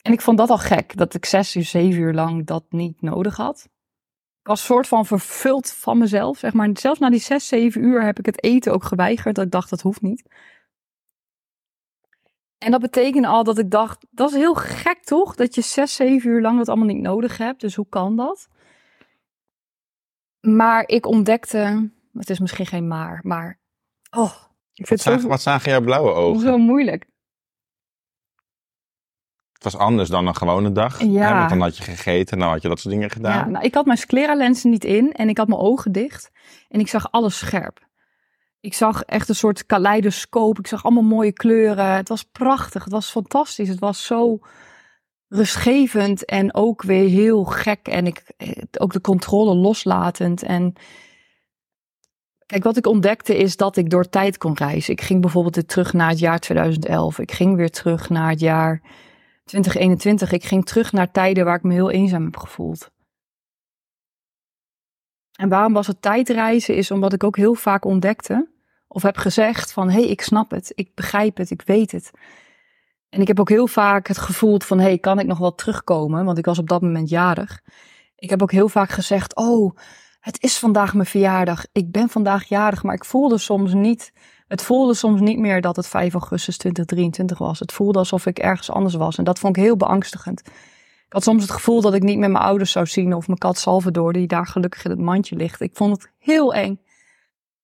En 0.06 0.12
ik 0.12 0.20
vond 0.20 0.38
dat 0.38 0.50
al 0.50 0.58
gek, 0.58 0.96
dat 0.96 1.14
ik 1.14 1.24
zes 1.24 1.56
uur, 1.56 1.64
zeven 1.64 2.00
uur 2.00 2.14
lang 2.14 2.46
dat 2.46 2.64
niet 2.68 3.02
nodig 3.02 3.36
had. 3.36 3.68
Ik 4.40 4.46
was 4.46 4.64
soort 4.64 4.88
van 4.88 5.06
vervuld 5.06 5.72
van 5.72 5.98
mezelf, 5.98 6.38
zeg 6.38 6.52
maar. 6.52 6.68
Zelfs 6.72 7.00
na 7.00 7.10
die 7.10 7.20
zes, 7.20 7.48
zeven 7.48 7.84
uur 7.84 8.02
heb 8.02 8.18
ik 8.18 8.26
het 8.26 8.42
eten 8.42 8.72
ook 8.72 8.84
geweigerd. 8.84 9.34
Dat 9.34 9.44
ik 9.44 9.50
dacht, 9.50 9.70
dat 9.70 9.80
hoeft 9.80 10.02
niet. 10.02 10.28
En 12.58 12.70
dat 12.70 12.80
betekende 12.80 13.28
al 13.28 13.44
dat 13.44 13.58
ik 13.58 13.70
dacht, 13.70 14.06
dat 14.10 14.30
is 14.30 14.36
heel 14.36 14.54
gek 14.54 15.02
toch? 15.02 15.34
Dat 15.34 15.54
je 15.54 15.60
zes, 15.60 15.94
zeven 15.94 16.30
uur 16.30 16.40
lang 16.40 16.58
dat 16.58 16.68
allemaal 16.68 16.86
niet 16.86 17.02
nodig 17.02 17.38
hebt. 17.38 17.60
Dus 17.60 17.74
hoe 17.74 17.88
kan 17.88 18.16
dat? 18.16 18.48
Maar 20.40 20.88
ik 20.88 21.06
ontdekte, 21.06 21.90
het 22.12 22.30
is 22.30 22.38
misschien 22.38 22.66
geen 22.66 22.88
maar, 22.88 23.20
maar 23.22 23.60
oh, 24.10 24.34
ik 24.72 24.86
Wat, 24.86 24.88
vind 24.88 24.88
het 24.88 25.00
zagen, 25.00 25.20
zo, 25.20 25.28
wat 25.28 25.42
zagen 25.42 25.70
jouw 25.70 25.80
blauwe 25.80 26.12
ogen? 26.12 26.40
zo 26.40 26.58
moeilijk. 26.58 27.06
Het 29.64 29.72
was 29.72 29.82
anders 29.82 30.08
dan 30.08 30.26
een 30.26 30.36
gewone 30.36 30.72
dag. 30.72 31.02
Ja. 31.02 31.28
Hè? 31.28 31.38
Want 31.38 31.48
dan 31.48 31.60
had 31.60 31.76
je 31.76 31.82
gegeten 31.82 32.32
en 32.32 32.38
dan 32.38 32.48
had 32.48 32.62
je 32.62 32.68
dat 32.68 32.80
soort 32.80 32.94
dingen 32.94 33.08
Ja, 33.08 33.14
gedaan. 33.14 33.50
nou, 33.50 33.64
ik 33.64 33.74
had 33.74 33.86
mijn 33.86 33.98
scleralensen 33.98 34.70
niet 34.70 34.84
in 34.84 35.12
en 35.12 35.28
ik 35.28 35.38
had 35.38 35.48
mijn 35.48 35.60
ogen 35.60 35.92
dicht 35.92 36.30
en 36.68 36.80
ik 36.80 36.88
zag 36.88 37.10
alles 37.10 37.38
scherp. 37.38 37.86
Ik 38.60 38.74
zag 38.74 39.02
echt 39.02 39.28
een 39.28 39.34
soort 39.34 39.66
kaleidoscoop. 39.66 40.58
Ik 40.58 40.66
zag 40.66 40.84
allemaal 40.84 41.02
mooie 41.02 41.32
kleuren. 41.32 41.96
Het 41.96 42.08
was 42.08 42.22
prachtig. 42.22 42.84
Het 42.84 42.92
was 42.92 43.10
fantastisch. 43.10 43.68
Het 43.68 43.78
was 43.78 44.06
zo 44.06 44.38
rustgevend 45.28 46.24
en 46.24 46.54
ook 46.54 46.82
weer 46.82 47.08
heel 47.08 47.44
gek. 47.44 47.86
En 47.88 48.06
ik, 48.06 48.22
eh, 48.36 48.50
ook 48.78 48.92
de 48.92 49.00
controle 49.00 49.54
loslatend. 49.54 50.42
En 50.42 50.72
kijk, 52.46 52.64
wat 52.64 52.76
ik 52.76 52.86
ontdekte 52.86 53.36
is 53.36 53.56
dat 53.56 53.76
ik 53.76 53.90
door 53.90 54.08
tijd 54.08 54.38
kon 54.38 54.56
reizen. 54.56 54.92
Ik 54.92 55.00
ging 55.00 55.20
bijvoorbeeld 55.20 55.54
weer 55.54 55.66
terug 55.66 55.92
naar 55.92 56.08
het 56.08 56.18
jaar 56.18 56.40
2011. 56.40 57.18
Ik 57.18 57.32
ging 57.32 57.56
weer 57.56 57.70
terug 57.70 58.08
naar 58.08 58.30
het 58.30 58.40
jaar 58.40 58.82
2021. 59.44 60.32
Ik 60.32 60.44
ging 60.44 60.66
terug 60.66 60.92
naar 60.92 61.10
tijden 61.10 61.44
waar 61.44 61.56
ik 61.56 61.62
me 61.62 61.72
heel 61.72 61.90
eenzaam 61.90 62.24
heb 62.24 62.36
gevoeld. 62.36 62.90
En 65.34 65.48
waarom 65.48 65.72
was 65.72 65.86
het 65.86 66.02
tijdreizen? 66.02 66.76
Is 66.76 66.90
omdat 66.90 67.12
ik 67.12 67.24
ook 67.24 67.36
heel 67.36 67.54
vaak 67.54 67.84
ontdekte 67.84 68.48
of 68.88 69.02
heb 69.02 69.16
gezegd 69.16 69.72
van 69.72 69.90
hé, 69.90 70.00
hey, 70.00 70.08
ik 70.08 70.20
snap 70.20 70.50
het, 70.50 70.72
ik 70.74 70.94
begrijp 70.94 71.36
het, 71.36 71.50
ik 71.50 71.62
weet 71.62 71.92
het. 71.92 72.10
En 73.08 73.20
ik 73.20 73.28
heb 73.28 73.40
ook 73.40 73.48
heel 73.48 73.66
vaak 73.66 74.08
het 74.08 74.18
gevoel 74.18 74.60
van 74.60 74.78
hé, 74.78 74.84
hey, 74.84 74.98
kan 74.98 75.18
ik 75.18 75.26
nog 75.26 75.38
wel 75.38 75.54
terugkomen? 75.54 76.24
Want 76.24 76.38
ik 76.38 76.44
was 76.44 76.58
op 76.58 76.68
dat 76.68 76.82
moment 76.82 77.08
jarig. 77.08 77.60
Ik 78.16 78.30
heb 78.30 78.42
ook 78.42 78.52
heel 78.52 78.68
vaak 78.68 78.90
gezegd, 78.90 79.36
oh, 79.36 79.76
het 80.20 80.42
is 80.42 80.58
vandaag 80.58 80.94
mijn 80.94 81.06
verjaardag. 81.06 81.66
Ik 81.72 81.92
ben 81.92 82.08
vandaag 82.08 82.44
jarig, 82.44 82.82
maar 82.82 82.94
ik 82.94 83.04
voelde 83.04 83.38
soms 83.38 83.72
niet, 83.72 84.12
het 84.46 84.62
voelde 84.62 84.94
soms 84.94 85.20
niet 85.20 85.38
meer 85.38 85.60
dat 85.60 85.76
het 85.76 85.86
5 85.86 86.12
augustus 86.12 86.56
2023 86.56 87.38
was. 87.38 87.58
Het 87.58 87.72
voelde 87.72 87.98
alsof 87.98 88.26
ik 88.26 88.38
ergens 88.38 88.70
anders 88.70 88.94
was. 88.94 89.18
En 89.18 89.24
dat 89.24 89.38
vond 89.38 89.56
ik 89.56 89.62
heel 89.62 89.76
beangstigend. 89.76 90.40
Ik 91.06 91.12
had 91.12 91.22
soms 91.22 91.42
het 91.42 91.52
gevoel 91.52 91.80
dat 91.80 91.94
ik 91.94 92.02
niet 92.02 92.18
meer 92.18 92.30
mijn 92.30 92.44
ouders 92.44 92.72
zou 92.72 92.86
zien 92.86 93.14
of 93.14 93.26
mijn 93.26 93.38
kat 93.38 93.58
Salvador, 93.58 94.12
die 94.12 94.26
daar 94.26 94.46
gelukkig 94.46 94.84
in 94.84 94.90
het 94.90 95.00
mandje 95.00 95.36
ligt. 95.36 95.60
Ik 95.60 95.76
vond 95.76 95.96
het 95.96 96.10
heel 96.18 96.54
eng. 96.54 96.80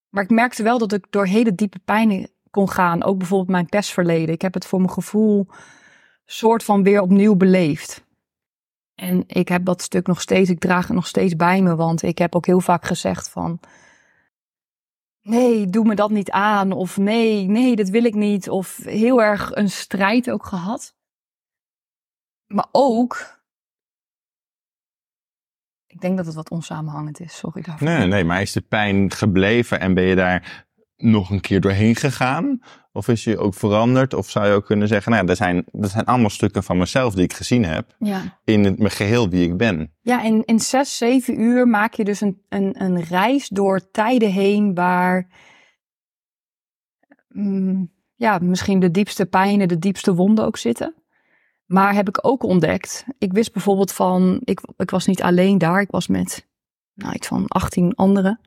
Maar 0.09 0.23
ik 0.23 0.31
merkte 0.31 0.63
wel 0.63 0.79
dat 0.79 0.93
ik 0.93 1.07
door 1.11 1.27
hele 1.27 1.55
diepe 1.55 1.79
pijnen 1.79 2.31
kon 2.51 2.71
gaan. 2.71 3.03
Ook 3.05 3.19
bijvoorbeeld 3.19 3.51
mijn 3.51 3.69
pestverleden. 3.69 4.35
Ik 4.35 4.43
heb 4.43 4.55
het 4.55 4.67
voor 4.67 4.79
mijn 4.79 4.93
gevoel 4.93 5.47
soort 6.25 6.65
van 6.65 6.83
weer 6.83 7.01
opnieuw 7.01 7.35
beleefd. 7.35 8.05
En 8.95 9.25
ik 9.27 9.49
heb 9.49 9.65
dat 9.65 9.83
stuk 9.83 10.07
nog 10.07 10.21
steeds, 10.21 10.51
ik 10.51 10.59
draag 10.59 10.87
het 10.87 10.97
nog 10.97 11.07
steeds 11.07 11.37
bij 11.37 11.63
me, 11.63 11.77
want 11.77 12.03
ik 12.03 12.19
heb 12.19 12.35
ook 12.35 12.47
heel 12.47 12.61
vaak 12.61 12.85
gezegd 12.85 13.31
van, 13.31 13.61
nee, 15.23 15.67
doe 15.67 15.85
me 15.85 15.95
dat 15.95 16.11
niet 16.11 16.31
aan, 16.31 16.73
of 16.73 16.97
nee, 16.97 17.47
nee, 17.47 17.77
dat 17.77 17.89
wil 17.89 18.05
ik 18.05 18.15
niet, 18.15 18.49
of 18.49 18.77
heel 18.77 19.23
erg 19.23 19.55
een 19.55 19.71
strijd 19.71 20.31
ook 20.31 20.47
gehad. 20.47 20.95
Maar 22.47 22.69
ook, 22.73 23.43
ik 25.87 26.01
denk 26.01 26.17
dat 26.17 26.27
het 26.27 26.35
wat 26.35 26.51
onsamenhangend 26.51 27.21
is, 27.21 27.37
sorry 27.37 27.63
daarvoor. 27.63 27.89
Nee, 27.89 28.07
nee, 28.07 28.25
maar 28.25 28.41
is 28.41 28.53
de 28.53 28.61
pijn 28.61 29.11
gebleven 29.11 29.81
en 29.81 29.95
ben 29.95 30.05
je 30.05 30.15
daar 30.15 30.69
nog 31.03 31.31
een 31.31 31.41
keer 31.41 31.61
doorheen 31.61 31.97
gegaan? 31.97 32.61
Of 32.93 33.09
is 33.09 33.25
je 33.25 33.39
ook 33.39 33.55
veranderd? 33.55 34.15
Of 34.15 34.31
zou 34.31 34.47
je 34.47 34.53
ook 34.53 34.65
kunnen 34.65 34.89
zeggen, 34.89 35.13
nou, 35.13 35.27
er 35.27 35.37
zijn, 35.37 35.65
dat 35.73 35.91
zijn 35.91 36.05
allemaal 36.05 36.31
stukken 36.31 36.63
van 36.63 36.79
mezelf 36.79 37.15
die 37.15 37.25
ik 37.25 37.33
gezien 37.33 37.65
heb 37.65 37.95
Ja. 37.99 38.39
in 38.45 38.65
het, 38.65 38.79
mijn 38.79 38.91
geheel 38.91 39.29
wie 39.29 39.49
ik 39.49 39.57
ben. 39.57 39.93
Ja, 40.01 40.23
in, 40.23 40.45
in 40.45 40.61
zes, 40.61 40.97
zeven 40.97 41.41
uur 41.41 41.69
maak 41.69 41.95
je 41.95 42.05
dus 42.05 42.21
een, 42.21 42.43
een, 42.49 42.83
een 42.83 43.03
reis 43.03 43.49
door 43.49 43.91
tijden 43.91 44.31
heen 44.31 44.75
waar 44.75 45.29
mm, 47.29 47.91
ja, 48.15 48.39
misschien 48.43 48.81
de 48.81 48.91
diepste 48.91 49.27
pijnen, 49.27 49.69
de 49.69 49.79
diepste 49.79 50.15
wonden 50.15 50.45
ook 50.45 50.57
zitten. 50.57 50.95
Maar 51.67 51.95
heb 51.95 52.09
ik 52.09 52.27
ook 52.27 52.43
ontdekt, 52.43 53.05
ik 53.19 53.33
wist 53.33 53.53
bijvoorbeeld 53.53 53.93
van, 53.93 54.41
ik, 54.45 54.61
ik 54.77 54.91
was 54.91 55.07
niet 55.07 55.23
alleen 55.23 55.59
daar, 55.59 55.81
ik 55.81 55.91
was 55.91 56.07
met 56.07 56.49
nou, 56.95 57.15
iets 57.15 57.27
van 57.27 57.45
18 57.47 57.95
anderen. 57.95 58.41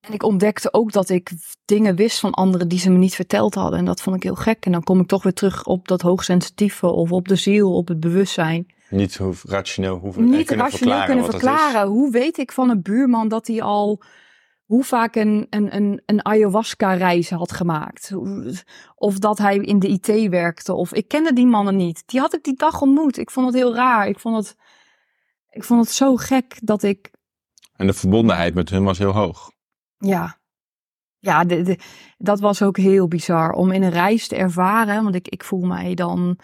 En 0.00 0.12
ik 0.12 0.22
ontdekte 0.22 0.72
ook 0.72 0.92
dat 0.92 1.08
ik 1.08 1.30
dingen 1.64 1.96
wist 1.96 2.20
van 2.20 2.32
anderen 2.32 2.68
die 2.68 2.78
ze 2.78 2.90
me 2.90 2.98
niet 2.98 3.14
verteld 3.14 3.54
hadden. 3.54 3.78
En 3.78 3.84
dat 3.84 4.00
vond 4.00 4.16
ik 4.16 4.22
heel 4.22 4.34
gek. 4.34 4.64
En 4.64 4.72
dan 4.72 4.82
kom 4.82 5.00
ik 5.00 5.06
toch 5.06 5.22
weer 5.22 5.32
terug 5.32 5.64
op 5.66 5.88
dat 5.88 6.00
hoogsensitieve 6.00 6.86
of 6.86 7.12
op 7.12 7.28
de 7.28 7.36
ziel, 7.36 7.74
op 7.74 7.88
het 7.88 8.00
bewustzijn. 8.00 8.74
Niet 8.88 9.16
hoe 9.16 9.34
rationeel 9.42 9.98
hoeven 9.98 10.24
Niet 10.24 10.46
kunnen 10.46 10.64
rationeel 10.64 10.96
verklaren 10.96 11.06
kunnen 11.06 11.40
verklaren. 11.40 11.88
Hoe 11.88 12.10
weet 12.10 12.38
ik 12.38 12.52
van 12.52 12.70
een 12.70 12.82
buurman 12.82 13.28
dat 13.28 13.46
hij 13.46 13.62
al 13.62 14.02
hoe 14.64 14.84
vaak 14.84 15.14
een, 15.14 15.46
een, 15.50 15.76
een, 15.76 16.02
een 16.06 16.24
ayahuasca-reis 16.24 17.30
had 17.30 17.52
gemaakt? 17.52 18.12
Of 18.94 19.18
dat 19.18 19.38
hij 19.38 19.56
in 19.56 19.78
de 19.78 19.88
IT 19.88 20.28
werkte. 20.28 20.74
Of 20.74 20.94
ik 20.94 21.08
kende 21.08 21.32
die 21.32 21.46
mannen 21.46 21.76
niet. 21.76 22.02
Die 22.06 22.20
had 22.20 22.34
ik 22.34 22.42
die 22.42 22.56
dag 22.56 22.80
ontmoet. 22.80 23.18
Ik 23.18 23.30
vond 23.30 23.46
het 23.46 23.54
heel 23.54 23.74
raar. 23.74 24.08
Ik 24.08 24.18
vond 24.18 24.36
het, 24.36 24.56
ik 25.50 25.64
vond 25.64 25.84
het 25.84 25.94
zo 25.94 26.16
gek 26.16 26.58
dat 26.62 26.82
ik 26.82 27.10
En 27.76 27.86
de 27.86 27.92
verbondenheid 27.92 28.54
met 28.54 28.70
hun 28.70 28.84
was 28.84 28.98
heel 28.98 29.12
hoog. 29.12 29.50
Ja, 30.00 30.38
ja 31.18 31.44
de, 31.44 31.62
de- 31.62 31.78
dat 32.18 32.40
was 32.40 32.62
ook 32.62 32.76
heel 32.76 33.08
bizar 33.08 33.52
om 33.52 33.70
in 33.70 33.82
een 33.82 33.90
reis 33.90 34.28
te 34.28 34.36
ervaren. 34.36 35.02
Want 35.02 35.14
ik, 35.14 35.28
ik 35.28 35.44
voel 35.44 35.66
mij 35.66 35.94
dan 35.94 36.38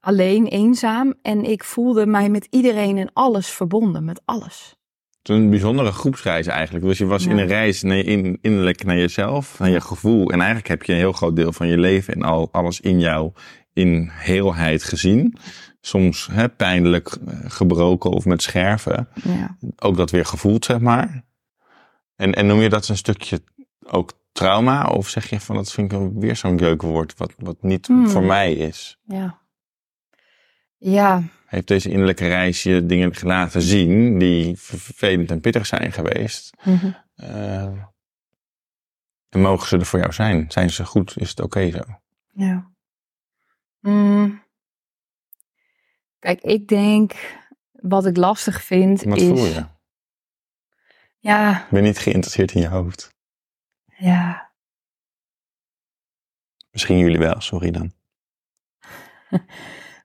alleen, 0.00 0.46
eenzaam. 0.46 1.14
En 1.22 1.44
ik 1.44 1.64
voelde 1.64 2.06
mij 2.06 2.28
met 2.28 2.46
iedereen 2.50 2.98
en 2.98 3.10
alles 3.12 3.48
verbonden, 3.50 4.04
met 4.04 4.22
alles. 4.24 4.76
Het 5.18 5.30
is 5.30 5.36
een 5.36 5.50
bijzondere 5.50 5.92
groepsreis 5.92 6.46
eigenlijk. 6.46 6.84
Dus 6.84 6.98
je 6.98 7.06
was 7.06 7.24
Ja. 7.24 7.30
in 7.30 7.38
een 7.38 7.46
reis 7.46 7.82
naar 7.82 7.96
je 7.96 8.04
in, 8.04 8.38
innerlijk 8.40 8.84
naar 8.84 8.96
jezelf, 8.96 9.58
naar 9.58 9.70
je 9.70 9.80
gevoel. 9.80 10.30
En 10.30 10.38
eigenlijk 10.38 10.68
heb 10.68 10.82
je 10.82 10.92
een 10.92 10.98
heel 10.98 11.12
groot 11.12 11.36
deel 11.36 11.52
van 11.52 11.68
je 11.68 11.78
leven 11.78 12.14
en 12.14 12.22
al, 12.22 12.48
alles 12.52 12.80
in 12.80 13.00
jou 13.00 13.32
in 13.72 14.08
heelheid 14.12 14.82
gezien. 14.84 15.36
Soms 15.80 16.28
hè, 16.32 16.48
pijnlijk 16.48 17.08
eh, 17.26 17.34
gebroken 17.46 18.10
of 18.10 18.24
met 18.24 18.42
scherven. 18.42 19.08
Ja. 19.14 19.56
Ook 19.78 19.96
dat 19.96 20.10
weer 20.10 20.24
gevoeld, 20.24 20.64
zeg 20.64 20.78
maar. 20.80 21.24
En, 22.16 22.32
en 22.34 22.46
noem 22.46 22.60
je 22.60 22.68
dat 22.68 22.88
een 22.88 22.96
stukje 22.96 23.42
ook 23.82 24.12
trauma? 24.32 24.86
Of 24.88 25.08
zeg 25.08 25.30
je 25.30 25.40
van 25.40 25.56
dat 25.56 25.72
vind 25.72 25.92
ik 25.92 25.98
weer 26.14 26.36
zo'n 26.36 26.56
keukenwoord 26.56 27.18
wat, 27.18 27.34
wat 27.36 27.62
niet 27.62 27.86
Hmm. 27.86 28.08
voor 28.08 28.22
mij 28.22 28.52
is? 28.52 28.98
Ja. 29.04 29.40
Ja, 30.76 31.22
Heeft 31.46 31.66
deze 31.68 31.90
innerlijke 31.90 32.26
reis 32.26 32.62
je 32.62 32.86
dingen 32.86 33.12
laten 33.22 33.62
zien 33.62 34.18
die 34.18 34.56
vervelend 34.58 35.30
en 35.30 35.40
pittig 35.40 35.66
zijn 35.66 35.92
geweest? 35.92 36.50
mhm. 36.64 36.90
Eh, 37.14 37.64
en 39.28 39.40
mogen 39.40 39.68
ze 39.68 39.76
er 39.78 39.86
voor 39.86 39.98
jou 39.98 40.12
zijn? 40.12 40.44
Zijn 40.48 40.70
ze 40.70 40.84
goed? 40.84 41.12
Is 41.16 41.28
het 41.28 41.40
oké 41.40 41.70
zo? 41.70 41.80
ja. 42.32 42.70
Mm. 43.80 44.42
Kijk, 46.18 46.40
ik 46.40 46.68
denk 46.68 47.12
wat 47.72 48.06
ik 48.06 48.16
lastig 48.16 48.62
vind 48.62 49.02
Wat 49.02 49.18
is. 49.18 49.26
voel 49.28 49.46
je? 49.46 49.64
Ja, 51.22 51.60
Ik 51.64 51.70
ben 51.70 51.82
niet 51.82 51.98
geïnteresseerd 51.98 52.52
in 52.52 52.60
je 52.60 52.68
hoofd. 52.68 53.14
ja. 53.96 54.50
Misschien 56.70 56.98
jullie 56.98 57.18
wel, 57.18 57.40
sorry 57.40 57.70
dan. 57.70 57.92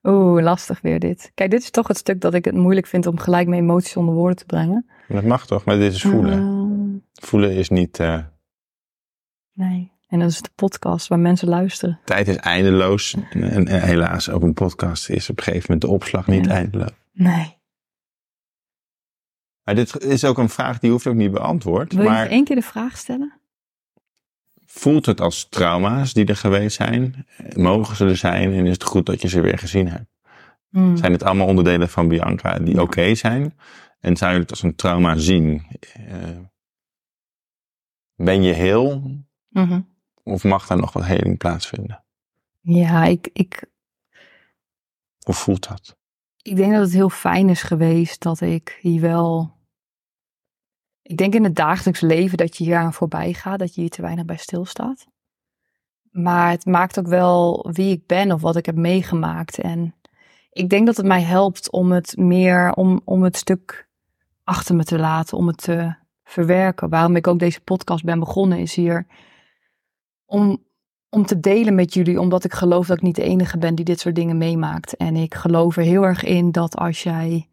Oeh, 0.03 0.43
lastig 0.43 0.81
weer 0.81 0.99
dit. 0.99 1.31
Kijk, 1.33 1.51
dit 1.51 1.61
is 1.61 1.69
toch 1.71 1.87
het 1.87 1.97
stuk 1.97 2.21
dat 2.21 2.33
ik 2.33 2.45
het 2.45 2.55
moeilijk 2.55 2.87
vind 2.87 3.05
om 3.07 3.19
gelijk 3.19 3.47
mijn 3.47 3.61
emoties 3.61 3.97
onder 3.97 4.13
woorden 4.15 4.35
te 4.37 4.45
brengen. 4.45 4.85
Maar 4.87 5.21
dat 5.21 5.23
mag 5.29 5.45
toch? 5.47 5.65
Maar 5.65 5.77
dit 5.77 5.93
is 5.93 6.01
voelen. 6.01 6.33
Ehm, 6.39 6.97
Voelen 7.27 7.51
is 7.55 7.69
niet... 7.69 7.99
eh, 7.99 8.23
nee. 9.53 9.91
En 10.07 10.19
dat 10.19 10.29
is 10.29 10.41
de 10.41 10.49
podcast 10.55 11.07
waar 11.07 11.19
mensen 11.19 11.47
luisteren. 11.47 11.99
tijd 12.05 12.27
is 12.27 12.35
eindeloos. 12.35 13.13
En, 13.13 13.43
en, 13.43 13.67
en 13.67 13.81
helaas, 13.81 14.29
ook 14.29 14.41
een 14.41 14.53
podcast 14.53 15.09
is 15.09 15.29
op 15.29 15.37
een 15.37 15.43
gegeven 15.43 15.65
moment 15.67 15.81
de 15.81 15.95
opslag 15.95 16.27
niet 16.27 16.47
eindeloos. 16.47 16.91
Nee. 17.11 17.56
Maar 19.67 19.75
dit 19.75 20.03
is 20.03 20.25
ook 20.25 20.37
een 20.37 20.49
vraag 20.49 20.79
die 20.79 20.91
hoeft 20.91 21.07
ook 21.07 21.15
niet 21.15 21.31
beantwoord. 21.31 21.93
Wil 21.93 22.03
je 22.03 22.09
maar 22.09 22.27
één 22.27 22.43
keer 22.43 22.55
de 22.55 22.61
vraag 22.61 22.97
stellen? 22.97 23.33
voelt 24.65 25.05
het 25.05 25.21
als 25.21 25.49
trauma's 25.49 26.13
die 26.13 26.25
er 26.25 26.35
geweest 26.35 26.75
zijn? 26.75 27.27
Mogen 27.55 27.95
ze 27.95 28.05
er 28.05 28.17
zijn? 28.17 28.53
En 28.53 28.65
is 28.65 28.71
het 28.73 28.83
goed 28.83 29.05
dat 29.05 29.21
je 29.21 29.27
ze 29.27 29.41
weer 29.41 29.57
gezien 29.57 29.87
hebt? 29.87 30.09
Hmm. 30.69 30.97
Zijn 30.97 31.11
het 31.11 31.23
allemaal 31.23 31.47
onderdelen 31.47 31.89
van 31.89 32.07
Bianca 32.07 32.59
die 32.59 32.73
Ja. 32.75 32.81
oké 32.81 33.15
zijn? 33.15 33.57
En 33.99 34.17
zou 34.17 34.33
je 34.33 34.39
het 34.39 34.49
als 34.49 34.63
een 34.63 34.75
trauma 34.75 35.15
zien? 35.15 35.65
Eh, 35.93 36.37
ben 38.15 38.43
je 38.43 38.53
heel? 38.53 39.11
Mhm. 39.49 39.81
Of 40.23 40.43
mag 40.43 40.67
daar 40.67 40.77
nog 40.77 40.93
wat 40.93 41.05
heling 41.05 41.37
plaatsvinden? 41.37 42.03
Ja, 42.61 43.03
ik, 43.03 43.29
ik, 43.33 43.63
Hoe 45.19 45.33
voelt 45.35 45.67
dat? 45.67 45.97
ik 46.41 46.55
denk 46.55 46.71
dat 46.73 46.81
het 46.83 46.93
heel 46.93 47.09
fijn 47.09 47.49
is 47.49 47.61
geweest 47.61 48.21
dat 48.21 48.41
ik 48.41 48.77
hier 48.81 49.01
wel. 49.01 49.55
Ik 51.07 51.17
denk 51.17 51.33
in 51.33 51.43
het 51.43 51.55
dagelijks 51.55 52.01
leven 52.01 52.37
dat 52.37 52.57
je 52.57 52.63
hier 52.63 52.77
aan 52.77 52.93
voorbij 52.93 53.33
gaat, 53.33 53.59
dat 53.59 53.75
je 53.75 53.81
hier 53.81 53.89
te 53.89 54.01
weinig 54.01 54.25
bij 54.25 54.37
stilstaat. 54.37 55.07
Maar 56.11 56.49
het 56.49 56.65
maakt 56.65 56.99
ook 56.99 57.07
wel 57.07 57.69
wie 57.71 57.91
ik 57.91 58.05
ben 58.05 58.31
of 58.31 58.41
wat 58.41 58.55
ik 58.55 58.65
heb 58.65 58.75
meegemaakt. 58.75 59.59
En 59.59 59.95
ik 60.51 60.69
denk 60.69 60.85
dat 60.85 60.97
het 60.97 61.05
mij 61.05 61.21
helpt 61.21 61.71
om 61.71 61.91
het 61.91 62.17
meer, 62.17 62.73
om, 62.73 63.01
om 63.03 63.23
het 63.23 63.37
stuk 63.37 63.87
achter 64.43 64.75
me 64.75 64.83
te 64.83 64.97
laten, 64.99 65.37
om 65.37 65.47
het 65.47 65.57
te 65.57 65.95
verwerken. 66.23 66.89
Waarom 66.89 67.15
ik 67.15 67.27
ook 67.27 67.39
deze 67.39 67.61
podcast 67.61 68.03
ben 68.03 68.19
begonnen, 68.19 68.59
is 68.59 68.75
hier 68.75 69.07
om, 70.25 70.63
om 71.09 71.25
te 71.25 71.39
delen 71.39 71.75
met 71.75 71.93
jullie, 71.93 72.19
omdat 72.19 72.43
ik 72.43 72.53
geloof 72.53 72.87
dat 72.87 72.97
ik 72.97 73.03
niet 73.03 73.15
de 73.15 73.23
enige 73.23 73.57
ben 73.57 73.75
die 73.75 73.85
dit 73.85 73.99
soort 73.99 74.15
dingen 74.15 74.37
meemaakt. 74.37 74.95
En 74.95 75.15
ik 75.15 75.35
geloof 75.35 75.77
er 75.77 75.83
heel 75.83 76.03
erg 76.03 76.23
in 76.23 76.51
dat 76.51 76.75
als 76.75 77.03
jij, 77.03 77.49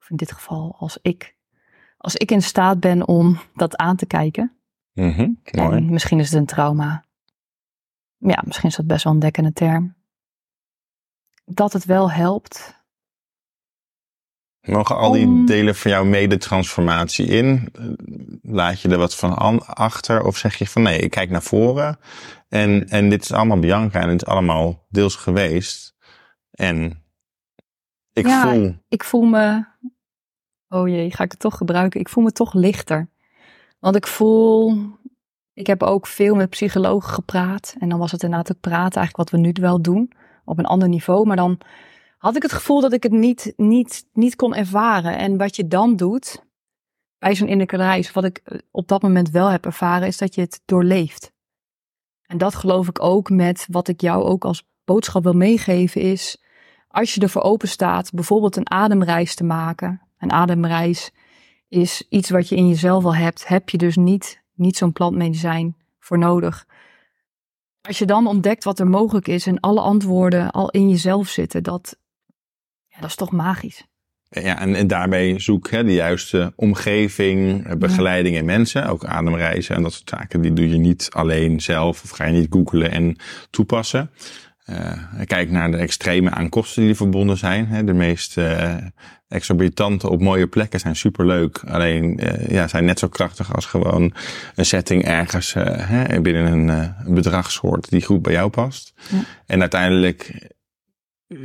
of 0.00 0.10
in 0.10 0.16
dit 0.16 0.32
geval 0.32 0.76
als 0.78 0.98
ik, 1.02 1.36
als 1.98 2.14
ik 2.16 2.30
in 2.30 2.42
staat 2.42 2.80
ben 2.80 3.08
om 3.08 3.38
dat 3.54 3.76
aan 3.76 3.96
te 3.96 4.06
kijken, 4.06 4.56
mooi. 4.92 5.76
en 5.76 5.90
misschien 5.90 6.18
is 6.18 6.30
het 6.30 6.38
een 6.38 6.46
trauma. 6.46 7.04
Ja, 8.16 8.42
misschien 8.46 8.68
is 8.68 8.76
dat 8.76 8.86
best 8.86 9.04
wel 9.04 9.12
een 9.12 9.18
dekkende 9.18 9.52
term. 9.52 9.96
Dat 11.44 11.72
het 11.72 11.84
wel 11.84 12.10
helpt. 12.10 12.76
Mogen 14.60 14.96
al 14.96 15.12
die 15.12 15.26
Om- 15.26 15.46
delen 15.46 15.74
van 15.76 15.90
jouw 15.90 16.04
medetransformatie 16.04 17.26
in? 17.26 17.72
Laat 18.42 18.80
je 18.80 18.88
er 18.88 18.98
wat 18.98 19.14
van 19.16 19.36
an- 19.36 19.66
achter? 19.66 20.22
Of 20.24 20.36
zeg 20.36 20.54
je 20.56 20.66
van 20.66 20.82
nee, 20.82 20.98
ik 20.98 21.10
kijk 21.10 21.30
naar 21.30 21.42
voren. 21.42 21.98
En, 22.48 22.88
en 22.88 23.08
dit 23.08 23.22
is 23.22 23.32
allemaal 23.32 23.58
Bianca 23.58 24.00
en 24.00 24.08
het 24.08 24.22
is 24.22 24.28
allemaal 24.28 24.86
deels 24.88 25.16
geweest. 25.16 25.94
En 26.50 27.04
ik 28.12 28.26
Ja, 28.26 28.42
voel... 28.42 28.76
Ik 28.88 29.04
voel 29.04 29.22
me, 29.24 29.64
oh 30.68 30.88
jee, 30.88 31.10
ga 31.10 31.24
ik 31.24 31.30
het 31.30 31.40
toch 31.40 31.56
gebruiken? 31.56 32.00
Ik 32.00 32.08
voel 32.08 32.24
me 32.24 32.32
toch 32.32 32.54
lichter. 32.54 33.08
Want 33.78 33.96
ik 33.96 34.06
voel, 34.06 34.76
ik 35.52 35.66
heb 35.66 35.82
ook 35.82 36.06
veel 36.06 36.34
met 36.34 36.50
psychologen 36.50 37.12
gepraat. 37.12 37.76
En 37.78 37.88
dan 37.88 37.98
was 37.98 38.12
het 38.12 38.22
inderdaad 38.22 38.52
ook 38.52 38.60
praten, 38.60 38.96
eigenlijk 39.00 39.16
wat 39.16 39.30
we 39.30 39.46
nu 39.46 39.52
wel 39.60 39.82
doen, 39.82 40.12
op 40.44 40.58
een 40.58 40.66
ander 40.66 40.88
niveau. 40.88 41.26
Maar 41.26 41.36
dan 41.36 41.58
had 42.18 42.36
ik 42.36 42.42
het 42.42 42.52
gevoel 42.52 42.80
dat 42.80 42.92
ik 42.92 43.02
het 43.02 43.12
niet, 43.12 43.52
niet, 43.56 44.06
niet 44.12 44.36
kon 44.36 44.54
ervaren. 44.54 45.18
En 45.18 45.36
wat 45.36 45.56
je 45.56 45.68
dan 45.68 45.96
doet, 45.96 46.46
bij 47.18 47.34
zo'n 47.34 47.46
innerlijke 47.46 47.76
reis, 47.76 48.12
wat 48.12 48.24
ik 48.24 48.40
eh, 48.44 48.58
op 48.70 48.88
dat 48.88 49.02
moment 49.02 49.30
wel 49.30 49.48
heb 49.48 49.64
ervaren, 49.64 50.06
is 50.06 50.18
dat 50.18 50.34
je 50.34 50.40
het 50.40 50.62
doorleeft. 50.64 51.32
En 52.26 52.38
dat 52.38 52.54
geloof 52.54 52.88
ik 52.88 53.02
ook 53.02 53.30
met 53.30 53.66
wat 53.70 53.88
ik 53.88 54.00
jou 54.00 54.24
ook 54.24 54.44
als 54.44 54.66
boodschap 54.84 55.22
wil 55.22 55.32
meegeven 55.32 56.00
is, 56.00 56.42
als 56.88 57.14
je 57.14 57.20
ervoor 57.20 57.42
open 57.42 57.68
staat, 57.68 58.12
bijvoorbeeld 58.12 58.56
een 58.56 58.70
ademreis 58.70 59.34
te 59.34 59.44
maken. 59.44 60.07
Een 60.18 60.32
ademreis 60.32 61.10
is 61.68 62.06
iets 62.08 62.30
wat 62.30 62.48
je 62.48 62.56
in 62.56 62.68
jezelf 62.68 63.04
al 63.04 63.14
hebt, 63.14 63.48
heb 63.48 63.68
je 63.68 63.78
dus 63.78 63.96
niet, 63.96 64.42
niet 64.54 64.76
zo'n 64.76 64.92
plantmedicijn 64.92 65.76
voor 65.98 66.18
nodig. 66.18 66.66
Als 67.80 67.98
je 67.98 68.06
dan 68.06 68.26
ontdekt 68.26 68.64
wat 68.64 68.78
er 68.78 68.86
mogelijk 68.86 69.28
is 69.28 69.46
en 69.46 69.60
alle 69.60 69.80
antwoorden 69.80 70.50
al 70.50 70.70
in 70.70 70.88
jezelf 70.88 71.28
zitten, 71.28 71.62
dat, 71.62 71.96
ja, 72.86 73.00
dat 73.00 73.08
is 73.08 73.16
toch 73.16 73.32
magisch. 73.32 73.86
Ja, 74.30 74.60
en, 74.60 74.74
en 74.74 74.86
daarbij 74.86 75.40
zoek 75.40 75.70
hè, 75.70 75.84
de 75.84 75.94
juiste 75.94 76.52
omgeving, 76.56 77.66
eh, 77.66 77.76
begeleiding 77.76 78.36
en 78.36 78.44
mensen. 78.44 78.86
Ook 78.86 79.04
ademreizen 79.04 79.76
en 79.76 79.82
dat 79.82 79.92
soort 79.92 80.08
zaken. 80.08 80.40
Die 80.40 80.52
doe 80.52 80.68
je 80.68 80.76
niet 80.76 81.08
alleen 81.12 81.60
zelf 81.60 82.02
of 82.02 82.10
ga 82.10 82.24
je 82.24 82.32
niet 82.32 82.46
googlen 82.50 82.90
en 82.90 83.16
toepassen. 83.50 84.10
Eh, 84.68 85.24
kijk 85.24 85.50
naar 85.50 85.70
de 85.70 85.76
extreme 85.76 86.30
aan 86.30 86.48
kosten 86.48 86.82
die 86.82 86.90
er 86.90 86.96
verbonden 86.96 87.36
zijn. 87.36 87.66
Hè. 87.66 87.84
De 87.84 87.92
meest 87.92 88.36
eh, 88.36 88.74
exorbitante 89.28 90.10
op 90.10 90.20
mooie 90.20 90.46
plekken 90.46 90.80
zijn 90.80 90.96
superleuk. 90.96 91.62
Alleen 91.66 92.18
eh, 92.18 92.48
ja, 92.48 92.68
zijn 92.68 92.84
net 92.84 92.98
zo 92.98 93.08
krachtig 93.08 93.54
als 93.54 93.66
gewoon 93.66 94.12
een 94.54 94.64
setting 94.64 95.04
ergens 95.04 95.54
hè, 95.54 96.20
binnen 96.20 96.52
een, 96.52 96.68
een 97.06 97.14
bedragssoort 97.14 97.90
die 97.90 98.04
goed 98.04 98.22
bij 98.22 98.32
jou 98.32 98.50
past. 98.50 98.92
Ja. 99.10 99.18
En 99.46 99.60
uiteindelijk 99.60 100.52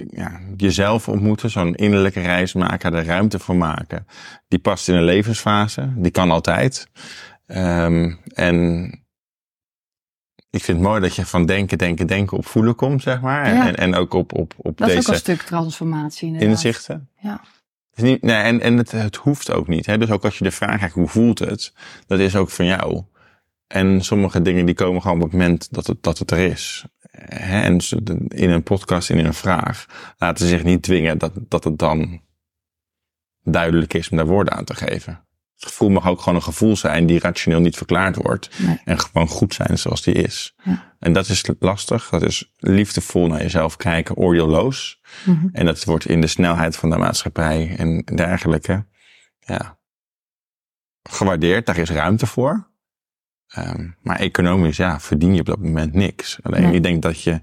ja, 0.10 0.40
jezelf 0.58 1.10
ontmoeten, 1.10 1.50
zo'n 1.50 1.76
innerlijke 1.76 2.22
reis 2.22 2.54
maken, 2.54 2.92
daar 2.92 3.06
ruimte 3.06 3.40
voor 3.40 3.56
maken. 3.56 4.08
Die 4.48 4.60
past 4.60 4.88
in 4.88 4.96
een 4.96 5.04
levensfase, 5.04 5.94
die 5.96 6.12
kan 6.12 6.32
altijd. 6.32 6.88
Ehm, 7.46 8.14
en 8.34 8.90
ik 10.54 10.64
vind 10.64 10.78
het 10.78 10.88
mooi 10.88 11.02
dat 11.02 11.16
je 11.16 11.26
van 11.26 11.46
denken, 11.46 11.78
denken, 11.78 12.08
denken 12.08 12.38
op 12.38 12.46
voelen 12.46 12.76
komt, 12.76 13.02
zeg 13.02 13.22
maar. 13.22 13.54
Ja. 13.54 13.68
En, 13.68 13.76
en 13.76 13.96
ook 13.96 14.14
op, 14.14 14.34
op, 14.34 14.54
op 14.58 14.78
Dat 14.78 14.88
is 14.88 14.94
ook 14.94 15.00
deze 15.02 15.12
een 15.12 15.18
stuk 15.18 15.42
transformatie 15.42 16.28
inderdaad. 16.28 16.50
inzichten. 16.50 17.10
Ja. 17.20 17.42
Is 17.94 18.04
niet, 18.04 18.22
nee, 18.22 18.36
en 18.36 18.62
en 18.62 18.78
het, 18.78 18.92
het 18.92 19.16
hoeft 19.16 19.52
ook 19.52 19.68
niet. 19.68 19.86
Hè? 19.86 19.98
Dus 19.98 20.10
ook 20.10 20.24
als 20.24 20.38
je 20.38 20.44
de 20.44 20.52
vraag 20.52 20.78
krijgt, 20.78 20.96
hoe 20.96 21.08
voelt 21.08 21.40
het? 21.40 21.74
Dat 22.08 22.20
is 22.20 22.36
ook 22.36 22.50
van 22.50 22.66
jou. 22.66 23.04
En 23.68 24.02
sommige 24.02 24.42
dingen 24.42 24.66
die 24.66 24.76
komen 24.76 25.02
gewoon 25.02 25.18
op 25.18 25.24
het 25.24 25.32
moment 25.32 25.74
dat 25.74 25.88
het, 25.88 26.04
dat 26.04 26.18
het 26.18 26.32
er 26.32 26.38
is. 26.38 26.86
Hè? 27.28 27.62
En 27.62 27.78
in 28.28 28.50
een 28.50 28.64
podcast 28.64 29.10
en 29.10 29.18
in 29.18 29.26
een 29.26 29.34
vraag 29.34 29.86
laten 30.18 30.46
ze 30.46 30.50
zich 30.52 30.64
niet 30.64 30.82
dwingen 30.82 31.18
dat, 31.18 31.32
dat 31.36 31.64
het 31.64 31.80
dan 31.80 32.22
duidelijk 33.44 33.94
is 33.94 34.10
om 34.10 34.18
daar 34.18 34.26
woorden 34.26 34.54
aan 34.54 34.66
te 34.66 34.76
geven. 34.76 35.26
Het 35.64 35.72
gevoel 35.72 35.90
mag 35.90 36.08
ook 36.08 36.20
gewoon 36.20 36.36
een 36.36 36.44
gevoel 36.44 36.76
zijn 36.78 37.06
die 37.06 37.20
rationeel 37.20 37.60
niet 37.60 37.78
verklaard 37.78 38.16
wordt. 38.16 38.50
Nee. 38.58 38.82
En 38.86 39.00
gewoon 39.00 39.28
goed 39.28 39.54
zijn 39.54 39.78
zoals 39.78 40.02
die 40.02 40.14
is. 40.14 40.56
Ja. 40.64 40.96
En 41.00 41.14
dat 41.14 41.28
is 41.28 41.46
lastig. 41.60 42.10
Dat 42.10 42.22
is 42.22 42.52
liefdevol 42.58 43.28
naar 43.28 43.42
jezelf 43.42 43.76
kijken, 43.76 44.16
oordeelloos. 44.16 45.02
Mhm. 45.26 45.48
En 45.52 45.66
dat 45.66 45.84
wordt 45.84 46.06
in 46.06 46.22
de 46.22 46.28
snelheid 46.28 46.76
van 46.76 46.90
de 46.90 46.98
maatschappij 46.98 47.76
en 47.78 48.04
dergelijke, 48.16 48.86
ja, 49.40 49.78
gewaardeerd. 51.04 51.66
Daar 51.66 51.78
is 51.78 51.90
ruimte 51.90 52.26
voor. 52.26 52.72
Ehm, 53.48 53.88
maar 54.02 54.20
economisch, 54.20 54.78
ja, 54.78 55.00
verdien 55.00 55.34
je 55.34 55.40
op 55.40 55.46
dat 55.46 55.60
moment 55.60 55.94
niks. 55.94 56.40
Alleen, 56.42 56.62
Nee. 56.62 56.74
ik 56.74 56.84
denk 56.84 57.02
dat 57.02 57.22
je 57.22 57.42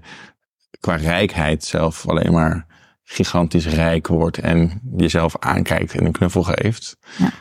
qua 0.79 0.95
rijkheid 0.95 1.63
zelf 1.63 2.07
alleen 2.07 2.31
maar 2.31 2.65
gigantisch 3.03 3.67
rijk 3.67 4.07
wordt 4.07 4.37
en 4.37 4.81
jezelf 4.97 5.37
aankijkt 5.39 5.93
en 5.93 6.05
een 6.05 6.11
knuffel 6.11 6.43
geeft. 6.43 6.97
Ja. 7.17 7.31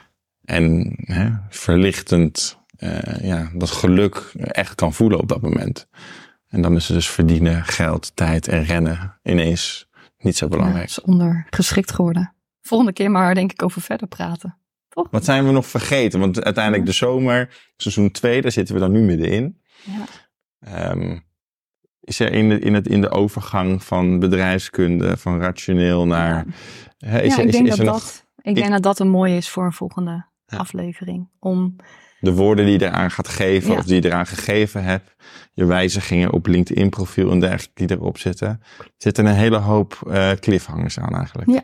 En 0.50 0.94
hè, 1.04 1.30
verlichtend, 1.48 2.58
eh, 2.76 3.20
ja, 3.22 3.50
dat 3.54 3.70
geluk 3.70 4.32
echt 4.36 4.74
kan 4.74 4.92
voelen 4.92 5.18
op 5.18 5.28
dat 5.28 5.40
moment. 5.40 5.88
En 6.48 6.62
dan 6.62 6.76
is 6.76 6.86
het 6.88 6.96
dus 6.96 7.10
verdienen, 7.10 7.64
geld, 7.64 8.12
tijd 8.14 8.48
en 8.48 8.64
rennen 8.64 9.18
ineens 9.22 9.88
niet 10.18 10.36
zo 10.36 10.46
Ja, 10.46 10.56
belangrijk. 10.56 10.88
is 10.88 11.00
ondergeschikt 11.00 11.92
geworden. 11.92 12.34
Volgende 12.60 12.92
keer 12.92 13.10
maar 13.10 13.34
denk 13.34 13.52
ik 13.52 13.62
over 13.62 13.82
verder 13.82 14.08
praten. 14.08 14.58
Toch? 14.88 15.08
Wat 15.10 15.24
zijn 15.24 15.46
we 15.46 15.52
nog 15.52 15.66
vergeten? 15.66 16.20
Want 16.20 16.44
uiteindelijk 16.44 16.86
de 16.86 16.92
zomer, 16.92 17.72
seizoen 17.76 18.10
2, 18.10 18.42
daar 18.42 18.52
zitten 18.52 18.74
we 18.74 18.80
dan 18.80 18.92
nu 18.92 19.00
middenin. 19.00 19.60
Ja. 19.84 20.04
Ehm, 20.60 21.18
is 22.00 22.20
er 22.20 22.32
in 22.32 22.48
de, 22.48 22.58
in, 22.58 22.74
het, 22.74 22.88
in 22.88 23.00
de 23.00 23.10
overgang 23.10 23.84
van 23.84 24.18
bedrijfskunde, 24.18 25.16
van 25.16 25.40
rationeel 25.40 26.06
naar... 26.06 26.46
Is 26.98 27.08
ja, 27.10 27.18
ik 27.18 27.24
is, 27.24 27.34
denk, 27.34 27.66
is 27.66 27.76
dat, 27.76 27.86
dat, 27.86 27.86
nog 27.86 28.24
ik 28.42 28.54
denk 28.54 28.70
dat 28.70 28.82
dat 28.82 28.98
een 28.98 29.10
mooie 29.10 29.36
is 29.36 29.48
voor 29.48 29.64
een 29.64 29.72
volgende 29.72 30.28
Ja. 30.50 30.58
aflevering. 30.58 31.28
Om, 31.38 31.76
de 32.20 32.32
woorden 32.32 32.64
die 32.64 32.78
je 32.78 32.84
eraan 32.84 33.10
gaat 33.10 33.28
geven 33.28 33.72
Ja. 33.72 33.78
of 33.78 33.84
die 33.84 34.02
je 34.02 34.08
eraan 34.08 34.26
gegeven 34.26 34.84
hebt, 34.84 35.14
je 35.52 35.64
wijzigingen 35.64 36.32
op 36.32 36.46
LinkedIn 36.46 36.88
profiel 36.88 37.30
en 37.30 37.40
dergelijke 37.40 37.86
die 37.86 37.96
erop 37.96 38.18
zitten, 38.18 38.60
zitten 38.96 39.26
een 39.26 39.34
hele 39.34 39.56
hoop 39.58 39.98
eh, 40.10 40.30
cliffhangers 40.30 40.98
aan 40.98 41.14
eigenlijk. 41.16 41.50
Ja. 41.50 41.62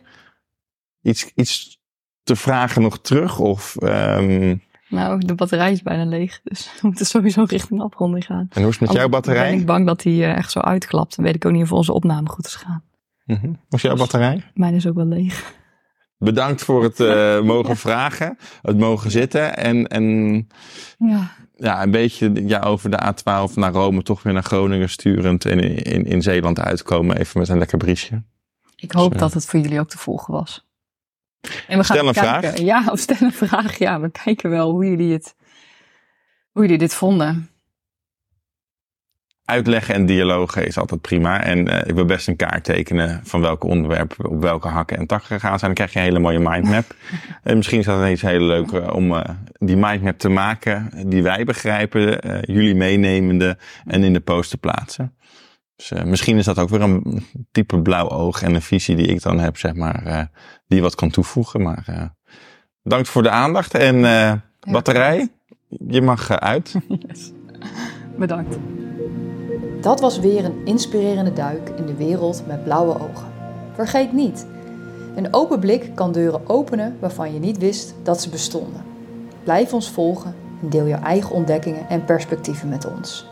Iets, 1.02 1.30
iets 1.34 1.80
te 2.22 2.36
vragen 2.36 2.82
nog 2.82 3.00
terug 3.00 3.38
of... 3.38 3.76
ehm, 3.76 4.56
nou, 4.88 5.24
de 5.24 5.34
batterij 5.34 5.72
is 5.72 5.82
bijna 5.82 6.04
leeg. 6.04 6.40
Dus 6.42 6.70
we 6.80 6.86
moeten 6.86 7.06
sowieso 7.06 7.44
richting 7.48 7.80
afronding 7.80 8.24
gaan. 8.24 8.46
en 8.50 8.60
hoe 8.62 8.70
is 8.70 8.78
het 8.78 8.88
met 8.88 8.96
jouw 8.98 9.08
batterij? 9.08 9.50
ben 9.50 9.60
ik 9.60 9.66
bang 9.66 9.86
dat 9.86 10.00
die 10.00 10.24
eh, 10.24 10.36
echt 10.36 10.50
zo 10.50 10.60
uitklapt. 10.60 11.16
Dan 11.16 11.24
weet 11.24 11.34
ik 11.34 11.44
ook 11.44 11.52
niet 11.52 11.62
of 11.62 11.72
onze 11.72 11.92
opname 11.92 12.28
goed 12.28 12.46
is 12.46 12.54
gaan. 12.54 12.84
Mhm. 13.24 13.46
Hoe 13.46 13.56
is 13.68 13.82
jouw 13.82 13.96
batterij? 13.96 14.44
Mijn 14.54 14.74
is 14.74 14.86
ook 14.86 14.94
wel 14.94 15.06
leeg. 15.06 15.54
Bedankt 16.18 16.62
voor 16.62 16.82
het 16.82 17.00
eh, 17.00 17.40
mogen 17.52 17.76
vragen, 17.76 18.38
het 18.62 18.78
mogen 18.78 19.10
zitten 19.10 19.56
en, 19.56 19.86
en 19.86 20.48
Ja, 20.98 21.30
ja, 21.56 21.82
een 21.82 21.90
beetje 21.90 22.46
ja, 22.46 22.60
over 22.60 22.90
de 22.90 23.12
A12 23.14 23.54
naar 23.54 23.72
Rome, 23.72 24.02
toch 24.02 24.22
weer 24.22 24.32
naar 24.32 24.42
Groningen 24.42 24.88
sturend 24.90 25.44
en 25.44 25.60
in, 25.60 25.76
in, 25.76 26.04
in 26.04 26.22
Zeeland 26.22 26.60
uitkomen, 26.60 27.16
even 27.18 27.40
met 27.40 27.48
een 27.48 27.58
lekker 27.58 27.78
briesje. 27.78 28.22
ik 28.76 28.92
hoop 28.92 29.18
dat 29.18 29.34
het 29.34 29.46
voor 29.46 29.60
jullie 29.60 29.80
ook 29.80 29.88
te 29.88 29.98
volgen 29.98 30.34
was. 30.34 30.66
En 31.40 31.78
we 31.78 31.84
gaan 31.84 31.96
Stel 31.96 32.08
een 32.08 32.14
kijken. 32.14 32.40
vraag. 32.40 32.58
Ja, 32.58 32.84
of 32.90 32.98
stel 32.98 33.16
een 33.20 33.32
vraag. 33.32 33.78
Ja, 33.78 34.00
we 34.00 34.10
kijken 34.10 34.50
wel 34.50 34.70
hoe 34.70 34.86
jullie 34.86 35.12
het, 35.12 35.34
hoe 36.52 36.62
jullie 36.62 36.78
dit 36.78 36.94
vonden. 36.94 37.50
Uitleggen 39.46 39.94
en 39.94 40.06
dialogen 40.06 40.66
is 40.66 40.78
altijd 40.78 41.00
prima. 41.00 41.42
En 41.42 41.68
eh, 41.68 41.88
ik 41.88 41.94
wil 41.94 42.04
best 42.04 42.28
een 42.28 42.36
kaart 42.36 42.64
tekenen 42.64 43.20
van 43.24 43.40
welke 43.40 43.66
onderwerpen 43.66 44.16
we 44.16 44.28
op 44.28 44.42
welke 44.42 44.68
hakken 44.68 44.96
en 44.96 45.06
takken 45.06 45.28
gegaan 45.28 45.58
zijn. 45.58 45.74
Dan 45.74 45.74
krijg 45.74 45.92
je 45.92 45.98
een 45.98 46.04
hele 46.04 46.18
mooie 46.18 46.48
mindmap. 46.48 46.94
en 47.42 47.56
misschien 47.56 47.78
is 47.78 47.84
dat 47.84 48.08
iets 48.08 48.22
heel 48.22 48.40
leuk 48.40 48.72
eh, 48.72 48.94
om 48.94 49.14
eh, 49.14 49.28
die 49.58 49.76
mindmap 49.76 50.18
te 50.18 50.28
maken 50.28 50.90
die 51.06 51.22
wij 51.22 51.44
begrijpen, 51.44 52.20
eh, 52.20 52.38
jullie 52.42 52.74
meenemende 52.74 53.58
en 53.84 54.04
in 54.04 54.12
de 54.12 54.20
post 54.20 54.50
te 54.50 54.58
plaatsen. 54.58 55.14
Dus 55.76 55.92
eh, 55.92 56.04
misschien 56.04 56.36
is 56.36 56.44
dat 56.44 56.58
ook 56.58 56.68
weer 56.68 56.80
een 56.80 57.24
type 57.52 57.82
blauw 57.82 58.08
oog 58.08 58.42
en 58.42 58.54
een 58.54 58.62
visie 58.62 58.96
die 58.96 59.06
ik 59.06 59.22
dan 59.22 59.38
heb, 59.38 59.56
zeg 59.56 59.74
maar, 59.74 60.06
eh, 60.06 60.24
die 60.66 60.82
wat 60.82 60.94
kan 60.94 61.10
toevoegen. 61.10 61.62
Maar 61.62 61.84
eh 61.86 62.04
bedankt 62.82 63.08
voor 63.08 63.22
de 63.22 63.30
aandacht 63.30 63.74
en 63.74 64.04
eh, 64.04 64.32
batterij, 64.70 65.28
je 65.68 66.02
mag 66.02 66.30
eh, 66.30 66.36
uit. 66.36 66.74
Yes. 66.88 67.32
Bedankt. 68.18 68.58
Dat 69.86 70.00
was 70.00 70.18
weer 70.18 70.44
een 70.44 70.60
inspirerende 70.64 71.32
duik 71.32 71.68
in 71.76 71.86
de 71.86 71.94
wereld 71.94 72.42
met 72.46 72.64
blauwe 72.64 72.94
ogen. 72.94 73.32
Vergeet 73.74 74.12
niet, 74.12 74.46
een 75.14 75.34
open 75.34 75.60
blik 75.60 75.90
kan 75.94 76.12
deuren 76.12 76.48
openen 76.48 76.96
waarvan 77.00 77.32
je 77.32 77.38
niet 77.38 77.58
wist 77.58 77.94
dat 78.02 78.20
ze 78.20 78.28
bestonden. 78.28 78.84
Blijf 79.44 79.72
ons 79.72 79.90
volgen 79.90 80.34
en 80.62 80.68
deel 80.68 80.84
je 80.84 80.94
eigen 80.94 81.34
ontdekkingen 81.34 81.88
en 81.88 82.04
perspectieven 82.04 82.68
met 82.68 82.86
ons. 82.86 83.26